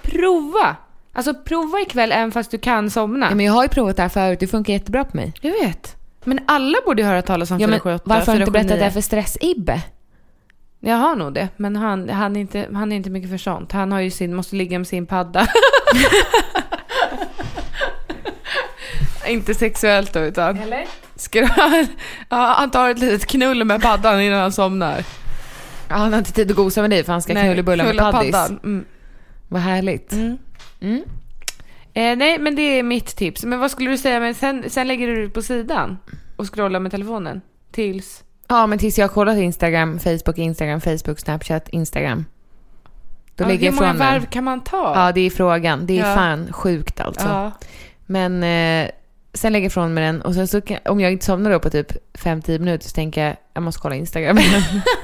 prova! 0.02 0.76
Alltså 1.12 1.34
prova 1.34 1.80
ikväll 1.80 2.12
även 2.12 2.32
fast 2.32 2.50
du 2.50 2.58
kan 2.58 2.90
somna. 2.90 3.28
Ja, 3.28 3.34
men 3.34 3.46
jag 3.46 3.52
har 3.52 3.62
ju 3.62 3.68
provat 3.68 3.96
det 3.96 4.02
här 4.02 4.08
förut, 4.08 4.40
det 4.40 4.46
funkar 4.46 4.72
jättebra 4.72 5.04
på 5.04 5.16
mig. 5.16 5.32
Jag 5.40 5.52
vet. 5.52 5.96
Men 6.24 6.40
alla 6.46 6.78
borde 6.86 7.02
ju 7.02 7.08
höra 7.08 7.22
talas 7.22 7.50
om 7.50 7.60
Ja, 7.60 7.66
men 7.66 7.80
478, 7.80 8.14
varför 8.14 8.32
har 8.32 8.38
du 8.38 8.42
inte 8.42 8.52
berättat 8.52 8.68
det 8.68 8.74
479. 8.76 8.84
här 8.84 8.90
för 8.90 9.00
stress-Ibbe? 9.00 9.80
Jag 10.80 10.96
har 10.96 11.16
nog 11.16 11.34
det, 11.34 11.48
men 11.56 11.76
han, 11.76 12.08
han, 12.08 12.36
är 12.36 12.40
inte, 12.40 12.68
han 12.74 12.92
är 12.92 12.96
inte 12.96 13.10
mycket 13.10 13.30
för 13.30 13.38
sånt. 13.38 13.72
Han 13.72 13.92
har 13.92 14.00
ju 14.00 14.10
sin, 14.10 14.34
måste 14.34 14.56
ligga 14.56 14.78
med 14.78 14.86
sin 14.88 15.06
padda. 15.06 15.46
inte 19.30 19.54
sexuellt 19.54 20.12
då, 20.12 20.20
utan... 20.20 20.58
Eller? 20.58 20.84
Ska 21.16 21.46
han, 21.46 21.86
ja, 22.28 22.54
han 22.58 22.70
tar 22.70 22.90
ett 22.90 22.98
litet 22.98 23.26
knull 23.26 23.64
med 23.64 23.82
paddan 23.82 24.20
innan 24.20 24.40
han 24.40 24.52
somnar. 24.52 25.04
Ja, 25.88 25.96
han 25.96 26.12
har 26.12 26.18
inte 26.18 26.32
tid 26.32 26.50
att 26.50 26.56
gosa 26.56 26.80
med 26.80 26.90
dig 26.90 27.04
för 27.04 27.12
han 27.12 27.22
ska 27.22 27.32
knulla 27.34 27.84
med 27.84 27.98
paddis. 27.98 28.32
paddan. 28.32 28.60
Mm. 28.64 28.84
Vad 29.48 29.62
härligt. 29.62 30.12
Mm. 30.12 30.38
Mm. 30.80 31.02
Eh, 31.94 32.16
nej, 32.16 32.38
men 32.38 32.56
det 32.56 32.62
är 32.62 32.82
mitt 32.82 33.16
tips. 33.16 33.44
Men 33.44 33.60
vad 33.60 33.70
skulle 33.70 33.90
du 33.90 33.98
säga? 33.98 34.20
Men 34.20 34.34
sen, 34.34 34.64
sen 34.70 34.88
lägger 34.88 35.06
du 35.06 35.22
det 35.26 35.30
på 35.30 35.42
sidan 35.42 35.98
och 36.36 36.54
scrollar 36.54 36.80
med 36.80 36.90
telefonen 36.92 37.40
tills... 37.72 38.24
Ja, 38.48 38.66
men 38.66 38.78
tills 38.78 38.98
jag 38.98 39.08
har 39.08 39.14
kollat 39.14 39.38
Instagram, 39.38 39.98
Facebook, 39.98 40.38
Instagram, 40.38 40.80
Facebook, 40.80 41.18
Snapchat, 41.20 41.68
Instagram. 41.68 42.24
Då 43.36 43.44
Ja, 43.44 43.48
lägger 43.48 43.60
hur 43.60 43.66
jag 43.66 43.74
många 43.74 43.92
varv 44.12 44.26
kan 44.26 44.44
man 44.44 44.60
ta? 44.60 44.92
Ja, 44.94 45.12
det 45.12 45.20
är 45.20 45.30
frågan. 45.30 45.86
Det 45.86 45.98
är 45.98 46.08
Ja. 46.08 46.14
fan 46.14 46.52
sjukt 46.52 47.00
alltså. 47.00 47.26
Ja. 47.28 47.52
Men 48.06 48.42
eh, 48.42 48.90
sen 49.34 49.52
lägger 49.52 49.64
jag 49.64 49.70
ifrån 49.70 49.94
mig 49.94 50.04
den 50.04 50.22
och 50.22 50.34
sen 50.34 50.48
så 50.48 50.60
om 50.84 51.00
jag 51.00 51.12
inte 51.12 51.24
somnar 51.26 51.50
då 51.50 51.60
på 51.60 51.70
typ 51.70 51.92
5-10 52.14 52.58
minuter 52.58 52.88
så 52.88 52.94
tänker 52.94 53.26
jag 53.26 53.36
jag 53.54 53.62
måste 53.62 53.80
kolla 53.80 53.94
Instagram. 53.94 54.38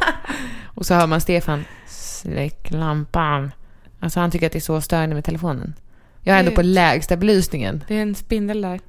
och 0.64 0.86
så 0.86 0.94
hör 0.94 1.06
man 1.06 1.20
Stefan, 1.20 1.64
släck 1.86 2.70
lampan. 2.70 3.52
Alltså 4.00 4.20
han 4.20 4.30
tycker 4.30 4.46
att 4.46 4.52
det 4.52 4.58
är 4.58 4.60
så 4.60 4.80
störande 4.80 5.14
med 5.14 5.24
telefonen. 5.24 5.74
Jag 6.22 6.36
är 6.36 6.40
ändå 6.40 6.52
på 6.52 6.62
lägsta 6.62 7.16
belysningen. 7.16 7.84
Det 7.88 7.94
är 7.96 8.02
en 8.02 8.14
spindel 8.14 8.60
där. 8.62 8.80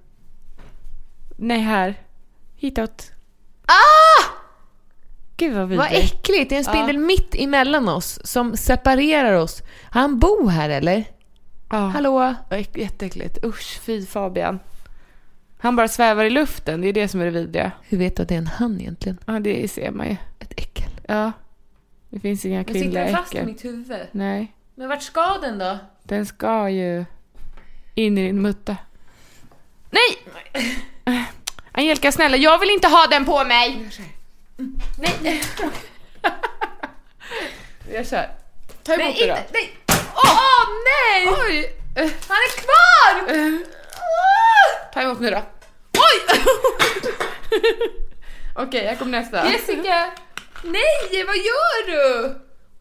Nej, 1.37 1.59
här. 1.59 1.95
Hitåt. 2.55 3.11
Ah! 3.65 4.23
Gud 5.37 5.53
vad 5.55 5.69
Vad 5.69 5.89
vidrigt. 5.89 6.13
äckligt! 6.13 6.49
Det 6.49 6.55
är 6.55 6.59
en 6.59 6.65
spindel 6.65 6.97
mitt 6.97 7.35
emellan 7.35 7.89
oss 7.89 8.19
som 8.23 8.57
separerar 8.57 9.33
oss. 9.33 9.61
Har 9.91 10.01
han 10.01 10.19
bo 10.19 10.47
här 10.47 10.69
eller? 10.69 11.03
Ja. 11.69 11.77
Hallå? 11.77 12.35
Vad 12.49 12.59
äck- 12.59 12.79
Jätteäckligt. 12.79 13.45
Usch, 13.45 13.79
fy 13.81 14.05
Fabian. 14.05 14.59
Han 15.57 15.75
bara 15.75 15.87
svävar 15.87 16.23
i 16.23 16.29
luften. 16.29 16.81
Det 16.81 16.87
är 16.87 16.93
det 16.93 17.07
som 17.07 17.21
är 17.21 17.25
det 17.25 17.31
vidriga. 17.31 17.71
Hur 17.83 17.97
vet 17.97 18.15
du 18.15 18.23
att 18.23 18.29
det 18.29 18.35
är 18.35 18.39
en 18.39 18.47
han 18.47 18.81
egentligen? 18.81 19.17
Ja, 19.25 19.39
det 19.39 19.71
ser 19.71 19.91
man 19.91 20.07
ju. 20.07 20.15
Ett 20.39 20.53
äckel. 20.57 20.89
Ja. 21.07 21.31
Det 22.09 22.19
finns 22.19 22.45
inga 22.45 22.63
kvinnliga 22.63 23.05
äckel. 23.07 23.55
huvud? 23.61 24.07
Nej. 24.11 24.53
Men 24.75 24.89
vart 24.89 25.01
ska 25.01 25.37
den 25.41 25.57
då? 25.57 25.77
Den 26.03 26.25
ska 26.25 26.69
ju 26.69 27.05
in 27.95 28.17
i 28.17 28.25
din 28.25 28.41
mutta. 28.41 28.77
Nej! 29.89 30.17
Angelica, 31.71 32.11
snälla, 32.11 32.37
jag 32.37 32.59
vill 32.59 32.69
inte 32.69 32.87
ha 32.87 33.07
den 33.07 33.25
på 33.25 33.43
mig! 33.43 33.89
Nej, 34.97 35.13
Jag 37.93 38.07
kör. 38.07 38.29
Ta 38.83 38.93
emot 38.93 39.15
det 39.19 39.27
då. 39.27 39.37
nej! 39.53 39.77
Åh 40.15 40.67
nej! 40.85 41.27
Oj! 41.27 41.75
Han 42.27 42.37
är 42.37 42.51
kvar! 42.61 43.33
Ta 44.93 45.01
emot 45.01 45.19
nu 45.19 45.29
då. 45.29 45.37
Oj! 45.97 46.39
Okej, 48.55 48.87
här 48.87 48.95
kommer 48.95 49.11
nästa. 49.19 49.51
Jessica! 49.51 50.11
Nej, 50.63 51.23
vad 51.27 51.37
gör 51.37 51.87
du? 51.87 52.35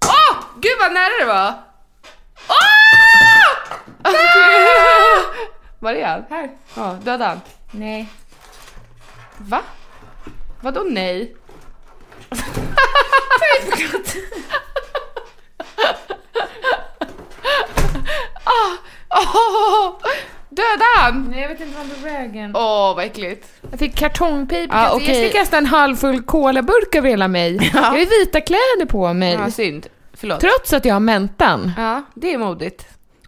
Åh! 0.07 0.37
gud 0.57 0.77
vad 0.81 0.93
nära 0.93 1.19
det 1.21 1.25
var! 1.25 1.55
Åh! 2.49 2.57
Var 5.79 5.93
är 5.93 6.07
han? 6.07 6.25
Här. 6.31 6.51
Ja, 6.75 6.99
döda 7.03 7.27
han. 7.27 7.41
Nej. 7.71 8.09
Va? 9.39 9.63
Vadå 10.61 10.83
nej? 10.83 11.37
Ah, 18.45 18.77
åh, 19.11 19.99
Döda 20.57 20.85
han! 20.97 21.29
Nej, 21.31 21.41
jag 21.43 21.49
vet 21.49 21.61
inte 21.61 21.75
vad 21.77 21.87
han 21.87 21.95
tog 21.95 22.05
vägen. 22.05 22.57
Åh, 22.57 22.95
vad 22.97 23.05
äckligt. 23.05 23.49
Jag 23.71 23.79
fick 23.79 23.95
kartongpip. 23.95 24.71
Ja, 24.73 24.83
jag 24.85 24.97
okej. 24.97 25.25
fick 25.25 25.33
kasta 25.33 25.59
en 25.59 25.67
halvfull 25.67 26.23
colaburk 26.23 26.95
över 26.95 27.09
hela 27.09 27.29
mig. 27.29 27.71
Jag 27.75 27.83
har 27.83 27.99
ju 27.99 28.05
vita 28.05 28.41
kläder 28.41 28.87
på 28.87 29.13
mig. 29.13 29.33
Ja, 29.33 29.51
synd. 29.51 29.87
Förlåt. 30.15 30.41
Trots 30.41 30.73
att 30.73 30.85
jag 30.85 30.95
har 30.95 31.01
mentan. 31.01 31.73
Ja, 31.77 32.03
det 32.15 32.35
är 32.35 32.39
modigt. 32.39 32.87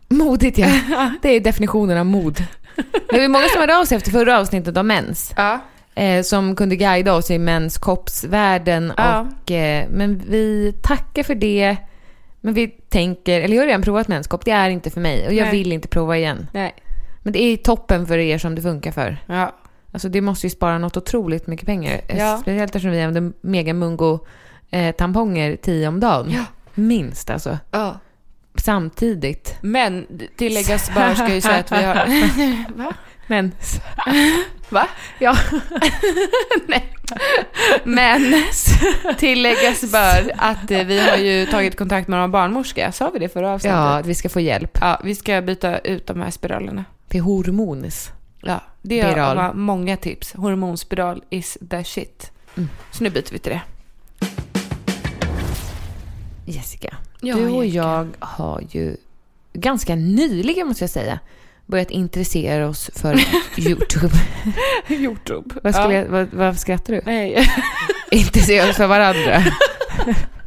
Modigt 0.08 0.58
ja. 0.58 0.68
Det 1.22 1.28
är 1.28 1.40
definitionen 1.40 1.98
av 1.98 2.06
mod. 2.06 2.44
Det 3.10 3.20
var 3.20 3.28
många 3.28 3.48
som 3.48 3.60
hörde 3.60 3.78
av 3.78 3.84
sig 3.84 3.96
efter 3.96 4.10
förra 4.10 4.38
avsnittet 4.38 4.76
om 4.76 4.86
mens. 4.86 5.32
Ja. 5.36 5.58
Eh, 5.94 6.22
som 6.22 6.56
kunde 6.56 6.76
guida 6.76 7.14
oss 7.14 7.30
i 7.30 7.38
menskoppsvärlden. 7.38 8.92
Ja. 8.96 9.26
Och, 9.42 9.50
eh, 9.50 9.86
men 9.90 10.22
vi 10.28 10.74
tackar 10.82 11.22
för 11.22 11.34
det. 11.34 11.76
Men 12.40 12.54
vi 12.54 12.68
tänker, 12.68 13.40
eller 13.40 13.56
jag 13.56 13.62
har 13.62 13.66
redan 13.66 13.82
provat 13.82 14.08
menskopp, 14.08 14.44
det 14.44 14.50
är 14.50 14.70
inte 14.70 14.90
för 14.90 15.00
mig. 15.00 15.26
Och 15.26 15.34
jag 15.34 15.44
Nej. 15.44 15.52
vill 15.52 15.72
inte 15.72 15.88
prova 15.88 16.16
igen. 16.16 16.46
Nej. 16.52 16.74
Men 17.28 17.32
det 17.32 17.38
är 17.42 17.56
toppen 17.56 18.06
för 18.06 18.18
er 18.18 18.38
som 18.38 18.54
det 18.54 18.62
funkar 18.62 18.92
för. 18.92 19.16
Ja. 19.26 19.54
Alltså 19.92 20.08
det 20.08 20.20
måste 20.20 20.46
ju 20.46 20.50
spara 20.50 20.78
något 20.78 20.96
otroligt 20.96 21.46
mycket 21.46 21.66
pengar. 21.66 22.00
Eh, 22.08 22.18
Ja. 22.18 22.38
Speciellt 22.42 22.64
eftersom 22.64 22.90
vi 22.90 23.02
använder 23.02 23.32
Mega 23.40 23.74
Mungo 23.74 24.18
eh, 24.70 24.94
tamponger 24.94 25.56
10 25.56 25.88
om 25.88 26.00
dagen. 26.00 26.30
Ja. 26.30 26.44
Minst 26.74 27.30
alltså. 27.30 27.58
ja. 27.70 27.98
Samtidigt. 28.54 29.56
Men 29.60 30.06
tilläggas 30.36 30.90
bör 30.94 31.14
ska 31.14 31.34
ju 31.34 31.40
säga 31.40 31.56
att 31.58 31.72
vi 31.72 31.82
har... 31.84 31.94
Va? 32.84 32.92
Men. 33.26 33.52
Va? 34.68 34.88
Ja. 35.18 35.36
Nej. 36.66 36.92
Men 37.84 38.34
tilläggas 39.18 39.92
bör 39.92 40.32
att 40.36 40.70
eh, 40.70 40.84
vi 40.84 41.00
har 41.10 41.16
ju 41.16 41.46
tagit 41.46 41.76
kontakt 41.76 42.08
med 42.08 42.18
någon 42.20 42.30
barnmorska. 42.30 42.92
Sa 42.92 43.10
vi 43.10 43.18
det 43.18 43.28
förra 43.28 43.50
avsnittet? 43.52 43.76
ja, 43.76 43.98
att 43.98 44.06
vi 44.06 44.14
ska 44.14 44.28
få 44.28 44.40
hjälp. 44.40 44.78
Ja, 44.80 45.00
vi 45.04 45.14
ska 45.14 45.40
byta 45.40 45.78
ut 45.78 46.06
de 46.06 46.20
här 46.20 46.30
spiralerna. 46.30 46.84
Till 47.08 47.20
hormonis. 47.20 48.12
Ja, 48.42 48.60
det 48.82 49.02
var 49.16 49.52
många 49.54 49.96
tips. 49.96 50.32
Hormonspiral 50.34 51.22
is 51.30 51.58
the 51.70 51.84
shit. 51.84 52.30
Mm. 52.56 52.68
Så 52.90 53.04
nu 53.04 53.10
byter 53.10 53.32
vi 53.32 53.38
till 53.38 53.52
det. 53.52 53.60
Jessica, 56.46 56.96
Ja, 57.20 57.36
du 57.36 57.48
och 57.48 57.64
Jessica. 57.64 57.82
jag 57.84 58.06
har 58.18 58.62
ju 58.70 58.96
ganska 59.52 59.94
nyligen 59.94 60.66
måste 60.68 60.82
jag 60.84 60.90
säga 60.90 61.18
börjat 61.66 61.90
intressera 61.90 62.68
oss 62.68 62.90
för 62.94 63.20
YouTube. 63.58 64.14
Youtube. 64.88 65.54
vad, 65.62 65.74
skulle 65.74 65.94
ja. 65.94 66.00
jag, 66.00 66.08
vad, 66.08 66.28
vad 66.32 66.58
skrattar 66.58 66.92
du? 66.94 67.00
Nej. 67.06 67.50
Intressera 68.10 68.70
oss 68.70 68.76
för 68.76 68.86
varandra. 68.86 69.42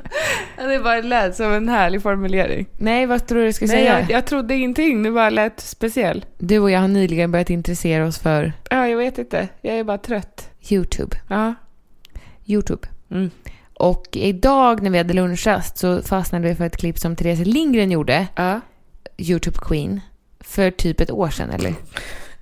det 0.68 0.80
bara 0.80 1.02
lät 1.02 1.36
som 1.36 1.52
en 1.54 1.70
härlig 1.70 2.02
formulering. 2.02 2.66
Nej, 2.78 3.06
vad 3.06 3.28
tror 3.28 3.40
du 3.40 3.46
jag 3.46 3.56
ska 3.56 3.66
Nej, 3.66 3.76
säga? 3.76 4.00
jag, 4.00 4.12
jag 4.12 4.26
trodde 4.26 4.56
ingenting. 4.56 5.04
Det 5.04 5.12
bara 5.12 5.30
lät 5.30 5.60
speciell. 5.60 6.26
Du 6.38 6.60
och 6.60 6.72
jag 6.72 6.80
har 6.80 6.88
nyligen 6.88 7.32
börjat 7.32 7.50
intressera 7.50 8.06
oss 8.08 8.20
för 8.20 8.54
Ja, 8.70 8.88
jag 8.88 8.98
vet 8.98 9.18
inte. 9.18 9.48
Jag 9.62 9.76
är 9.80 9.84
bara 9.84 9.98
trött. 9.98 10.50
YouTube. 10.70 11.18
Ja. 11.28 11.54
YouTube. 12.46 12.88
Mm. 13.12 13.30
Och 13.74 14.08
idag 14.12 14.82
när 14.82 14.90
vi 14.90 14.98
hade 14.98 15.14
lunchrast 15.14 15.78
så 15.78 16.02
fastnade 16.02 16.48
vi 16.50 16.56
för 16.56 16.66
ett 16.66 16.78
klipp 16.78 17.00
som 17.00 17.16
Therese 17.16 17.46
Lindgren 17.48 17.92
gjorde, 17.92 18.28
Ja. 18.36 18.60
YouTube 19.18 19.58
Queen, 19.62 20.02
för 20.40 20.72
typ 20.72 21.02
ett 21.02 21.12
år 21.12 21.30
sedan 21.30 21.50
eller? 21.50 21.74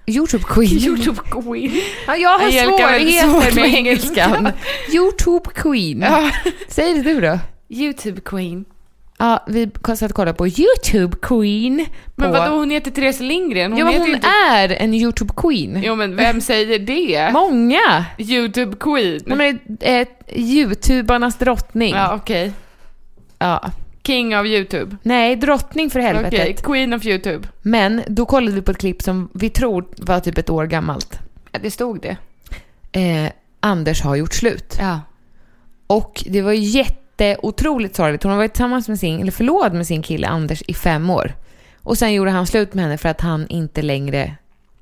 YouTube 0.06 0.44
Queen. 0.48 0.72
Youtube 0.80 1.20
queen. 1.32 1.82
Ja, 2.08 2.16
jag 2.16 2.40
har 2.40 2.50
svårigheter 2.52 3.56
med 3.56 3.74
engelskan. 3.76 4.50
YouTube 4.94 5.50
Queen. 5.56 6.02
Ja. 6.02 6.32
Säg 6.68 6.94
det 6.94 7.02
du 7.02 7.22
då. 7.22 7.40
Youtube 7.70 8.22
queen. 8.22 8.66
Ja, 9.22 9.44
vi 9.48 9.70
satt 9.84 10.02
och 10.02 10.12
kollade 10.12 10.38
på 10.38 10.48
YouTube 10.48 11.18
Queen. 11.22 11.86
På... 12.16 12.22
Men 12.22 12.32
vadå, 12.32 12.56
hon 12.56 12.70
heter 12.70 12.92
Therese 12.92 13.20
Lindgren? 13.20 13.78
Ja, 13.78 13.86
men 13.86 13.94
heter 13.94 14.06
hon 14.06 14.16
inte... 14.16 14.28
är 14.28 14.70
en 14.70 14.94
YouTube 14.94 15.34
Queen. 15.38 15.82
Jo, 15.84 15.96
men 15.96 16.16
vem 16.16 16.42
säger 16.52 16.80
det? 16.80 17.32
Många! 17.34 18.06
Youtube 18.18 18.78
queen. 18.80 19.20
Nej, 19.26 19.38
men 19.38 19.78
eh, 19.80 20.08
YouTubarnas 20.36 21.38
drottning. 21.38 21.96
Ja, 21.96 22.16
okej. 22.16 22.52
Ja. 23.40 23.72
King 24.04 24.38
of 24.38 24.46
Youtube. 24.46 24.98
Nej, 25.04 25.36
drottning 25.36 25.90
för 25.90 26.00
helvetet. 26.00 26.34
Okej, 26.34 26.56
queen 26.64 26.94
of 26.94 27.06
Youtube. 27.06 27.48
Men 27.62 28.02
då 28.08 28.26
kollade 28.26 28.56
vi 28.56 28.62
på 28.62 28.72
ett 28.72 28.78
klipp 28.78 29.02
som 29.02 29.30
vi 29.34 29.50
tror 29.50 29.86
var 29.98 30.20
typ 30.20 30.38
ett 30.38 30.50
år 30.50 30.66
gammalt. 30.66 31.20
Ja, 31.52 31.60
det 31.62 31.72
stod 31.72 32.02
det. 32.02 32.18
Eh, 33.00 33.32
Anders 33.60 34.02
har 34.02 34.16
gjort 34.16 34.34
slut. 34.34 34.78
Ja. 34.80 35.02
Och 35.88 36.24
det 36.28 36.42
var 36.42 36.52
jätteotroligt 37.26 37.96
sorgligt. 37.96 38.24
Hon 38.24 38.32
har 38.32 38.38
varit 38.38 38.54
tillsammans 38.54 38.88
med 38.88 39.00
sin, 39.00 39.20
eller 39.22 39.32
förlovad 39.32 39.74
med 39.74 39.88
sin 39.88 40.02
kille 40.02 40.28
Anders 40.28 40.64
i 40.68 40.74
fem 40.74 41.10
år. 41.10 41.34
Och 41.84 41.98
sen 41.98 42.14
gjorde 42.14 42.32
han 42.32 42.48
slut 42.48 42.74
med 42.74 42.84
henne 42.84 42.98
för 42.98 43.10
att 43.10 43.22
han 43.22 43.48
inte 43.48 43.82
längre 43.82 44.36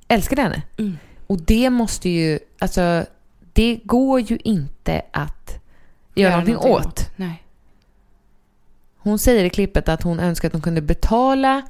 älskade 0.08 0.42
henne. 0.42 0.62
Mm. 0.78 0.98
Och 1.28 1.42
det 1.42 1.70
måste 1.70 2.10
ju, 2.10 2.40
alltså, 2.60 3.06
det 3.54 3.80
går 3.84 4.20
ju 4.20 4.38
inte 4.44 5.02
att 5.12 5.60
göra, 6.16 6.32
någonting, 6.32 6.58
åt. 6.58 7.10
Nej. 7.16 7.44
Hon 8.98 9.20
säger 9.20 9.46
i 9.46 9.50
klippet 9.50 9.90
att 9.90 10.04
hon 10.04 10.20
önskar 10.20 10.48
att 10.48 10.54
hon 10.54 10.62
kunde 10.62 10.82
betala, 10.82 11.62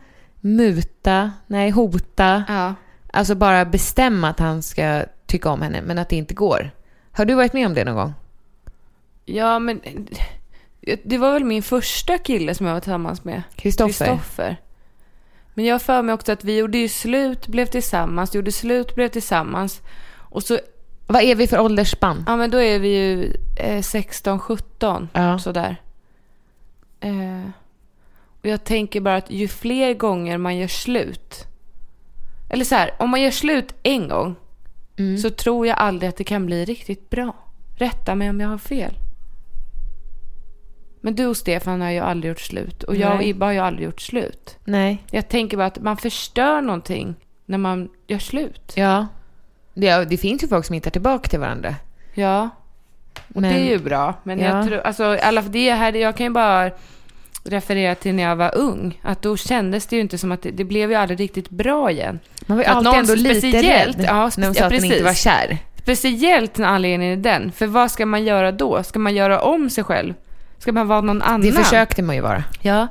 muta, 0.42 1.32
nej, 1.48 1.70
hota. 1.70 2.44
Ja. 2.48 2.74
Alltså 3.14 3.36
bara 3.36 3.66
bestämma 3.66 4.30
att 4.30 4.40
han 4.40 4.64
ska 4.64 5.06
tycka 5.26 5.50
om 5.50 5.62
henne, 5.62 5.82
men 5.82 5.98
att 5.98 6.10
det 6.10 6.16
inte 6.16 6.34
går. 6.34 6.72
Har 7.12 7.26
du 7.26 7.34
varit 7.34 7.54
med 7.54 7.68
om 7.68 7.74
det 7.74 7.86
någon 7.86 7.96
gång? 7.96 8.14
Ja, 9.26 9.60
men 9.60 9.82
det 11.04 11.18
var 11.18 11.34
väl 11.34 11.44
min 11.44 11.64
första 11.64 12.18
kille 12.18 12.56
som 12.56 12.66
jag 12.66 12.74
var 12.74 12.80
tillsammans 12.82 13.24
med. 13.24 13.44
Kristoffer. 13.56 14.58
Men 15.54 15.66
jag 15.66 15.82
för 15.82 16.02
mig 16.02 16.14
också 16.14 16.32
att 16.32 16.44
vi 16.44 16.58
gjorde 16.58 16.78
ju 16.78 16.90
slut, 16.90 17.48
blev 17.48 17.66
tillsammans, 17.66 18.36
gjorde 18.36 18.52
slut, 18.52 18.96
blev 18.96 19.08
tillsammans. 19.08 19.82
Och 20.18 20.44
så, 20.44 20.60
Vad 21.08 21.22
är 21.22 21.36
vi 21.36 21.48
för 21.48 21.60
åldersspann? 21.60 22.24
ja 22.28 22.36
men 22.36 22.50
då 22.52 22.58
är 22.62 22.80
vi 22.80 22.88
ju 22.88 23.34
eh, 23.60 23.82
16, 23.82 24.40
17, 24.40 25.10
Ja. 25.14 25.40
sådär. 25.40 25.76
Eh, 27.00 27.50
och 28.42 28.46
jag 28.46 28.64
tänker 28.64 29.02
bara 29.02 29.16
att 29.16 29.32
ju 29.32 29.48
fler 29.48 29.94
gånger 29.94 30.38
man 30.38 30.58
gör 30.58 30.68
slut, 30.68 31.46
eller 32.50 32.66
så 32.66 32.76
här, 32.76 32.92
om 33.00 33.10
man 33.10 33.22
gör 33.22 33.32
slut 33.32 33.74
en 33.84 34.08
gång, 34.08 34.36
Mm. 35.00 35.18
så 35.18 35.30
tror 35.30 35.68
jag 35.68 35.78
aldrig 35.78 36.10
att 36.10 36.18
det 36.18 36.24
kan 36.24 36.46
bli 36.46 36.66
riktigt 36.66 37.10
bra. 37.10 37.36
Rätta 37.78 38.16
mig 38.16 38.30
om 38.30 38.40
jag 38.40 38.48
har 38.50 38.58
fel. 38.58 38.94
Men 41.08 41.16
du 41.16 41.26
och 41.26 41.38
Stefan 41.38 41.82
har 41.82 41.90
ju 41.92 42.00
aldrig 42.00 42.30
gjort 42.30 42.40
slut. 42.40 42.84
Och 42.84 42.96
jag 42.96 43.12
och 43.12 43.18
Nej. 43.18 43.30
Ibba 43.30 43.46
har 43.46 43.54
ju 43.54 43.60
aldrig 43.60 43.86
gjort 43.86 44.02
slut. 44.02 44.56
Nej. 44.66 45.04
Jag 45.12 45.30
tänker 45.30 45.58
bara 45.58 45.66
att 45.68 45.80
man 45.82 45.98
förstör 45.98 46.62
någonting 46.62 47.16
när 47.46 47.58
man 47.58 47.90
gör 48.08 48.20
slut. 48.20 48.72
Ja. 48.76 49.08
Det, 49.74 50.06
det 50.10 50.18
finns 50.18 50.44
ju 50.44 50.48
folk 50.48 50.66
som 50.66 50.74
hittar 50.74 50.92
tillbaka 50.92 51.30
till 51.30 51.40
varandra. 51.40 51.76
Ja. 52.14 52.50
Och 53.36 53.42
Men- 53.42 53.54
det 53.54 53.60
är 53.60 53.70
ju 53.70 53.80
bra. 53.80 54.14
Men 54.24 54.40
Ja. 54.40 54.46
jag 54.58 54.68
tror, 54.68 54.80
alltså 54.80 55.18
alla, 55.22 55.42
det 55.42 55.72
här, 55.72 55.94
jag 55.94 56.16
kan 56.18 56.26
ju 56.26 56.30
bara 56.30 56.72
referera 57.44 57.96
till 57.96 58.16
när 58.16 58.24
jag 58.24 58.36
var 58.36 58.56
ung. 58.58 59.00
Att 59.04 59.22
då 59.22 59.38
kändes 59.38 59.88
det 59.88 59.96
ju 59.96 60.02
inte 60.02 60.18
som 60.18 60.32
att 60.32 60.42
det, 60.42 60.52
det 60.52 60.64
blev 60.64 60.90
ju 60.92 60.96
aldrig 60.98 61.20
riktigt 61.20 61.50
bra 61.50 61.92
igen. 61.92 62.20
Man 62.46 62.58
var 62.58 62.64
ju 62.64 62.70
Att 62.70 62.76
alltid 62.76 62.92
någon 62.92 63.00
ändå 63.00 63.16
lite 63.16 63.36
speciellt- 63.40 63.98
rädd 63.98 64.06
ja, 64.08 64.32
när 64.38 64.48
de 64.48 64.54
sa 64.54 64.60
ja, 64.60 64.66
att 64.66 64.72
man 64.72 64.74
inte 64.74 64.88
precis. 64.90 65.04
var 65.04 65.14
kär. 65.14 65.58
Speciellt 65.82 66.58
när 66.58 66.68
anledningen 66.68 67.20
är 67.20 67.24
den. 67.24 67.52
För 67.52 67.68
vad 67.68 67.92
ska 67.92 68.06
man 68.06 68.24
göra 68.26 68.52
då? 68.52 68.84
Ska 68.84 69.00
man 69.00 69.16
göra 69.16 69.42
om 69.42 69.70
sig 69.70 69.84
själv? 69.84 70.14
Ska 70.60 70.72
man 70.72 70.88
vara 70.88 71.02
någon 71.02 71.22
annan? 71.22 71.42
Det 71.42 71.52
försökte 71.52 72.02
man 72.02 72.16
ju 72.16 72.22
vara. 72.22 72.44
Ja. 72.62 72.88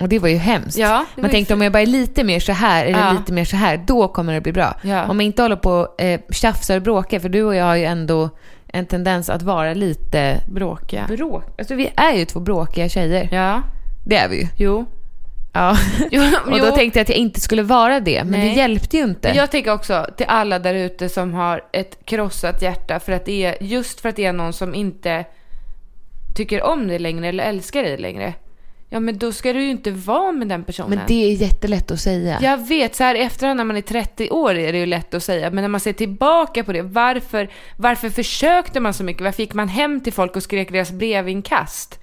Och 0.00 0.08
det 0.08 0.18
var 0.18 0.28
ju 0.28 0.36
hemskt. 0.36 0.78
Ja, 0.78 1.04
man 1.16 1.24
ju 1.24 1.30
tänkte 1.30 1.54
om 1.54 1.62
jag 1.62 1.72
bara 1.72 1.82
är 1.82 1.86
lite 1.86 2.24
mer 2.24 2.40
så 2.40 2.52
här 2.52 2.86
eller 2.86 2.98
Ja. 2.98 3.12
lite 3.12 3.32
mer 3.32 3.44
så 3.44 3.56
här, 3.56 3.76
då 3.86 4.08
kommer 4.08 4.34
det 4.34 4.40
bli 4.40 4.52
bra. 4.52 4.74
Ja. 4.82 5.02
Om 5.02 5.16
man 5.16 5.20
inte 5.26 5.42
håller 5.42 5.56
på 5.56 5.70
och 5.70 6.00
eh, 6.02 6.20
tjafsar 6.30 6.76
och 6.76 6.82
bråkar, 6.82 7.18
för 7.18 7.28
du 7.28 7.42
och 7.42 7.54
jag 7.54 7.64
har 7.64 7.76
ju 7.76 7.84
ändå 7.84 8.30
en 8.68 8.86
tendens 8.86 9.30
att 9.30 9.42
vara 9.42 9.74
lite 9.74 10.40
Bråkiga. 10.46 11.06
bråk. 11.08 11.44
Alltså 11.58 11.74
vi 11.74 11.90
är 11.96 12.12
ju 12.12 12.24
två 12.24 12.40
bråkiga 12.40 12.88
tjejer. 12.88 13.28
Ja. 13.32 13.62
Det 14.06 14.16
är 14.16 14.28
vi 14.28 14.36
ju. 14.40 14.46
Jo. 14.56 14.86
Ja. 15.52 15.76
jo. 16.10 16.22
Och 16.52 16.58
då 16.58 16.70
tänkte 16.70 16.98
jag 16.98 17.02
att 17.04 17.08
jag 17.08 17.18
inte 17.18 17.40
skulle 17.40 17.62
vara 17.62 18.00
det, 18.00 18.24
men 18.24 18.40
Nej. 18.40 18.48
det 18.48 18.54
hjälpte 18.54 18.96
ju 18.96 19.02
inte. 19.04 19.32
Jag 19.34 19.50
tänker 19.50 19.72
också 19.72 20.06
till 20.16 20.26
alla 20.28 20.58
där 20.58 20.74
ute 20.74 21.08
som 21.08 21.34
har 21.34 21.60
ett 21.72 21.98
krossat 22.04 22.62
hjärta 22.62 23.00
för 23.00 23.12
att 23.12 23.24
det 23.24 23.44
är 23.44 23.56
just 23.60 24.00
för 24.00 24.08
att 24.08 24.16
det 24.16 24.24
är 24.24 24.32
någon 24.32 24.52
som 24.52 24.74
inte 24.74 25.24
tycker 26.36 26.62
om 26.62 26.88
dig 26.88 26.98
längre 26.98 27.28
eller 27.28 27.44
älskar 27.44 27.82
dig 27.82 27.98
längre. 27.98 28.34
Ja, 28.88 29.00
men 29.00 29.18
då 29.18 29.32
ska 29.32 29.52
du 29.52 29.62
ju 29.62 29.70
inte 29.70 29.90
vara 29.90 30.32
med 30.32 30.48
den 30.48 30.64
personen. 30.64 30.90
Men 30.90 31.00
det 31.06 31.24
är 31.24 31.32
jättelätt 31.32 31.90
att 31.90 32.00
säga. 32.00 32.38
Jag 32.42 32.68
vet, 32.68 32.94
så 32.94 33.04
här 33.04 33.14
efterhand 33.14 33.56
när 33.56 33.64
man 33.64 33.76
är 33.76 33.80
30 33.80 34.30
år 34.30 34.54
är 34.54 34.72
det 34.72 34.78
ju 34.78 34.86
lätt 34.86 35.14
att 35.14 35.22
säga. 35.22 35.50
Men 35.50 35.62
när 35.62 35.68
man 35.68 35.80
ser 35.80 35.92
tillbaka 35.92 36.64
på 36.64 36.72
det, 36.72 36.82
varför, 36.82 37.50
varför 37.76 38.10
försökte 38.10 38.80
man 38.80 38.94
så 38.94 39.04
mycket? 39.04 39.22
Varför 39.22 39.42
gick 39.42 39.54
man 39.54 39.68
hem 39.68 40.00
till 40.00 40.12
folk 40.12 40.36
och 40.36 40.42
skrek 40.42 40.72
deras 40.72 40.90
brevinkast? 40.90 42.00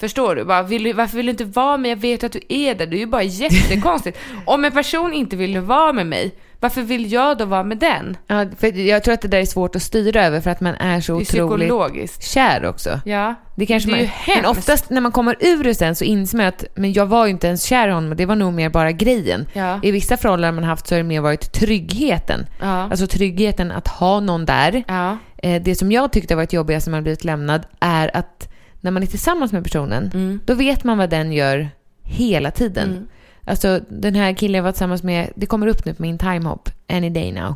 Förstår 0.00 0.34
du? 0.36 0.44
Bara, 0.44 0.62
vill 0.62 0.82
du? 0.82 0.92
Varför 0.92 1.16
vill 1.16 1.26
du 1.26 1.30
inte 1.30 1.44
vara 1.44 1.76
med? 1.76 1.90
Jag 1.90 1.96
vet 1.96 2.24
att 2.24 2.32
du 2.32 2.40
är 2.48 2.74
där. 2.74 2.86
Det 2.86 2.96
är 2.96 2.98
ju 2.98 3.06
bara 3.06 3.22
jättekonstigt. 3.22 4.18
Om 4.44 4.64
en 4.64 4.72
person 4.72 5.12
inte 5.12 5.36
vill 5.36 5.58
vara 5.60 5.92
med 5.92 6.06
mig, 6.06 6.34
varför 6.60 6.82
vill 6.82 7.12
jag 7.12 7.38
då 7.38 7.44
vara 7.44 7.62
med 7.62 7.78
den? 7.78 8.16
Ja, 8.26 8.44
för 8.58 8.78
jag 8.78 9.04
tror 9.04 9.14
att 9.14 9.20
det 9.22 9.28
där 9.28 9.38
är 9.38 9.44
svårt 9.46 9.76
att 9.76 9.82
styra 9.82 10.24
över 10.26 10.40
för 10.40 10.50
att 10.50 10.60
man 10.60 10.74
är 10.74 11.00
så 11.00 11.12
Det 11.12 11.18
är 11.18 11.42
otroligt 11.42 11.68
psykologiskt. 11.68 12.22
kär 12.24 12.64
också. 12.66 13.00
Ja, 13.04 13.34
Det 13.56 13.66
kanske 13.66 13.88
det 13.88 13.92
är 13.92 13.94
man, 13.94 14.00
ju 14.00 14.06
hemskt. 14.06 14.42
Men 14.42 14.50
oftast 14.50 14.90
när 14.90 15.00
man 15.00 15.12
kommer 15.12 15.36
ur 15.40 15.64
det 15.64 15.74
sen 15.74 15.96
så 15.96 16.04
inser 16.04 16.36
man 16.36 16.46
att 16.46 16.64
men 16.74 16.92
jag 16.92 17.06
var 17.06 17.26
ju 17.26 17.30
inte 17.30 17.46
ens 17.46 17.64
kär 17.64 17.88
i 17.88 17.90
honom, 17.92 18.16
det 18.16 18.26
var 18.26 18.36
nog 18.36 18.52
mer 18.54 18.68
bara 18.68 18.92
grejen. 18.92 19.46
Ja. 19.52 19.80
I 19.82 19.90
vissa 19.90 20.16
förhållanden 20.16 20.54
man 20.54 20.64
haft 20.64 20.86
så 20.86 20.94
har 20.94 20.98
det 21.02 21.08
mer 21.08 21.20
varit 21.20 21.52
tryggheten. 21.52 22.46
Ja. 22.60 22.66
Alltså 22.66 23.06
tryggheten 23.06 23.70
att 23.72 23.88
ha 23.88 24.20
någon 24.20 24.44
där. 24.46 24.84
Ja. 24.88 25.16
Eh, 25.42 25.62
Det 25.62 25.74
som 25.74 25.92
jag 25.92 26.12
tyckte 26.12 26.34
varit 26.36 26.52
jobbigast 26.52 26.86
när 26.86 26.90
man 26.92 27.02
blivit 27.02 27.24
lämnad 27.24 27.66
är 27.80 28.16
att 28.16 28.47
när 28.80 28.90
man 28.90 29.02
är 29.02 29.06
tillsammans 29.06 29.52
med 29.52 29.64
personen, 29.64 30.10
Mm. 30.14 30.40
då 30.44 30.54
vet 30.54 30.84
man 30.84 30.98
vad 30.98 31.10
den 31.10 31.32
gör 31.32 31.68
hela 32.02 32.50
tiden. 32.50 33.08
Alltså 33.44 33.80
den 33.88 34.14
här 34.14 34.32
killen 34.32 34.54
jag 34.56 34.62
var 34.62 34.72
tillsammans 34.72 35.02
med, 35.02 35.30
det 35.36 35.46
kommer 35.46 35.66
upp 35.66 35.84
nu 35.84 35.94
på 35.94 36.02
min 36.02 36.18
timehop, 36.18 36.70
any 36.88 37.10
day 37.10 37.32
now. 37.32 37.54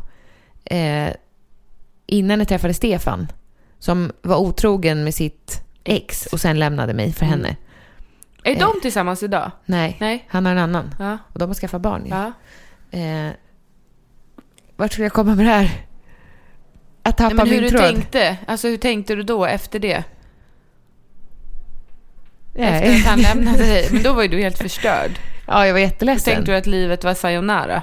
Eh, 0.65 1.13
innan 2.07 2.39
jag 2.39 2.49
träffade 2.49 2.75
Stefan, 2.75 3.27
som 3.79 4.13
var 4.23 4.37
otrogen 4.37 5.05
med 5.05 5.15
sitt 5.15 5.65
ex 5.85 6.27
och 6.27 6.41
sen 6.41 6.59
lämnade 6.59 6.95
mig 6.95 7.13
för 7.13 7.27
henne. 7.27 7.57
Är 8.45 8.57
de 8.61 8.81
tillsammans 8.83 9.23
idag? 9.23 9.51
Nej, 9.67 9.97
Nej. 10.01 10.25
han 10.29 10.47
har 10.47 10.53
en 10.53 10.59
annan. 10.59 10.95
Ja. 10.99 11.19
Och 11.33 11.39
de 11.39 11.49
har 11.49 11.55
skaffat 11.55 11.81
barn. 11.83 12.07
Ja. 12.11 12.33
ja. 12.91 12.99
Eh, 12.99 13.31
vart 14.77 14.93
skulle 14.93 15.05
jag 15.05 15.13
komma 15.13 15.35
med 15.35 15.47
det 15.47 15.51
här? 15.53 15.71
Att 17.03 17.17
tappa 17.17 17.35
Nej, 17.35 17.45
men 17.45 17.47
hur 17.47 17.55
min 17.55 17.63
du 17.63 17.69
tråd. 17.71 17.83
tänkte? 17.83 18.37
Alltså 18.47 18.69
hur 18.69 18.77
tänkte 18.77 19.15
du 19.15 19.23
då 19.23 19.47
efter 19.47 19.79
det? 19.79 20.05
Nej. 22.55 22.73
Efter 22.83 22.93
att 22.95 23.07
han 23.07 23.21
lämnade 23.21 23.59
dig? 23.67 23.89
Men 23.93 24.03
då 24.03 24.13
var 24.13 24.23
ju 24.23 24.29
du 24.29 24.41
helt 24.43 24.59
förstörd. 24.59 25.11
Ja, 25.47 25.67
jag 25.67 25.73
var 25.73 25.81
Då 25.81 25.85
jätteledsen. 25.85 26.35
tänkte 26.35 26.53
du 26.53 26.57
att 26.57 26.67
livet 26.67 27.05
var 27.05 27.15
sayonara. 27.15 27.83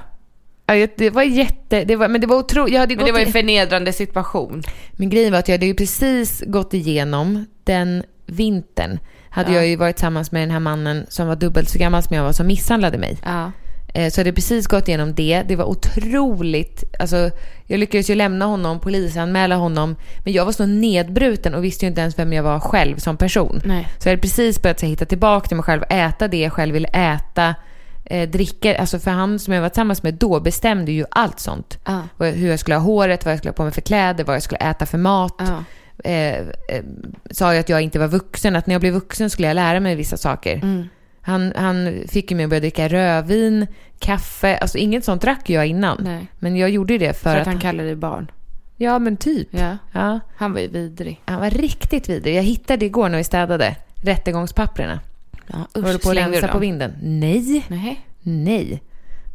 Ja, 0.65 0.87
det 0.97 1.09
var 1.09 1.23
jätte... 1.23 1.83
Det 1.83 1.95
var, 1.95 2.07
men 2.07 2.21
det 2.21 2.27
var 2.27 2.35
otroligt. 2.37 2.73
Jag 2.73 2.79
hade 2.79 2.95
Men 2.95 3.05
det 3.05 3.11
var 3.11 3.19
en 3.19 3.31
förnedrande 3.31 3.93
situation. 3.93 4.63
Men 4.91 5.09
grejen 5.09 5.31
var 5.31 5.39
att 5.39 5.47
jag 5.47 5.53
hade 5.53 5.65
ju 5.65 5.73
precis 5.73 6.43
gått 6.47 6.73
igenom 6.73 7.45
den 7.63 8.03
vintern. 8.25 8.99
Hade 9.29 9.51
Ja. 9.51 9.55
jag 9.55 9.67
ju 9.67 9.75
varit 9.75 9.95
tillsammans 9.95 10.31
med 10.31 10.41
den 10.41 10.51
här 10.51 10.59
mannen 10.59 11.05
som 11.09 11.27
var 11.27 11.35
dubbelt 11.35 11.69
så 11.69 11.79
gammal 11.79 12.03
som 12.03 12.15
jag 12.15 12.23
var, 12.23 12.31
som 12.31 12.47
misshandlade 12.47 12.97
mig. 12.97 13.17
Ja. 13.25 13.51
Eh, 13.93 14.09
Så 14.11 14.19
jag 14.19 14.25
hade 14.25 14.33
precis 14.35 14.67
gått 14.67 14.87
igenom 14.87 15.13
det. 15.15 15.43
Det 15.47 15.55
var 15.55 15.65
otroligt. 15.65 16.83
Alltså, 16.99 17.31
jag 17.67 17.79
lyckades 17.79 18.09
ju 18.09 18.15
lämna 18.15 18.45
honom, 18.45 18.79
polisanmäla 18.79 19.55
honom. 19.55 19.95
Men 20.23 20.33
jag 20.33 20.45
var 20.45 20.51
så 20.51 20.65
nedbruten 20.65 21.53
och 21.55 21.63
visste 21.63 21.85
ju 21.85 21.89
inte 21.89 22.01
ens 22.01 22.19
vem 22.19 22.33
jag 22.33 22.43
var 22.43 22.59
själv 22.59 22.97
som 22.97 23.17
person. 23.17 23.61
Nej. 23.65 23.87
Så 23.99 24.07
jag 24.07 24.11
hade 24.11 24.21
precis 24.21 24.61
börjat 24.61 24.81
här, 24.81 24.89
hitta 24.89 25.05
tillbaka 25.05 25.47
till 25.47 25.57
mig 25.57 25.63
själv, 25.63 25.83
äta 25.89 26.27
det 26.27 26.37
jag 26.39 26.53
själv 26.53 26.73
ville 26.73 26.87
äta, 26.87 27.55
eh, 28.05 28.29
dricka. 28.29 28.77
Alltså 28.79 28.99
för 28.99 29.11
han 29.11 29.39
som 29.39 29.53
jag 29.53 29.61
var 29.61 29.69
tillsammans 29.69 30.03
med 30.03 30.13
då 30.13 30.39
bestämde 30.39 30.91
ju 30.91 31.05
allt 31.11 31.39
sånt. 31.39 31.79
Vad- 32.17 32.33
Hur 32.33 32.49
jag 32.49 32.59
skulle 32.59 32.75
ha 32.75 32.83
håret, 32.83 33.25
vad 33.25 33.31
jag 33.31 33.37
skulle 33.39 33.49
ha 33.49 33.55
på 33.55 33.63
mig 33.63 33.71
för 33.73 33.81
kläder, 33.81 34.23
vad 34.23 34.35
jag 34.35 34.43
skulle 34.43 34.59
äta 34.59 34.85
för 34.85 34.97
mat. 34.97 35.35
Ja. 35.39 35.63
Eh, 36.03 36.35
eh, 36.37 36.43
sa 37.31 37.53
ju 37.53 37.59
att 37.59 37.69
jag 37.69 37.81
inte 37.81 37.99
var 37.99 38.07
vuxen, 38.07 38.55
att 38.55 38.67
när 38.67 38.73
jag 38.75 38.81
blev 38.81 38.93
vuxen 38.93 39.29
skulle 39.29 39.47
jag 39.47 39.55
lära 39.55 39.79
mig 39.79 39.95
vissa 39.95 40.17
saker. 40.17 40.55
Mm. 40.55 40.87
Han, 41.29 41.53
han 41.55 42.03
fick 42.07 42.31
ju 42.31 42.37
mig 42.37 42.43
att 42.43 42.49
börja 42.49 42.59
dricka 42.59 42.87
rödvin, 42.87 43.67
kaffe, 43.99 44.57
alltså 44.57 44.77
inget 44.77 45.05
sånt 45.05 45.21
drack 45.21 45.49
jag 45.49 45.67
innan. 45.67 45.97
Nej. 46.03 46.27
Men 46.39 46.55
jag 46.55 46.69
gjorde 46.69 46.93
ju 46.93 46.99
det 46.99 47.13
för, 47.13 47.23
För 47.23 47.35
att 47.35 47.41
att... 47.41 47.47
han 47.47 47.59
kallade 47.59 47.87
dig 47.87 47.95
barn. 47.95 48.31
Ja 48.77 48.99
men 48.99 49.17
typ. 49.17 49.47
Ja. 49.51 49.77
Ja. 49.93 50.19
Han 50.35 50.53
var 50.53 50.59
ju 50.59 50.67
vidrig. 50.67 51.21
Han 51.25 51.39
var 51.39 51.49
riktigt 51.49 52.09
vidrig. 52.09 52.35
Jag 52.35 52.43
hittade 52.43 52.85
igår 52.85 53.09
när 53.09 53.17
vi 53.17 53.23
städade 53.23 53.75
rättegångspapperna. 53.95 54.99
Ja, 55.47 55.67
Jag 55.73 55.81
håller 55.81 55.99
på 55.99 56.09
att 56.09 56.15
rensa 56.17 56.47
på 56.47 56.59
vinden. 56.59 56.93
Nej, 57.01 57.65
Nej. 57.67 58.01
nej. 58.21 58.81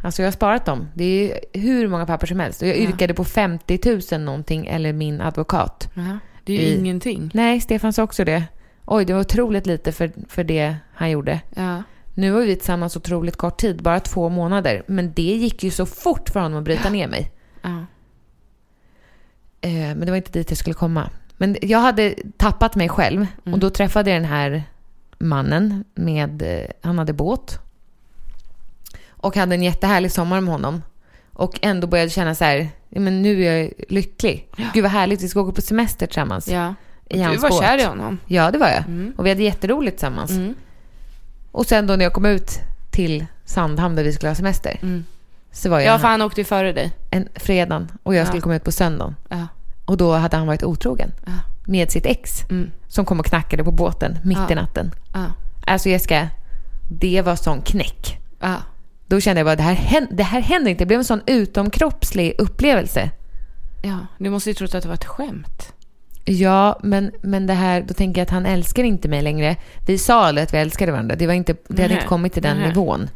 Alltså 0.03 0.23
jag 0.23 0.27
har 0.27 0.33
sparat 0.33 0.65
dem. 0.65 0.89
Det 0.95 1.05
är 1.05 1.61
hur 1.61 1.89
många 1.89 2.07
papper 2.07 2.27
som 2.27 2.41
helst. 2.41 2.63
Och 2.63 2.69
jag 2.69 2.77
Ja. 2.77 2.81
yrkade 2.83 3.15
på 3.15 3.25
50 3.25 3.79
000 4.13 4.21
någonting, 4.21 4.67
eller 4.67 4.93
min 4.93 5.21
advokat. 5.21 5.89
Ja. 5.95 6.19
Det 6.45 6.53
är 6.53 6.61
ju 6.61 6.67
I- 6.67 6.79
ingenting. 6.79 7.31
Nej, 7.35 7.61
Stefan 7.61 7.93
sa 7.93 8.03
också 8.03 8.25
det. 8.25 8.43
Oj, 8.87 9.05
det 9.05 9.13
var 9.13 9.21
otroligt 9.21 9.67
lite 9.67 9.93
för, 9.93 10.13
för 10.29 10.45
det 10.45 10.77
han 10.95 11.11
gjorde. 11.11 11.41
Ja. 11.55 11.83
Nu 12.15 12.31
var 12.31 12.41
vi 12.41 12.57
tillsammans 12.57 12.97
otroligt 12.97 13.37
kort 13.37 13.57
tid, 13.57 13.83
bara 13.83 14.01
två 14.01 14.29
månader. 14.29 14.83
Men 14.87 15.13
det 15.13 15.23
gick 15.23 15.65
ju 15.65 15.71
så 15.71 15.87
fort 15.87 16.29
för 16.29 16.41
honom 16.41 16.59
att 16.59 16.65
bryta 16.65 16.91
ner 16.91 17.09
mig. 17.09 17.33
Ja. 17.63 17.87
Eh, 19.61 19.71
men 19.71 20.01
det 20.01 20.11
var 20.11 20.17
inte 20.17 20.33
dit 20.33 20.51
jag 20.51 20.59
skulle 20.59 20.75
komma. 20.75 21.11
Men 21.37 21.57
jag 21.63 21.79
hade 21.79 22.15
tappat 22.37 22.75
mig 22.75 22.89
själv 22.89 23.27
och 23.45 23.59
då 23.59 23.71
träffade 23.71 24.11
jag 24.11 24.23
den 24.23 24.31
här 24.31 24.63
mannen 25.19 25.85
med, 25.95 26.43
eh, 26.43 26.71
han 26.83 26.99
hade 26.99 27.13
båt. 27.13 27.59
Och 29.09 29.37
hade 29.37 29.55
en 29.55 29.63
jättehärlig 29.63 30.13
sommar 30.13 30.41
med 30.41 30.53
honom. 30.53 30.83
Och 31.33 31.59
ändå 31.63 31.87
började 31.87 32.11
känna 32.11 32.35
så 32.35 32.45
här, 32.45 32.69
ja, 32.89 33.01
men 33.01 33.23
nu 33.23 33.45
är 33.45 33.63
jag 33.63 33.73
lycklig. 33.89 34.49
Gud 34.75 34.83
vad 34.83 34.93
härligt, 34.93 35.23
vi 35.23 35.29
ska 35.29 35.41
åka 35.41 35.53
på 35.53 35.63
semester 35.63 36.07
tillsammans. 36.07 36.49
ja. 36.49 36.75
I 37.09 37.17
Du 37.19 37.23
hans 37.25 37.43
var 37.43 37.49
båt. 37.51 37.61
kär 37.63 37.79
i 37.79 37.85
honom. 37.85 38.19
Ja, 38.27 38.51
det 38.51 38.59
var 38.59 38.69
jag. 38.69 38.79
Mm. 38.87 39.13
Och 39.17 39.27
vi 39.27 39.29
hade 39.31 39.43
jätteroligt 39.43 39.97
tillsammans. 39.97 40.31
Mm. 40.31 40.55
Och 41.53 41.67
sen 41.67 41.87
då 41.87 41.97
när 41.97 42.05
jag 42.05 42.13
kom 42.13 42.27
ut 42.27 42.51
till 42.91 43.27
Sandhamn 43.45 43.97
där 43.97 44.05
vi 44.05 44.13
skulle 44.13 44.31
ha 44.31 44.35
semester. 44.35 44.79
Mm. 44.83 45.05
Så 45.53 45.71
var 45.71 45.81
jag 45.81 45.95
Ja, 45.95 45.99
för 45.99 46.09
han 46.09 46.23
åkte 46.23 46.41
ju 46.41 46.45
före 46.45 46.73
dig. 46.73 46.93
en 47.11 47.29
fredag 47.35 47.87
och 48.03 48.15
jag 48.15 48.21
Ja. 48.23 48.27
skulle 48.27 48.41
komma 48.41 48.57
ut 48.57 48.65
på 48.65 48.73
söndagen. 48.73 49.17
Ja. 49.29 49.47
Och 49.85 49.97
då 49.97 50.13
hade 50.13 50.37
han 50.37 50.47
varit 50.47 50.63
otrogen 50.65 51.13
Ja. 51.27 51.33
med 51.65 51.91
sitt 51.91 52.07
ex. 52.07 52.43
Mm. 52.51 52.71
Som 52.89 53.05
kom 53.05 53.21
och 53.21 53.27
knackade 53.27 53.65
på 53.65 53.71
båten 53.71 54.19
mitt 54.25 54.51
i 54.51 54.55
natten. 54.55 54.91
Alltså 55.67 55.89
Jessica, 55.89 56.29
det 56.91 57.23
var 57.23 57.37
sån 57.37 57.63
knäck. 57.63 58.19
Då 59.07 59.21
kände 59.21 59.41
jag 59.41 59.47
bara, 59.47 59.57
det 59.57 59.63
här, 59.63 59.75
hän- 59.75 60.09
det 60.11 60.23
här 60.23 60.41
händer 60.41 60.71
inte. 60.71 60.85
Det 60.85 60.87
blev 60.87 60.99
en 60.99 61.05
sån 61.05 61.21
utomkroppslig 61.27 62.35
upplevelse. 62.39 63.11
Ja. 63.83 63.99
Du 64.19 64.31
måste 64.31 64.51
ju 64.51 64.55
trott 64.55 64.75
att 64.75 64.83
det 64.83 64.89
var 64.89 64.95
ett 64.95 65.05
skämt. 65.05 65.73
Ja, 66.25 66.79
men, 66.83 67.13
men 67.23 67.47
det 67.47 67.53
här, 67.55 67.85
då 67.89 67.95
tänker 67.95 68.21
jag 68.21 68.27
att 68.27 68.31
han 68.31 68.47
älskar 68.47 68.85
inte 68.85 69.09
mig 69.09 69.23
längre. 69.23 69.57
Vi 69.87 69.99
sa 69.99 70.25
aldrig 70.25 70.43
att 70.45 70.55
vi 70.55 70.59
älskade 70.59 70.93
varandra. 70.93 71.17
Det, 71.17 71.27
var 71.27 71.35
inte, 71.35 71.55
det 71.69 71.83
hade 71.83 71.95
inte 71.95 72.07
kommit 72.07 72.33
till 72.33 72.43
den 72.43 72.59
Nej. 72.59 72.69
nivån. 72.69 73.11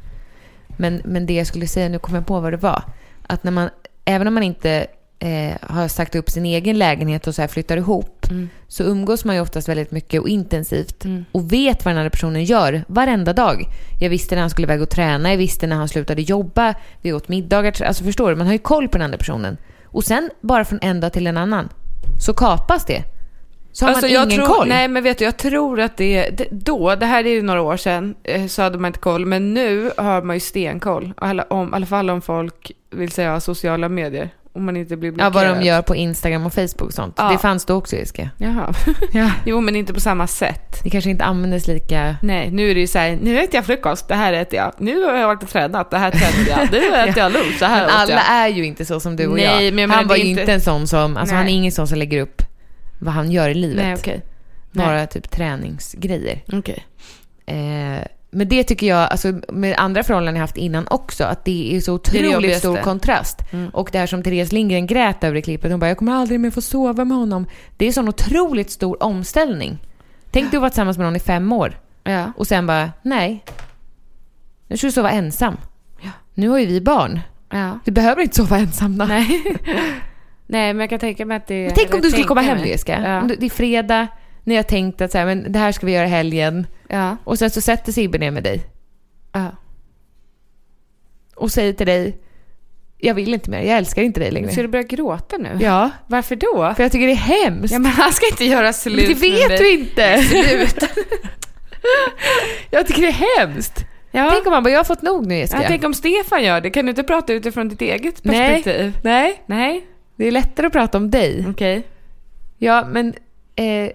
Men, 0.77 1.03
men 1.05 1.27
det 1.27 1.33
jag 1.35 1.47
skulle 1.47 1.67
säga, 1.67 1.89
nu 1.89 1.99
kommer 1.99 2.19
jag 2.19 2.27
på 2.27 2.41
vad 2.41 2.53
det 2.53 2.57
var. 2.57 2.83
Att 3.27 3.45
när 3.45 3.53
man, 3.53 3.69
även 4.05 4.27
om 4.29 4.35
man 4.35 4.43
inte 4.43 4.87
eh, 5.19 5.53
har 5.61 5.89
sagt 5.89 6.15
upp 6.15 6.31
sin 6.31 6.47
egen 6.47 6.79
lägenhet 6.79 7.27
och 7.27 7.35
så 7.35 7.43
här 7.43 7.49
flyttar 7.49 7.77
ihop, 7.77 8.15
Mm. 8.31 8.49
så 8.69 8.83
umgås 8.83 9.25
man 9.25 9.35
ju 9.37 9.41
oftast 9.43 9.69
väldigt 9.69 9.91
mycket 9.91 10.21
och 10.21 10.29
intensivt. 10.29 11.05
Och 11.33 11.53
vet 11.53 11.85
vad 11.85 11.93
den 11.93 11.99
andra 11.99 12.11
personen 12.11 12.45
gör 12.45 12.85
varenda 12.89 13.33
dag. 13.33 13.65
Jag 14.01 14.11
visste 14.11 14.35
när 14.35 14.41
han 14.43 14.51
skulle 14.51 14.67
iväg 14.67 14.83
och 14.83 14.91
träna, 14.91 15.31
jag 15.31 15.37
visste 15.39 15.67
när 15.67 15.77
han 15.77 15.89
slutade 15.89 16.23
jobba, 16.23 16.75
vi 17.03 17.13
åt 17.13 17.29
middagar. 17.29 17.83
Alltså 17.83 18.05
förstår 18.05 18.31
du, 18.31 18.37
man 18.37 18.47
har 18.47 18.55
ju 18.55 18.59
koll 18.59 18.89
på 18.89 18.99
den 18.99 19.05
andra 19.05 19.19
personen. 19.19 19.57
Och 19.85 20.05
sen, 20.05 20.31
bara 20.41 20.65
från 20.65 20.79
en 20.83 21.01
dag 21.01 21.13
till 21.13 21.27
en 21.27 21.37
annan, 21.37 21.69
så 22.21 22.35
kapas 22.35 22.85
det. 22.85 23.05
Så 23.73 23.85
har 23.85 23.91
man 23.91 23.97
Alltså, 23.97 24.09
jag 24.09 24.25
ingen 24.25 24.45
tror, 24.45 24.55
koll. 24.55 24.69
Nej, 24.69 24.89
men 24.89 25.03
vet 25.03 25.19
du, 25.19 25.25
jag 25.25 25.37
tror 25.37 25.81
att 25.81 25.97
det, 25.97 26.29
det 26.31 26.49
då, 26.51 26.95
det 26.95 27.07
här 27.07 27.27
är 27.27 27.31
ju 27.31 27.43
några 27.43 27.63
år 27.63 27.77
sedan, 27.77 28.15
eh, 28.23 28.47
så 28.47 28.63
hade 28.63 28.79
man 28.79 28.89
inte 28.89 28.99
koll. 28.99 29.27
Men 29.27 29.55
nu 29.55 29.91
har 29.97 30.23
man 30.23 30.37
ju 30.37 30.41
stenkoll. 30.41 31.13
Alla, 31.17 31.43
om, 31.43 31.69
I 31.69 31.77
alla 31.77 31.87
fall 31.87 32.11
om 32.11 32.21
folk 32.21 32.73
vill 32.91 33.11
säga 33.13 33.41
sociala 33.41 33.89
medier. 33.89 34.31
Om 34.53 34.65
man 34.65 34.77
inte 34.77 34.97
blir 34.97 35.11
Ja, 35.11 35.15
blockerad. 35.31 35.33
vad 35.35 35.57
de 35.63 35.67
gör 35.67 35.83
på 35.83 35.97
Instagram 35.97 36.47
och 36.47 36.53
Facebook 36.55 36.81
och 36.89 36.93
sånt. 36.93 37.15
Ja. 37.19 37.29
Det 37.33 37.39
fanns 37.39 37.65
då 37.65 37.75
också, 37.75 37.97
Jessica. 37.97 38.31
Jaha. 38.39 38.75
Ja. 39.13 39.31
Jo, 39.47 39.61
men 39.61 39.77
inte 39.77 39.95
på 39.95 40.01
samma 40.01 40.27
sätt. 40.27 40.81
Det 40.85 40.91
kanske 40.91 41.11
inte 41.11 41.25
användes 41.25 41.67
lika... 41.67 42.17
Nej, 42.23 42.51
nu 42.51 42.71
är 42.71 42.75
det 42.75 42.81
ju 42.81 42.87
så 42.87 42.99
här, 42.99 43.19
nu 43.23 43.39
äter 43.41 43.55
jag 43.55 43.65
frukost, 43.67 44.09
det 44.09 44.15
här 44.15 44.33
äter 44.33 44.57
jag. 44.59 44.73
Nu 44.79 45.03
har 45.05 45.15
jag 45.15 45.27
varit 45.27 45.43
och 45.43 45.49
tränat, 45.49 45.91
det 45.91 45.99
här 45.99 46.11
tränade 46.11 46.51
jag. 46.51 46.73
Nu 46.73 46.97
äter 47.11 47.19
jag 47.19 47.33
lunch, 47.33 47.57
det 47.59 47.67
här 47.67 47.87
Men 47.87 47.95
alla 47.95 48.13
jag. 48.13 48.23
är 48.31 48.49
ju 48.49 48.65
inte 48.67 48.85
så 48.85 49.01
som 49.01 49.17
du 49.17 49.27
och 49.27 49.37
Nej, 49.37 49.65
jag. 49.65 49.75
men 49.75 49.91
jag 49.91 49.97
han 49.97 50.07
var 50.09 50.17
ju 50.17 50.25
inte- 50.25 50.53
en 50.53 50.61
sån 50.61 50.87
som... 50.87 51.17
Alltså 51.17 51.35
Nej. 51.35 51.43
han 51.43 51.49
är 51.53 51.55
ingen 51.57 51.73
sån 51.73 51.89
som 51.89 51.99
lägger 51.99 52.21
upp 52.21 52.43
vad 52.99 53.15
han 53.15 53.31
gör 53.31 53.49
i 53.49 53.55
livet. 53.55 53.85
Nej, 53.85 53.95
okej. 53.95 54.23
Bara 54.73 55.07
typ 55.07 55.31
träningsgrejer. 55.31 56.43
Okej. 56.53 56.85
Eh, 57.47 58.03
men 58.31 58.49
det 58.49 58.65
tycker 58.65 58.87
jag, 58.87 59.11
alltså 59.11 59.33
med 59.49 59.75
andra 59.79 60.03
förhållanden 60.03 60.35
jag 60.37 60.41
haft 60.41 60.57
innan 60.57 60.89
också, 60.89 61.25
att 61.25 61.45
det 61.45 61.77
är 61.77 61.81
så 61.81 61.95
otroligt 61.95 62.59
stor 62.59 62.77
kontrast. 62.77 63.39
Mm. 63.53 63.71
Och 63.71 63.89
det 63.93 63.99
här 63.99 64.07
som 64.07 64.23
Therese 64.23 64.53
Lindgren 64.53 64.87
grät 64.87 65.25
över 65.25 65.37
i 65.37 65.43
klippet, 65.43 65.71
hon 65.71 65.81
bara 65.81 65.89
“jag 65.89 65.99
kommer 65.99 66.13
aldrig 66.13 66.41
mer 66.41 66.51
få 66.51 66.61
sova 66.61 67.05
med 67.05 67.17
honom”. 67.17 67.47
Det 67.77 67.87
är 67.87 67.93
sån 67.93 68.09
otroligt 68.09 68.71
stor 68.71 69.03
omställning. 69.03 69.79
Tänk 70.31 70.51
du 70.51 70.57
att 70.57 70.61
vara 70.61 70.71
tillsammans 70.71 70.99
med 70.99 71.05
någon 71.07 71.17
i 71.17 71.21
fem 71.21 71.53
år 71.53 71.81
Ja. 72.05 72.33
och 72.37 72.47
sen 72.47 72.67
bara 72.67 72.93
“nej, 73.03 73.45
nu 74.69 74.77
ska 74.77 74.87
du 74.87 74.93
sova 74.93 75.11
ensam”. 75.11 75.57
Nu 76.35 76.49
har 76.49 76.59
ju 76.59 76.67
vi 76.67 76.81
barn. 76.81 77.21
Ja. 77.51 77.79
Du 77.85 77.91
behöver 77.91 78.23
inte 78.23 78.37
sova 78.37 78.59
ensam 78.59 78.99
då. 78.99 79.05
Nej. 79.05 79.43
Nej, 80.47 80.75
men 80.75 80.81
jag 80.81 80.91
kan 80.91 80.99
tänka 80.99 81.27
mig 81.27 81.37
att 81.37 81.47
det... 81.47 81.65
Men 81.67 81.75
tänk 81.75 81.95
om 81.95 82.01
du 82.01 82.11
skulle 82.11 82.25
komma 82.25 82.41
hem. 82.41 82.59
Jessica. 82.65 83.03
Ja. 83.03 83.35
Det 83.39 83.47
är 83.47 83.51
fredag, 83.51 84.07
ni 84.49 84.57
har 84.57 84.63
tänkt 84.63 85.01
att 85.01 85.13
så 85.13 85.19
här, 85.19 85.27
men 85.27 85.53
det 85.53 85.59
här 85.59 85.73
ska 85.73 85.87
vi 85.87 85.93
göra 85.93 86.07
i 86.07 86.11
helgen. 86.11 86.67
Ja. 86.89 87.17
Och 87.25 87.39
sen 87.39 87.51
så 87.51 87.61
sätter 87.61 87.93
Sibbe 87.93 88.19
ner 88.19 88.31
med 88.31 88.43
dig 88.43 88.63
ja. 89.33 89.51
och 91.35 91.53
säger 91.53 91.73
till 91.73 91.87
dig 91.87 92.19
jag 93.01 93.15
vill 93.15 93.35
inte 93.35 93.51
mer, 93.51 93.63
jag 93.63 93.79
älskar 93.79 94.03
inte 94.03 94.21
dig 94.21 94.31
längre. 94.31 94.53
Ska 94.53 94.63
du 94.63 94.69
börja 94.69 94.85
gråta 94.85 95.37
nu? 95.37 95.59
Ja, 95.61 95.91
Varför 96.07 96.37
då? 96.37 96.75
för 96.77 96.83
jag 96.83 96.93
tycker 96.93 97.07
det 97.07 97.13
är 97.13 97.45
hemskt. 97.45 97.73
Ja, 97.73 97.79
men 97.79 97.93
han 97.93 98.13
ska 98.13 98.27
inte 98.27 98.45
göra 98.45 98.73
slut 98.73 99.09
det 99.09 99.15
vet 99.15 99.59
du 99.59 99.71
inte. 99.71 100.23
Slut. 100.23 100.79
jag 102.71 102.87
tycker 102.87 103.03
det 103.03 103.09
är 103.09 103.39
hemskt. 103.39 103.85
Ja. 104.11 104.31
Tänk 104.33 104.47
om 104.47 104.53
man 104.53 104.63
bara, 104.63 104.71
jag 104.71 104.79
har 104.79 104.85
fått 104.85 105.03
nog 105.03 105.27
nu 105.27 105.39
Jessica. 105.39 105.63
Ja, 105.63 105.69
tänk 105.69 105.85
om 105.85 105.95
Stefan 105.95 106.45
gör 106.45 106.61
det. 106.61 106.71
Kan 106.71 106.87
du 106.87 106.91
inte 106.91 107.03
prata 107.03 107.33
utifrån 107.33 107.69
ditt 107.69 107.81
eget 107.81 108.25
Nej. 108.25 108.39
perspektiv? 108.39 108.99
Nej, 109.03 109.43
Nej. 109.47 109.87
det 110.17 110.27
är 110.27 110.31
lättare 110.31 110.67
att 110.67 110.73
prata 110.73 110.99
om 110.99 111.11
dig. 111.11 111.47
Okej. 111.51 111.83
Ja, 112.59 112.87
men 112.91 113.15
eh, 113.57 113.91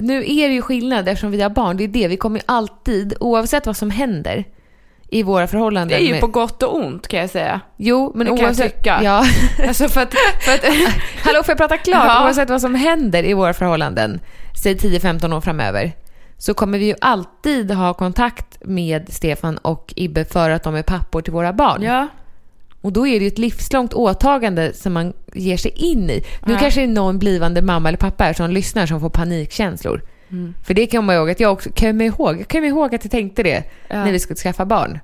nu 0.00 0.18
är 0.30 0.48
det 0.48 0.54
ju 0.54 0.62
skillnad 0.62 1.08
eftersom 1.08 1.30
vi 1.30 1.42
har 1.42 1.50
barn. 1.50 1.76
Det 1.76 1.84
är 1.84 1.88
det, 1.88 2.08
vi 2.08 2.16
kommer 2.16 2.42
alltid, 2.46 3.14
oavsett 3.20 3.66
vad 3.66 3.76
som 3.76 3.90
händer 3.90 4.44
i 5.08 5.22
våra 5.22 5.46
förhållanden. 5.46 5.98
Det 5.98 6.04
är 6.04 6.06
ju 6.06 6.12
med- 6.12 6.20
på 6.20 6.26
gott 6.26 6.62
och 6.62 6.76
ont 6.76 7.08
kan 7.08 7.20
jag 7.20 7.30
säga. 7.30 7.60
Jo, 7.76 8.12
men 8.14 8.26
Det 8.26 8.30
kan 8.30 8.38
jag 8.38 8.46
oavsett... 8.46 8.76
tycka. 8.76 9.00
Ja. 9.02 9.24
Alltså 9.68 9.88
för 9.88 10.00
att... 10.02 10.14
För 10.44 10.52
att 10.54 10.64
Hallå, 11.24 11.42
får 11.42 11.52
jag 11.52 11.58
prata 11.58 11.76
klart? 11.76 12.04
Ja. 12.06 12.24
Oavsett 12.24 12.50
vad 12.50 12.60
som 12.60 12.74
händer 12.74 13.24
i 13.24 13.34
våra 13.34 13.52
förhållanden, 13.54 14.20
säg 14.62 14.74
10-15 14.76 15.36
år 15.36 15.40
framöver, 15.40 15.92
så 16.38 16.54
kommer 16.54 16.78
vi 16.78 16.84
ju 16.86 16.94
alltid 17.00 17.70
ha 17.70 17.94
kontakt 17.94 18.58
med 18.64 19.12
Stefan 19.12 19.56
och 19.58 19.92
Ibbe 19.96 20.24
för 20.24 20.50
att 20.50 20.62
de 20.62 20.74
är 20.74 20.82
pappor 20.82 21.22
till 21.22 21.32
våra 21.32 21.52
barn. 21.52 21.82
ja. 21.82 22.08
Och 22.80 22.92
då 22.92 23.06
är 23.06 23.18
det 23.18 23.24
ju 23.24 23.28
ett 23.28 23.38
livslångt 23.38 23.94
åtagande 23.94 24.72
som 24.74 24.92
man 24.92 25.12
ger 25.34 25.56
sig 25.56 25.70
in 25.76 26.10
i. 26.10 26.24
Nu 26.46 26.52
Ja. 26.52 26.58
kanske 26.58 26.80
det 26.80 26.84
är 26.84 26.88
någon 26.88 27.18
blivande 27.18 27.62
mamma 27.62 27.88
eller 27.88 27.98
pappa 27.98 28.24
här 28.24 28.32
som 28.32 28.50
lyssnar 28.50 28.86
som 28.86 29.00
får 29.00 29.10
panikkänslor. 29.10 30.02
Mm. 30.30 30.54
För 30.66 30.74
det 30.74 30.86
kan 30.86 30.96
jag 30.98 31.02
komma 31.02 31.14
ihåg 31.14 31.30
att 31.30 31.40
jag 31.40 31.52
också 31.52 31.70
kommer 31.72 32.04
ihåg. 32.04 32.40
Jag 32.40 32.48
kommer 32.48 32.68
ihåg 32.68 32.94
att 32.94 33.04
jag 33.04 33.10
tänkte 33.10 33.42
det 33.42 33.64
Ja. 33.88 34.04
när 34.04 34.12
vi 34.12 34.18
skulle 34.18 34.36
skaffa 34.36 34.64
barn. 34.64 34.98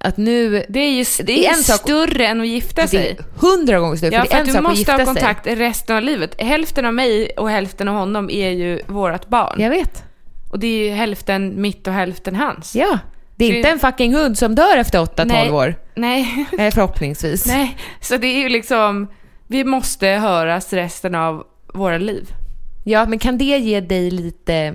Att 0.00 0.16
nu... 0.16 0.64
Det 0.68 0.80
är 0.80 0.90
ju 0.90 1.04
det 1.04 1.22
är 1.22 1.24
Det 1.42 1.46
en 1.46 1.54
sak- 1.62 1.80
större 1.80 2.26
än 2.26 2.40
att 2.40 2.46
gifta 2.48 2.82
Det 2.82 2.88
sig. 2.88 3.08
är 3.18 3.24
hundra 3.40 3.78
gånger 3.78 3.96
större. 3.96 4.14
Ja, 4.14 4.20
för 4.24 4.28
det 4.30 4.34
är 4.36 4.40
en 4.40 4.46
du 4.46 4.52
sak 4.52 4.58
att 4.58 4.62
måste 4.62 4.78
gifta 4.78 4.92
ha 4.92 4.98
sig. 4.98 5.06
kontakt 5.06 5.46
resten 5.46 5.96
av 5.96 6.02
livet. 6.02 6.40
Hälften 6.42 6.84
av 6.86 6.94
mig 6.94 7.30
och 7.36 7.50
hälften 7.50 7.88
av 7.88 7.94
honom 7.94 8.30
är 8.30 8.50
ju 8.50 8.80
vårt 8.86 9.28
barn. 9.28 9.60
Jag 9.60 9.70
vet. 9.70 10.02
Och 10.50 10.58
det 10.58 10.66
är 10.66 10.88
ju 10.88 10.90
hälften 10.94 11.60
mitt 11.62 11.86
och 11.86 11.92
hälften 11.94 12.36
hans. 12.36 12.74
Ja. 12.74 12.98
Det 13.36 13.44
är 13.44 13.56
inte 13.56 13.68
en 13.68 13.78
fucking 13.78 14.14
hund 14.14 14.38
som 14.38 14.54
dör 14.54 14.76
efter 14.76 14.98
8-12 14.98 15.24
Nej. 15.24 15.50
år. 15.50 15.74
Nej. 15.94 16.46
Nej, 16.52 16.70
förhoppningsvis. 16.70 17.46
Nej, 17.46 17.76
så 18.00 18.16
det 18.16 18.26
är 18.26 18.38
ju 18.38 18.48
liksom... 18.48 19.08
Vi 19.46 19.64
måste 19.64 20.06
höras 20.06 20.72
resten 20.72 21.14
av 21.14 21.46
våra 21.74 21.98
liv. 21.98 22.28
Ja, 22.84 23.06
men 23.06 23.18
kan 23.18 23.38
det 23.38 23.44
ge 23.44 23.80
dig 23.80 24.10
lite 24.10 24.74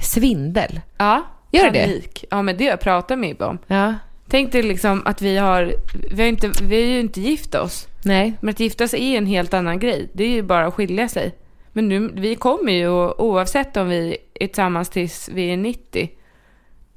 svindel? 0.00 0.80
Ja. 0.98 1.22
Gör 1.52 1.70
det? 1.70 1.80
panik. 1.84 2.24
Ja, 2.30 2.42
men 2.42 2.56
det 2.56 2.64
jag 2.64 2.80
pratat 2.80 3.18
med 3.18 3.30
Ibbe 3.30 3.44
om. 3.44 3.58
Ja. 3.66 3.94
Tänk 4.28 4.52
dig 4.52 4.62
liksom 4.62 5.02
att 5.04 5.22
vi 5.22 5.36
har... 5.36 5.72
Vi 6.10 6.22
har, 6.22 6.28
inte, 6.28 6.52
vi 6.62 6.76
har 6.76 6.88
ju 6.88 7.00
inte 7.00 7.20
gift 7.20 7.54
oss. 7.54 7.88
Nej. 8.04 8.34
Men 8.40 8.50
att 8.50 8.60
gifta 8.60 8.88
sig 8.88 9.14
är 9.14 9.18
en 9.18 9.26
helt 9.26 9.54
annan 9.54 9.78
grej. 9.78 10.10
Det 10.12 10.24
är 10.24 10.28
ju 10.28 10.42
bara 10.42 10.66
att 10.66 10.74
skilja 10.74 11.08
sig. 11.08 11.34
Men 11.72 11.88
nu, 11.88 12.10
vi 12.14 12.34
kommer 12.34 12.72
ju 12.72 12.88
oavsett 13.10 13.76
om 13.76 13.88
vi 13.88 14.16
är 14.34 14.46
tillsammans 14.46 14.90
tills 14.90 15.28
vi 15.28 15.52
är 15.52 15.56
90 15.56 16.08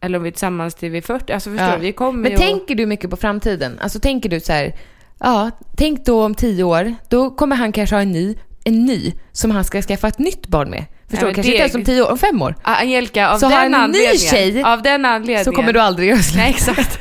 eller 0.02 0.18
om 0.18 0.24
vi 0.24 0.30
är 0.30 0.32
tillsammans 0.32 0.76
till 0.76 0.90
vi 0.92 0.98
är 0.98 1.02
40. 1.02 1.34
Alltså 1.34 1.50
förstår 1.50 1.68
Ja. 1.68 1.78
Vi 1.78 1.92
kommer 1.92 2.22
Men 2.22 2.32
ju 2.32 2.38
tänker 2.38 2.76
du 2.76 2.86
mycket 2.86 3.10
på 3.10 3.16
framtiden? 3.18 3.80
Alltså 3.82 4.00
tänker 4.00 4.30
du 4.30 4.40
så 4.40 4.54
här, 4.54 4.76
ja, 5.20 5.52
tänk 5.78 6.06
då 6.06 6.24
om 6.26 6.36
tio 6.36 6.64
år, 6.64 6.96
då 7.10 7.30
kommer 7.30 7.56
han 7.56 7.72
kanske 7.72 7.96
ha 7.96 8.02
en 8.02 8.12
ny, 8.12 8.36
en 8.64 8.86
ny 8.86 9.14
som 9.32 9.52
han 9.52 9.64
ska 9.64 9.82
skaffa 9.82 10.08
ett 10.08 10.20
nytt 10.20 10.48
barn 10.48 10.70
med. 10.70 10.86
Förstår 11.10 11.28
du? 11.28 11.34
Kanske 11.34 11.52
det- 11.52 11.56
inte 11.56 11.62
ens 11.64 11.76
om 11.76 11.84
tio 11.84 12.02
år, 12.02 12.12
om 12.12 12.18
fem 12.18 12.42
år. 12.42 12.56
Ah, 12.64 12.76
Angelica, 12.76 13.30
av 13.30 13.38
Så 13.38 13.46
har 13.46 13.62
den 13.64 13.74
han 13.74 13.84
en 13.84 13.92
ny 13.92 14.18
tjej, 14.18 14.64
av 14.64 14.82
den 14.82 15.06
anledningen. 15.06 15.46
Så 15.46 15.52
kommer 15.52 15.74
du 15.74 15.80
aldrig 15.80 16.10
göra 16.10 16.20
slut. 16.20 16.38
Nej, 16.38 16.50
exakt. 16.50 17.00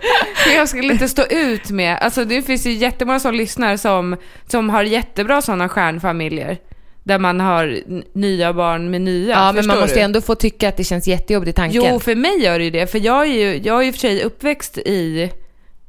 Jag 0.56 0.68
skulle 0.68 0.92
inte 0.92 1.08
stå 1.08 1.24
ut 1.30 1.70
med... 1.70 1.98
Alltså 1.98 2.24
det 2.24 2.42
finns 2.42 2.66
ju 2.66 2.72
jättemånga 2.72 3.20
som 3.20 3.34
lyssnar 3.34 3.76
som, 3.76 4.16
som 4.48 4.70
har 4.70 4.82
jättebra 4.82 5.42
sådana 5.42 5.68
stjärnfamiljer. 5.68 6.58
Där 7.04 7.18
man 7.18 7.40
har 7.40 7.80
nya 8.18 8.52
barn 8.52 8.90
med 8.90 9.00
nya. 9.00 9.34
Ja, 9.34 9.52
men 9.52 9.66
man 9.66 9.80
måste 9.80 9.94
du? 9.94 10.00
ändå 10.00 10.20
få 10.20 10.34
tycka 10.34 10.68
att 10.68 10.76
det 10.76 10.84
känns 10.84 11.08
jättejobbigt 11.08 11.50
i 11.50 11.52
tanken. 11.52 11.82
Jo, 11.84 12.00
för 12.00 12.14
mig 12.14 12.42
gör 12.42 12.58
det 12.58 12.64
ju 12.64 12.70
det. 12.70 12.86
För 12.86 12.98
jag 12.98 13.26
är 13.26 13.32
ju, 13.32 13.60
jag 13.64 13.78
är 13.78 13.82
ju 13.82 13.88
och 13.88 13.94
för 13.94 14.00
sig 14.00 14.22
uppväxt 14.22 14.78
i, 14.78 15.30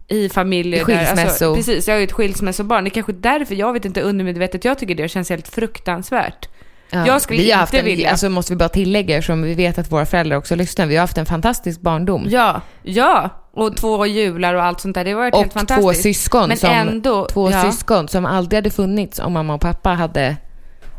i 0.07 0.30
familjer 0.30 0.89
I 0.89 0.93
där... 0.93 1.26
Alltså, 1.26 1.55
precis, 1.55 1.88
jag 1.88 1.95
är 1.95 1.99
ju 1.99 2.03
ett 2.03 2.11
skilsmässobarn. 2.11 2.84
Det 2.84 2.88
är 2.88 2.91
kanske 2.91 3.14
därför, 3.14 3.55
jag 3.55 3.74
vet 3.74 3.86
inte 3.86 4.01
undermedvetet, 4.01 4.66
jag 4.66 4.80
tycker 4.80 4.95
det 4.95 5.09
känns 5.09 5.30
helt 5.30 5.47
fruktansvärt. 5.47 6.49
Ja, 6.89 7.07
jag 7.07 7.22
skulle 7.22 7.39
vi 7.39 7.51
har 7.51 7.55
inte 7.55 7.59
haft 7.59 7.74
en, 7.74 7.86
vilja. 7.86 8.11
Alltså 8.11 8.30
måste 8.30 8.53
vi 8.53 8.57
bara 8.57 8.70
tillägga 8.70 9.18
eftersom 9.18 9.41
vi 9.41 9.53
vet 9.53 9.78
att 9.78 9.91
våra 9.91 10.05
föräldrar 10.05 10.38
också 10.38 10.55
lyssnar. 10.55 10.86
Vi 10.86 10.95
har 10.95 11.01
haft 11.01 11.18
en 11.18 11.26
fantastisk 11.26 11.82
barndom. 11.82 12.26
Ja, 12.30 12.61
ja. 12.84 13.30
Och 13.53 13.78
två 13.78 14.05
jular 14.05 14.53
och 14.53 14.64
allt 14.64 14.80
sånt 14.80 14.95
där. 14.95 15.03
Det 15.03 15.14
var 15.14 15.24
helt 15.24 15.36
och 15.36 15.53
fantastiskt. 15.53 15.82
två 15.82 15.93
syskon, 15.93 16.47
Men 16.47 16.57
som, 16.57 16.70
ändå, 16.70 17.26
två 17.26 17.51
ja. 17.51 17.72
syskon 17.72 18.07
som 18.07 18.26
aldrig 18.26 18.57
hade 18.57 18.70
funnits 18.70 19.20
om 19.20 19.34
mamma 19.34 19.53
och 19.53 19.61
pappa 19.61 19.89
hade 19.89 20.36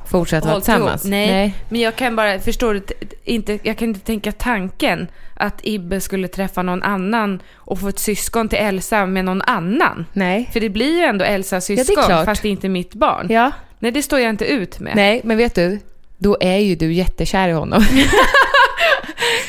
fortsatt 0.07 0.44
vara 0.44 0.55
tillsammans. 0.55 1.05
Nej. 1.05 1.55
men 1.68 1.80
jag 1.80 1.96
kan 1.96 2.16
bara, 2.16 2.40
förstår 2.40 2.74
du, 2.74 2.82
inte, 3.24 3.59
jag 3.62 3.78
kan 3.78 3.88
inte 3.88 4.00
tänka 4.00 4.32
tanken 4.32 5.09
att 5.34 5.61
Ibbe 5.62 6.00
skulle 6.00 6.28
träffa 6.28 6.62
någon 6.62 6.82
annan 6.82 7.42
och 7.55 7.80
få 7.80 7.88
ett 7.88 7.98
syskon 7.98 8.48
till 8.48 8.59
Elsa 8.59 9.07
med 9.07 9.24
någon 9.24 9.42
annan. 9.42 10.07
Nej. 10.12 10.50
För 10.52 10.61
det 10.61 10.68
blir 10.68 10.98
ju 10.98 11.05
ändå 11.05 11.24
Elsas 11.24 11.70
Ja, 11.70 11.76
det 11.76 11.82
är 11.82 11.84
syskon, 11.84 12.05
klart. 12.05 12.24
fast 12.24 12.42
det 12.42 12.48
är 12.48 12.50
inte 12.50 12.68
mitt 12.68 12.94
barn. 12.94 13.26
Ja. 13.30 13.52
Nej, 13.78 13.90
det 13.90 14.02
står 14.02 14.20
jag 14.20 14.30
inte 14.30 14.44
ut 14.44 14.80
med. 14.80 14.96
Nej, 14.96 15.20
men 15.24 15.36
vet 15.36 15.55
du? 15.55 15.80
Då 16.18 16.36
är 16.40 16.59
ju 16.59 16.76
du 16.76 16.92
jättekär 16.92 17.48
i 17.48 17.52
honom. 17.52 17.84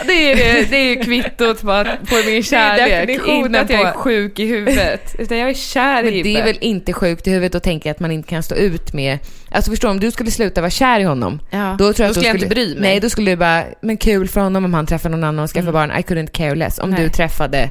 Det 0.07 0.31
är, 0.31 0.35
det, 0.35 0.69
det 0.69 0.77
är 0.77 0.89
ju 0.89 1.03
kvittot 1.03 1.61
på, 1.61 1.71
att, 1.71 1.87
på 1.87 2.15
min 2.25 2.43
kärlek. 2.43 3.21
Inte 3.27 3.59
att 3.59 3.69
jag 3.69 3.81
är 3.81 3.91
sjuk 3.91 4.39
i 4.39 4.45
huvudet. 4.45 5.15
Utan 5.19 5.37
jag 5.37 5.49
är 5.49 5.53
kär 5.53 6.03
i 6.03 6.11
Men 6.11 6.23
det 6.23 6.39
är 6.39 6.43
väl 6.43 6.57
inte 6.61 6.93
sjukt 6.93 7.27
i 7.27 7.31
huvudet 7.31 7.55
att 7.55 7.63
tänka 7.63 7.91
att 7.91 7.99
man 7.99 8.11
inte 8.11 8.29
kan 8.29 8.43
stå 8.43 8.55
ut 8.55 8.93
med... 8.93 9.19
Alltså 9.55 9.71
förstår 9.71 9.87
du, 9.87 9.91
om 9.91 9.99
du 9.99 10.11
skulle 10.11 10.31
sluta 10.31 10.61
vara 10.61 10.71
kär 10.71 10.99
i 10.99 11.03
honom. 11.03 11.39
Ja. 11.49 11.75
Då, 11.79 11.93
tror 11.93 12.05
jag 12.05 12.09
Då 12.09 12.13
skulle 12.13 12.27
jag 12.27 12.35
inte 12.35 12.47
bry 12.47 12.67
mig. 12.73 12.81
Nej, 12.81 12.99
då 12.99 13.09
skulle 13.09 13.31
du 13.31 13.35
bara, 13.37 13.63
men 13.81 13.97
kul 13.97 14.27
för 14.27 14.41
honom 14.41 14.65
om 14.65 14.73
han 14.73 14.85
träffar 14.85 15.09
någon 15.09 15.23
annan 15.23 15.43
och 15.43 15.49
skaffar 15.49 15.69
Mm. 15.69 15.73
barn. 15.73 15.91
I 15.91 16.01
couldn't 16.01 16.31
care 16.31 16.55
less. 16.55 16.79
Om 16.79 16.89
Nej. 16.89 17.03
du 17.03 17.09
träffade 17.09 17.69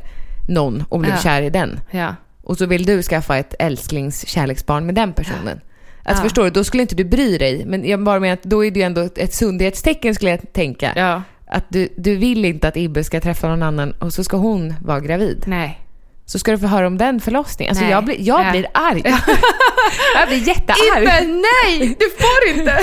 någon 0.49 0.85
och 0.89 1.01
blev 1.01 1.12
Ja. 1.14 1.20
kär 1.20 1.43
i 1.43 1.51
den. 1.51 1.80
Ja. 1.91 2.14
Och 2.43 2.59
så 2.59 2.66
vill 2.66 2.85
du 2.87 3.03
skaffa 3.03 3.37
ett 3.39 3.55
älsklings 3.59 4.26
kärleksbarn 4.28 4.87
med 4.87 4.95
den 4.95 5.12
personen. 5.12 5.61
Alltså 6.03 6.22
Ja. 6.22 6.24
förstår 6.24 6.45
du, 6.45 6.51
då 6.51 6.64
skulle 6.64 6.82
inte 6.82 6.95
du 6.95 7.05
bry 7.05 7.39
dig. 7.39 7.64
Men 7.66 7.89
jag 7.89 8.05
bara 8.05 8.20
menar 8.20 8.35
att 8.35 8.43
då 8.43 8.64
är 8.64 8.70
det 8.70 8.80
ju 8.80 8.87
ändå 8.87 9.09
ett 9.16 9.35
sundhetstecken 9.35 10.14
skulle 10.14 10.30
jag 10.30 10.53
tänka. 10.53 10.93
Ja. 10.97 11.22
Att 11.47 11.64
du, 11.68 11.89
du 11.97 12.16
vill 12.16 12.45
inte 12.45 12.68
att 12.68 12.76
Ibbe 12.76 13.05
ska 13.05 13.20
träffa 13.20 13.49
någon 13.49 13.62
annan 13.62 13.93
och 13.93 14.12
så 14.12 14.24
ska 14.24 14.37
hon 14.37 14.74
vara 14.82 15.01
gravid. 15.01 15.45
Nej. 15.47 15.80
Så 16.27 16.39
ska 16.39 16.51
du 16.51 16.59
få 16.59 16.66
höra 16.66 16.87
om 16.87 16.99
den 16.99 17.20
förlossningen. 17.20 17.70
Alltså 17.70 17.85
Nej. 17.85 17.93
jag, 17.93 18.05
blir, 18.05 18.16
jag 18.20 18.47
Ja. 18.47 18.51
blir 18.51 18.66
arg. 18.75 19.03
jag 20.18 20.29
blir 20.29 20.49
jättearg. 20.49 21.03
Ibbe, 21.03 21.20
nej! 21.20 21.97
Du 21.99 22.11
får 22.11 22.59
inte! 22.59 22.79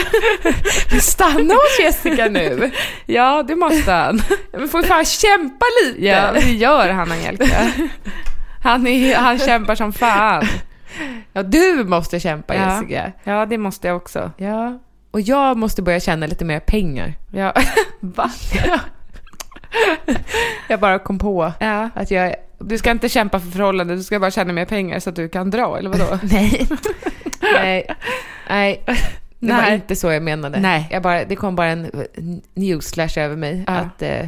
Stanna 1.01 1.53
hos 1.53 1.79
Jessica 1.81 2.25
nu. 2.27 2.71
Ja, 3.05 3.43
det 3.47 3.55
måste 3.55 3.91
han. 3.91 4.21
Men 4.51 4.67
får 4.67 4.83
fan 4.83 5.05
kämpa 5.05 5.65
lite. 5.85 6.05
Ja, 6.05 6.31
det 6.31 6.39
gör 6.51 6.89
han 6.89 7.11
Angelica. 7.11 7.71
Han, 8.63 8.87
är, 8.87 9.15
han 9.15 9.39
kämpar 9.39 9.75
som 9.75 9.93
fan. 9.93 10.47
Ja, 11.33 11.43
du 11.43 11.83
måste 11.83 12.19
kämpa 12.19 12.55
Ja. 12.55 12.75
Jessica. 12.75 13.11
Ja, 13.23 13.45
det 13.45 13.57
måste 13.57 13.87
jag 13.87 13.97
också. 13.97 14.31
Ja. 14.37 14.79
Och 15.11 15.21
jag 15.21 15.57
måste 15.57 15.81
börja 15.81 15.99
tjäna 15.99 16.25
lite 16.25 16.45
mer 16.45 16.59
pengar. 16.59 17.13
Ja. 17.33 17.53
Va? 17.99 18.31
Jag 20.67 20.79
bara 20.79 20.99
kom 20.99 21.19
på 21.19 21.53
Ja. 21.59 21.89
att 21.95 22.11
jag... 22.11 22.35
Du 22.63 22.77
ska 22.77 22.91
inte 22.91 23.09
kämpa 23.09 23.39
för 23.39 23.51
förhållandet, 23.51 23.97
du 23.97 24.03
ska 24.03 24.19
bara 24.19 24.31
tjäna 24.31 24.53
mer 24.53 24.65
pengar 24.65 24.99
så 24.99 25.09
att 25.09 25.15
du 25.15 25.29
kan 25.29 25.49
dra, 25.49 25.77
eller 25.77 25.89
vadå? 25.89 26.19
Nej. 26.23 26.67
Nej. 27.41 27.87
Nej. 28.49 28.83
Det 29.39 29.53
var 29.53 29.61
Nej. 29.61 29.75
inte 29.75 29.95
så 29.95 30.11
jag 30.11 30.23
menade. 30.23 30.59
Nej. 30.59 30.87
Jag 30.91 31.03
bara, 31.03 31.25
det 31.25 31.35
kom 31.35 31.55
bara 31.55 31.67
en 31.67 31.91
newsflash 32.53 33.19
över 33.19 33.35
mig. 33.35 33.63
Ja. 33.67 33.73
Att 33.73 34.01
eh, 34.01 34.27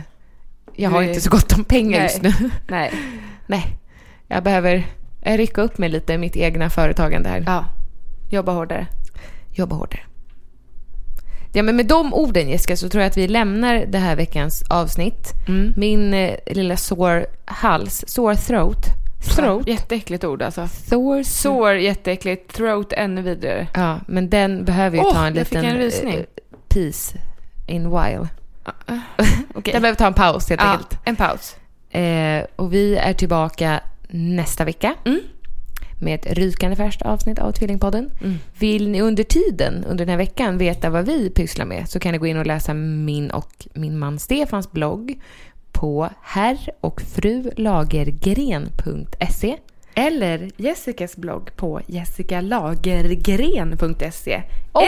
jag 0.76 0.90
har 0.90 1.02
inte 1.02 1.22
så 1.22 1.30
gott 1.30 1.54
om 1.54 1.64
pengar 1.64 2.00
Nej. 2.00 2.04
just 2.04 2.22
nu. 2.22 2.50
Nej. 2.68 2.92
Nej. 3.48 3.78
Jag 4.28 4.44
behöver 4.44 4.84
eh, 5.22 5.38
rycka 5.38 5.62
upp 5.62 5.78
mig 5.78 5.90
lite 5.90 6.14
i 6.14 6.18
mitt 6.18 6.36
egna 6.36 6.70
företagande 6.70 7.30
här. 7.30 7.44
Ja. 7.46 7.66
Jobba 8.30 8.52
hårdare. 8.52 8.88
Jobba 9.52 9.76
hårdare. 9.76 10.02
Ja, 11.56 11.64
men 11.64 11.76
med 11.76 11.86
de 11.86 12.14
orden 12.14 12.49
Jessica 12.49 12.78
så 12.78 12.89
tror 12.89 13.01
jag 13.04 13.10
att 13.10 13.18
vi 13.18 13.28
lämnar 13.28 13.86
det 13.88 13.97
här 13.97 14.16
veckans 14.16 14.64
avsnitt. 14.70 15.34
Mm. 15.47 15.74
Min 15.78 16.14
eh, 16.14 16.36
lilla 16.45 16.78
sore 16.78 17.26
hals, 17.45 18.04
sore 18.08 18.36
throat. 18.36 18.86
Throat? 19.36 19.68
Jätteäckligt 19.68 20.24
ord 20.24 20.41
alltså. 20.41 20.68
Thor, 20.89 21.24
Sår, 21.24 21.74
jätteäckligt. 21.74 22.54
Throat, 22.54 22.93
ännu 22.93 23.22
vidare. 23.22 23.68
Ja, 23.74 23.99
men 24.08 24.30
den 24.30 24.66
behöver 24.66 24.97
ju 24.97 25.04
Åh, 25.04 25.14
ta 25.14 25.26
en 25.28 25.36
jag 25.36 25.47
fick 25.47 25.56
liten 25.58 25.70
en 25.72 25.78
rysning. 25.78 26.14
eh, 26.14 26.24
peace 26.70 27.18
in 27.68 27.84
while. 27.89 28.28
Okej. 29.56 29.74
Den 29.74 29.82
behöver 29.82 29.95
ta 29.95 30.08
en 30.08 30.14
paus 30.14 30.49
helt 30.49 30.62
Ja, 30.62 30.68
enkelt. 30.72 30.97
en 31.06 31.16
paus. 31.16 31.56
Eh, 31.91 32.43
och 32.56 32.74
vi 32.74 32.95
är 32.97 33.14
tillbaka 33.14 33.80
nästa 34.10 34.66
vecka. 34.66 34.93
Mm. 35.06 35.20
Med 36.00 36.16
ett 36.16 36.38
rykande 36.38 36.76
färskt 36.76 37.02
avsnitt 37.02 37.39
av 37.39 37.52
Tvillingpodden. 37.52 38.12
Mm. 38.22 38.36
Vill 38.60 38.89
ni 38.89 39.02
under 39.02 39.24
tiden, 39.24 39.84
under 39.84 40.06
den 40.06 40.10
här 40.10 40.18
veckan, 40.18 40.58
veta 40.58 40.89
vad 40.89 41.06
vi 41.06 41.30
pysslar 41.30 41.66
med 41.66 41.89
så 41.89 42.00
kan 42.00 42.12
ni 42.12 42.18
gå 42.18 42.28
in 42.28 42.38
och 42.38 42.46
läsa 42.46 42.74
min 42.74 43.32
och 43.32 43.68
min 43.74 44.00
man 44.00 44.20
Stefans 44.20 44.72
blogg 44.72 45.22
på 45.72 46.10
herr 46.22 46.58
och 46.82 47.02
fru 47.02 47.52
lagergren.se. 47.58 49.58
Eller 49.96 50.52
Jessicas 50.58 51.16
blogg 51.16 51.56
på 51.56 51.82
jessicalagergren.se. 51.88 54.44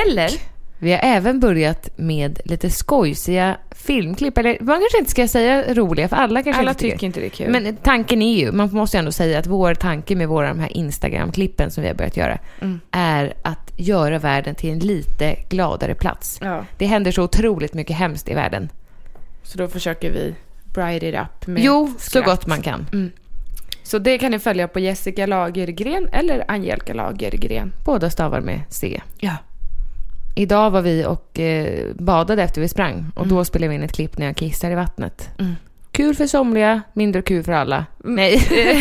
Eller 0.06 0.55
vi 0.86 0.92
har 0.92 1.00
även 1.04 1.40
börjat 1.40 1.90
med 1.96 2.40
lite 2.46 2.70
skojsiga 2.70 3.58
filmklipp. 3.72 4.38
Eller 4.38 4.58
man 4.62 4.80
kanske 4.80 4.98
inte 5.00 5.12
ska 5.12 5.28
säga 5.28 5.74
roliga, 5.74 6.08
för 6.08 6.16
alla 6.16 6.44
kanske 6.44 6.60
alla 6.60 6.72
inte 6.72 6.82
tycker 6.82 7.06
inte 7.08 7.20
det 7.20 7.26
är 7.26 7.30
kul. 7.30 7.50
Men 7.50 7.76
tanken 7.76 8.22
är 8.22 8.38
ju, 8.40 8.52
man 8.52 8.70
måste 8.72 8.98
ju 8.98 9.00
ändå 9.00 9.12
säga 9.12 9.40
att 9.40 9.48
vår 9.48 9.74
tanke 9.74 10.16
med 10.16 10.28
våra 10.28 10.48
de 10.48 10.60
här 10.60 10.78
Instagram-klippen 10.78 11.72
som 11.72 11.82
vi 11.82 11.88
har 11.88 11.96
börjat 11.96 12.18
göra 12.18 12.40
Mm. 12.62 12.80
är 12.92 13.34
att 13.42 13.72
göra 13.78 14.20
världen 14.20 14.56
till 14.56 14.70
en 14.72 14.80
lite 14.80 15.36
gladare 15.50 15.96
plats. 15.96 16.40
ja, 16.42 16.66
Det 16.78 16.86
händer 16.86 17.12
så 17.12 17.24
otroligt 17.24 17.74
mycket 17.74 17.96
hemskt 17.96 18.30
i 18.30 18.34
världen. 18.34 18.70
så 19.44 19.58
då 19.58 19.68
försöker 19.68 20.12
vi 20.12 20.36
bright 20.74 21.04
it 21.04 21.16
up 21.16 21.48
med 21.48 21.64
jo, 21.64 21.94
så 22.00 22.10
skratt. 22.10 22.26
gott 22.26 22.48
man 22.48 22.62
kan. 22.62 22.86
Mm. 22.94 23.12
Så 23.84 24.00
det 24.00 24.18
kan 24.18 24.32
ni 24.32 24.40
följa 24.40 24.68
på 24.68 24.80
Jessica 24.80 25.26
Lagergren 25.26 26.08
eller 26.12 26.46
Angelica 26.52 26.94
Lagergren. 26.94 27.74
Båda 27.86 28.10
stavar 28.10 28.42
med 28.42 28.62
C. 28.70 29.02
Ja. 29.20 29.32
Idag 30.38 30.72
var 30.72 30.82
vi 30.82 31.06
och 31.06 31.40
eh, 31.40 31.94
badade 31.94 32.44
efter 32.44 32.62
vi 32.62 32.68
sprang 32.68 33.12
och 33.16 33.28
då 33.28 33.46
spelade 33.46 33.70
vi 33.70 33.76
in 33.76 33.84
ett 33.84 33.96
klipp 33.96 34.18
när 34.18 34.26
jag 34.26 34.36
kissar 34.36 34.72
i 34.72 34.76
vattnet. 34.76 35.30
Mm. 35.40 35.56
Kul 35.92 36.16
för 36.16 36.28
somliga, 36.28 36.82
mindre 36.94 37.22
kul 37.22 37.44
för 37.44 37.52
alla. 37.52 37.86
Nej. 38.04 38.48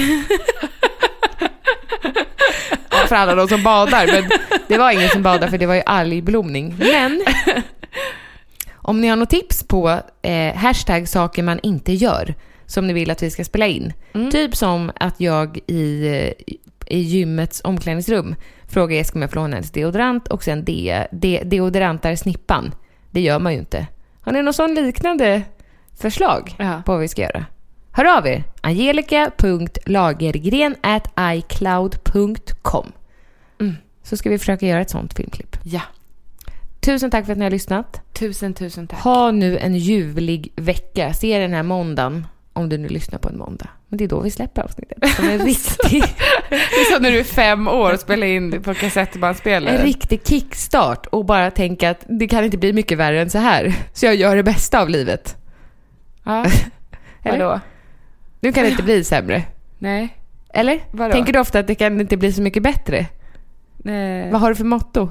ja, 2.91 3.07
för 3.09 3.17
alla 3.17 3.35
de 3.35 3.49
som 3.49 3.63
badar, 3.63 4.07
men 4.07 4.31
det 4.69 4.79
var 4.79 4.91
ingen 4.91 5.09
som 5.09 5.23
badade 5.23 5.51
för 5.51 5.59
det 5.59 5.67
var 5.67 5.75
ju 5.75 5.83
algblomning. 5.87 6.77
Men 6.79 7.25
om 8.75 9.01
ni 9.01 9.09
har 9.09 9.17
något 9.17 9.31
tips 9.31 9.63
på 9.63 10.01
eh, 10.23 10.55
hashtag 10.55 11.09
saker 11.09 11.43
man 11.43 11.61
inte 11.63 11.93
gör 11.93 12.35
som 12.67 12.87
ni 12.87 12.93
vill 12.93 13.11
att 13.11 13.23
vi 13.23 13.31
ska 13.31 13.45
spela 13.45 13.67
in. 13.67 13.93
Typ 14.33 14.57
som 14.57 14.93
att 15.01 15.21
jag 15.21 15.59
i, 15.67 16.07
eh, 16.07 16.33
i 16.87 16.99
gymmets 16.99 17.61
omklädningsrum 17.65 18.35
frågar 18.75 18.97
Jessica 18.97 19.19
om 19.19 19.23
jag 19.23 19.31
får 19.31 19.41
låna 19.41 19.57
hennes 19.57 19.71
deodorant 19.71 20.29
och 20.29 20.45
sen 20.45 20.65
de, 20.65 21.05
de, 21.13 21.41
deodorantar 21.45 22.15
snippan. 22.15 22.75
Det 23.11 23.21
gör 23.21 23.39
man 23.39 23.53
ju 23.53 23.59
inte. 23.59 23.87
Har 24.21 24.33
ni 24.33 24.43
någon 24.43 24.55
sån 24.55 24.75
liknande 24.75 25.43
förslag 26.01 26.55
Ja. 26.59 26.83
på 26.87 26.93
vad 26.93 27.01
vi 27.01 27.09
ska 27.09 27.23
göra? 27.23 27.47
Hör 27.93 28.19
av 28.19 28.27
er! 28.27 28.45
angelica.lagergren 28.61 30.75
icloud.com 31.35 32.93
Mm. 33.61 33.75
Så 34.03 34.17
ska 34.17 34.31
vi 34.31 34.39
försöka 34.39 34.67
göra 34.67 34.81
ett 34.81 34.91
sånt 34.91 35.15
filmklipp. 35.15 35.57
Ja. 35.63 35.81
Tusen 36.81 37.11
tack 37.11 37.25
för 37.27 37.33
att 37.33 37.39
ni 37.39 37.45
har 37.45 37.51
lyssnat. 37.51 38.01
Tusen, 38.13 38.55
tusen 38.55 38.87
tack. 38.87 39.01
Ha 39.01 39.31
nu 39.31 39.59
en 39.59 39.75
ljuvlig 39.75 40.53
vecka. 40.57 41.15
Se 41.15 41.39
den 41.39 41.53
här 41.53 41.63
måndagen. 41.63 42.27
Om 42.57 42.69
du 42.69 42.79
nu 42.79 42.89
lyssnar 42.89 43.19
på 43.19 43.29
en 43.29 43.39
måndag. 43.39 43.69
Men 43.89 43.97
det 43.99 44.05
är 44.05 44.09
då 44.09 44.21
vi 44.21 44.31
släpper 44.31 44.63
avsnittet. 44.63 45.09
Som 45.17 45.29
en 45.29 45.39
riktig, 45.39 46.03
Det 46.51 46.55
är 46.57 46.95
som 46.95 47.03
när 47.03 47.11
du 47.11 47.19
är 47.19 47.25
fem 47.25 47.69
år 47.69 47.93
och 47.93 48.01
spelar 48.01 48.27
in 48.27 48.63
på 48.63 48.75
kassettbandspelare. 48.75 49.77
en 49.79 49.85
riktig 49.85 50.21
kickstart. 50.27 51.07
Och 51.07 51.25
bara 51.25 51.51
tänka 51.51 51.91
att 51.91 52.05
det 52.09 52.29
kan 52.29 52.45
inte 52.45 52.59
bli 52.59 52.73
mycket 52.73 52.99
värre 52.99 53.21
än 53.23 53.31
så 53.31 53.39
här. 53.39 53.75
Så 53.93 54.07
jag 54.07 54.15
gör 54.15 54.37
det 54.37 54.43
bästa 54.43 54.81
av 54.83 54.89
livet. 54.89 55.37
Ja. 56.25 56.47
Vadå? 57.25 57.61
Nu 58.41 58.53
kan 58.53 58.65
det 58.65 58.71
inte 58.71 58.83
bli 58.83 59.05
sämre. 59.05 59.43
Nej. 59.79 60.17
Eller? 60.49 60.81
Vadå? 60.91 61.13
Tänker 61.13 61.33
du 61.33 61.39
ofta 61.39 61.59
att 61.59 61.67
det 61.67 61.75
kan 61.75 62.01
inte 62.01 62.17
bli 62.17 62.33
så 62.33 62.43
mycket 62.43 62.63
bättre? 62.63 63.07
Nej. 63.77 64.31
Vad 64.33 64.41
har 64.41 64.49
du 64.49 64.55
för 64.55 64.65
motto? 64.65 65.09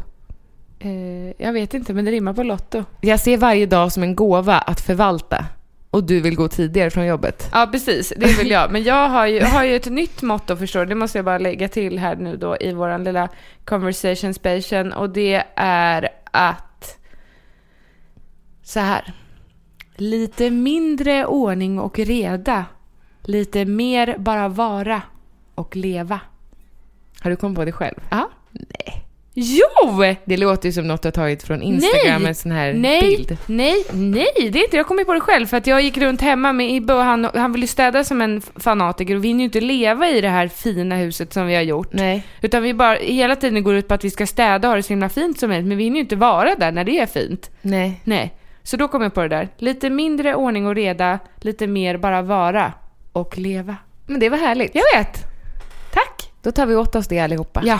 Eh, 0.79 1.45
jag 1.45 1.53
vet 1.53 1.73
inte, 1.73 1.93
men 1.93 2.05
det 2.05 2.11
rimmar 2.11 2.33
på 2.33 2.43
Lotto. 2.43 2.83
Jag 3.01 3.19
ser 3.19 3.37
varje 3.37 3.65
dag 3.65 3.91
som 3.91 4.03
en 4.03 4.15
gåva 4.15 4.57
att 4.57 4.81
förvalta. 4.81 5.45
Och 5.93 6.03
du 6.03 6.21
vill 6.21 6.35
gå 6.35 6.47
tidigare 6.47 6.89
från 6.89 7.05
jobbet. 7.05 7.49
Ja, 7.51 7.69
precis. 7.71 8.13
Det 8.17 8.37
vill 8.37 8.51
jag. 8.51 8.71
Men 8.71 8.83
jag 8.83 9.09
har 9.09 9.27
ju, 9.27 9.41
har 9.41 9.63
ju 9.63 9.75
ett 9.75 9.85
nytt 9.85 10.21
motto, 10.21 10.55
förstår 10.55 10.79
du. 10.79 10.85
Det 10.85 10.95
måste 10.95 11.17
jag 11.17 11.25
bara 11.25 11.37
lägga 11.37 11.67
till 11.69 11.99
här 11.99 12.15
nu 12.15 12.37
då 12.37 12.57
i 12.59 12.73
våran 12.73 13.03
lilla 13.03 13.29
conversation 13.65 14.33
station. 14.33 14.93
Och 14.93 15.09
det 15.09 15.43
är 15.55 16.09
att... 16.31 16.97
Så 18.63 18.79
här. 18.79 19.13
Lite 19.95 20.49
mindre 20.49 21.25
ordning 21.25 21.79
och 21.79 21.99
reda. 21.99 22.65
Lite 23.21 23.65
mer 23.65 24.15
bara 24.17 24.47
vara 24.47 25.01
och 25.55 25.75
leva. 25.75 26.19
Har 27.19 27.29
du 27.29 27.35
kommit 27.35 27.57
på 27.57 27.65
det 27.65 27.71
själv? 27.71 27.99
Ja. 28.09 28.29
Nej. 28.51 29.02
Jo! 29.35 30.03
Det 30.25 30.37
låter 30.37 30.69
ju 30.69 30.73
som 30.73 30.87
något 30.87 31.01
du 31.01 31.07
har 31.07 31.11
tagit 31.11 31.43
från 31.43 31.61
Instagram, 31.61 32.21
Nej! 32.21 32.29
en 32.29 32.35
sån 32.35 32.51
här 32.51 32.73
Nej, 32.73 33.01
bild. 33.01 33.37
nej, 33.45 33.85
nej, 33.91 34.27
det 34.35 34.59
är 34.59 34.63
inte 34.63 34.77
Jag 34.77 34.87
kom 34.87 34.97
ju 34.99 35.05
på 35.05 35.13
det 35.13 35.19
själv 35.19 35.45
för 35.47 35.57
att 35.57 35.67
jag 35.67 35.81
gick 35.81 35.97
runt 35.97 36.21
hemma 36.21 36.53
med 36.53 36.71
Ibbe 36.71 36.93
och 36.93 37.03
han, 37.03 37.29
han 37.33 37.51
vill 37.51 37.61
ju 37.61 37.67
städa 37.67 38.03
som 38.03 38.21
en 38.21 38.41
fanatiker 38.41 39.15
och 39.15 39.23
vi 39.23 39.27
hinner 39.27 39.39
ju 39.39 39.45
inte 39.45 39.61
leva 39.61 40.09
i 40.09 40.21
det 40.21 40.29
här 40.29 40.47
fina 40.47 40.95
huset 40.95 41.33
som 41.33 41.47
vi 41.47 41.55
har 41.55 41.61
gjort. 41.61 41.93
Nej. 41.93 42.23
Utan 42.41 42.63
vi 42.63 42.73
bara 42.73 42.93
hela 42.95 43.35
tiden 43.35 43.63
går 43.63 43.75
ut 43.75 43.87
på 43.87 43.93
att 43.93 44.03
vi 44.03 44.09
ska 44.09 44.25
städa 44.27 44.67
och 44.67 44.71
ha 44.71 44.75
det 44.75 44.83
så 44.83 44.89
himla 44.89 45.09
fint 45.09 45.39
som 45.39 45.49
möjligt 45.49 45.67
men 45.67 45.77
vi 45.77 45.83
hinner 45.83 45.97
ju 45.97 46.01
inte 46.01 46.15
vara 46.15 46.55
där 46.55 46.71
när 46.71 46.83
det 46.83 46.99
är 46.99 47.05
fint. 47.05 47.51
Nej. 47.61 48.01
Nej. 48.03 48.33
Så 48.63 48.77
då 48.77 48.87
kom 48.87 49.01
jag 49.01 49.13
på 49.13 49.21
det 49.21 49.27
där. 49.27 49.49
Lite 49.57 49.89
mindre 49.89 50.35
ordning 50.35 50.67
och 50.67 50.75
reda, 50.75 51.19
lite 51.37 51.67
mer 51.67 51.97
bara 51.97 52.21
vara 52.21 52.73
och 53.11 53.37
leva. 53.37 53.75
Men 54.05 54.19
det 54.19 54.29
var 54.29 54.37
härligt. 54.37 54.75
Jag 54.75 54.83
vet! 54.97 55.17
Tack! 55.93 56.31
Då 56.41 56.51
tar 56.51 56.65
vi 56.65 56.75
åt 56.75 56.95
oss 56.95 57.07
det 57.07 57.19
allihopa. 57.19 57.61
Ja. 57.65 57.79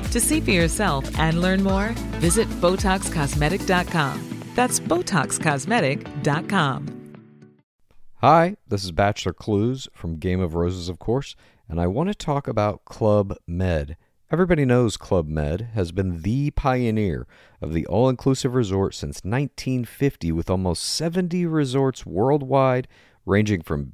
To 0.11 0.19
see 0.19 0.41
for 0.41 0.51
yourself 0.51 1.17
and 1.17 1.41
learn 1.41 1.63
more, 1.63 1.89
visit 2.19 2.47
BotoxCosmetic.com. 2.59 4.43
That's 4.55 4.81
BotoxCosmetic.com. 4.81 7.13
Hi, 8.17 8.57
this 8.67 8.83
is 8.83 8.91
Bachelor 8.91 9.31
Clues 9.31 9.87
from 9.93 10.17
Game 10.17 10.41
of 10.41 10.53
Roses, 10.53 10.89
of 10.89 10.99
course, 10.99 11.37
and 11.69 11.79
I 11.79 11.87
want 11.87 12.09
to 12.09 12.13
talk 12.13 12.49
about 12.49 12.83
Club 12.83 13.37
Med. 13.47 13.95
Everybody 14.29 14.65
knows 14.65 14.97
Club 14.97 15.29
Med 15.29 15.69
has 15.75 15.93
been 15.93 16.23
the 16.23 16.51
pioneer 16.51 17.25
of 17.61 17.71
the 17.73 17.87
all 17.87 18.09
inclusive 18.09 18.53
resort 18.53 18.93
since 18.93 19.21
1950, 19.23 20.33
with 20.33 20.49
almost 20.49 20.83
70 20.83 21.45
resorts 21.45 22.05
worldwide, 22.05 22.89
ranging 23.25 23.61
from 23.61 23.93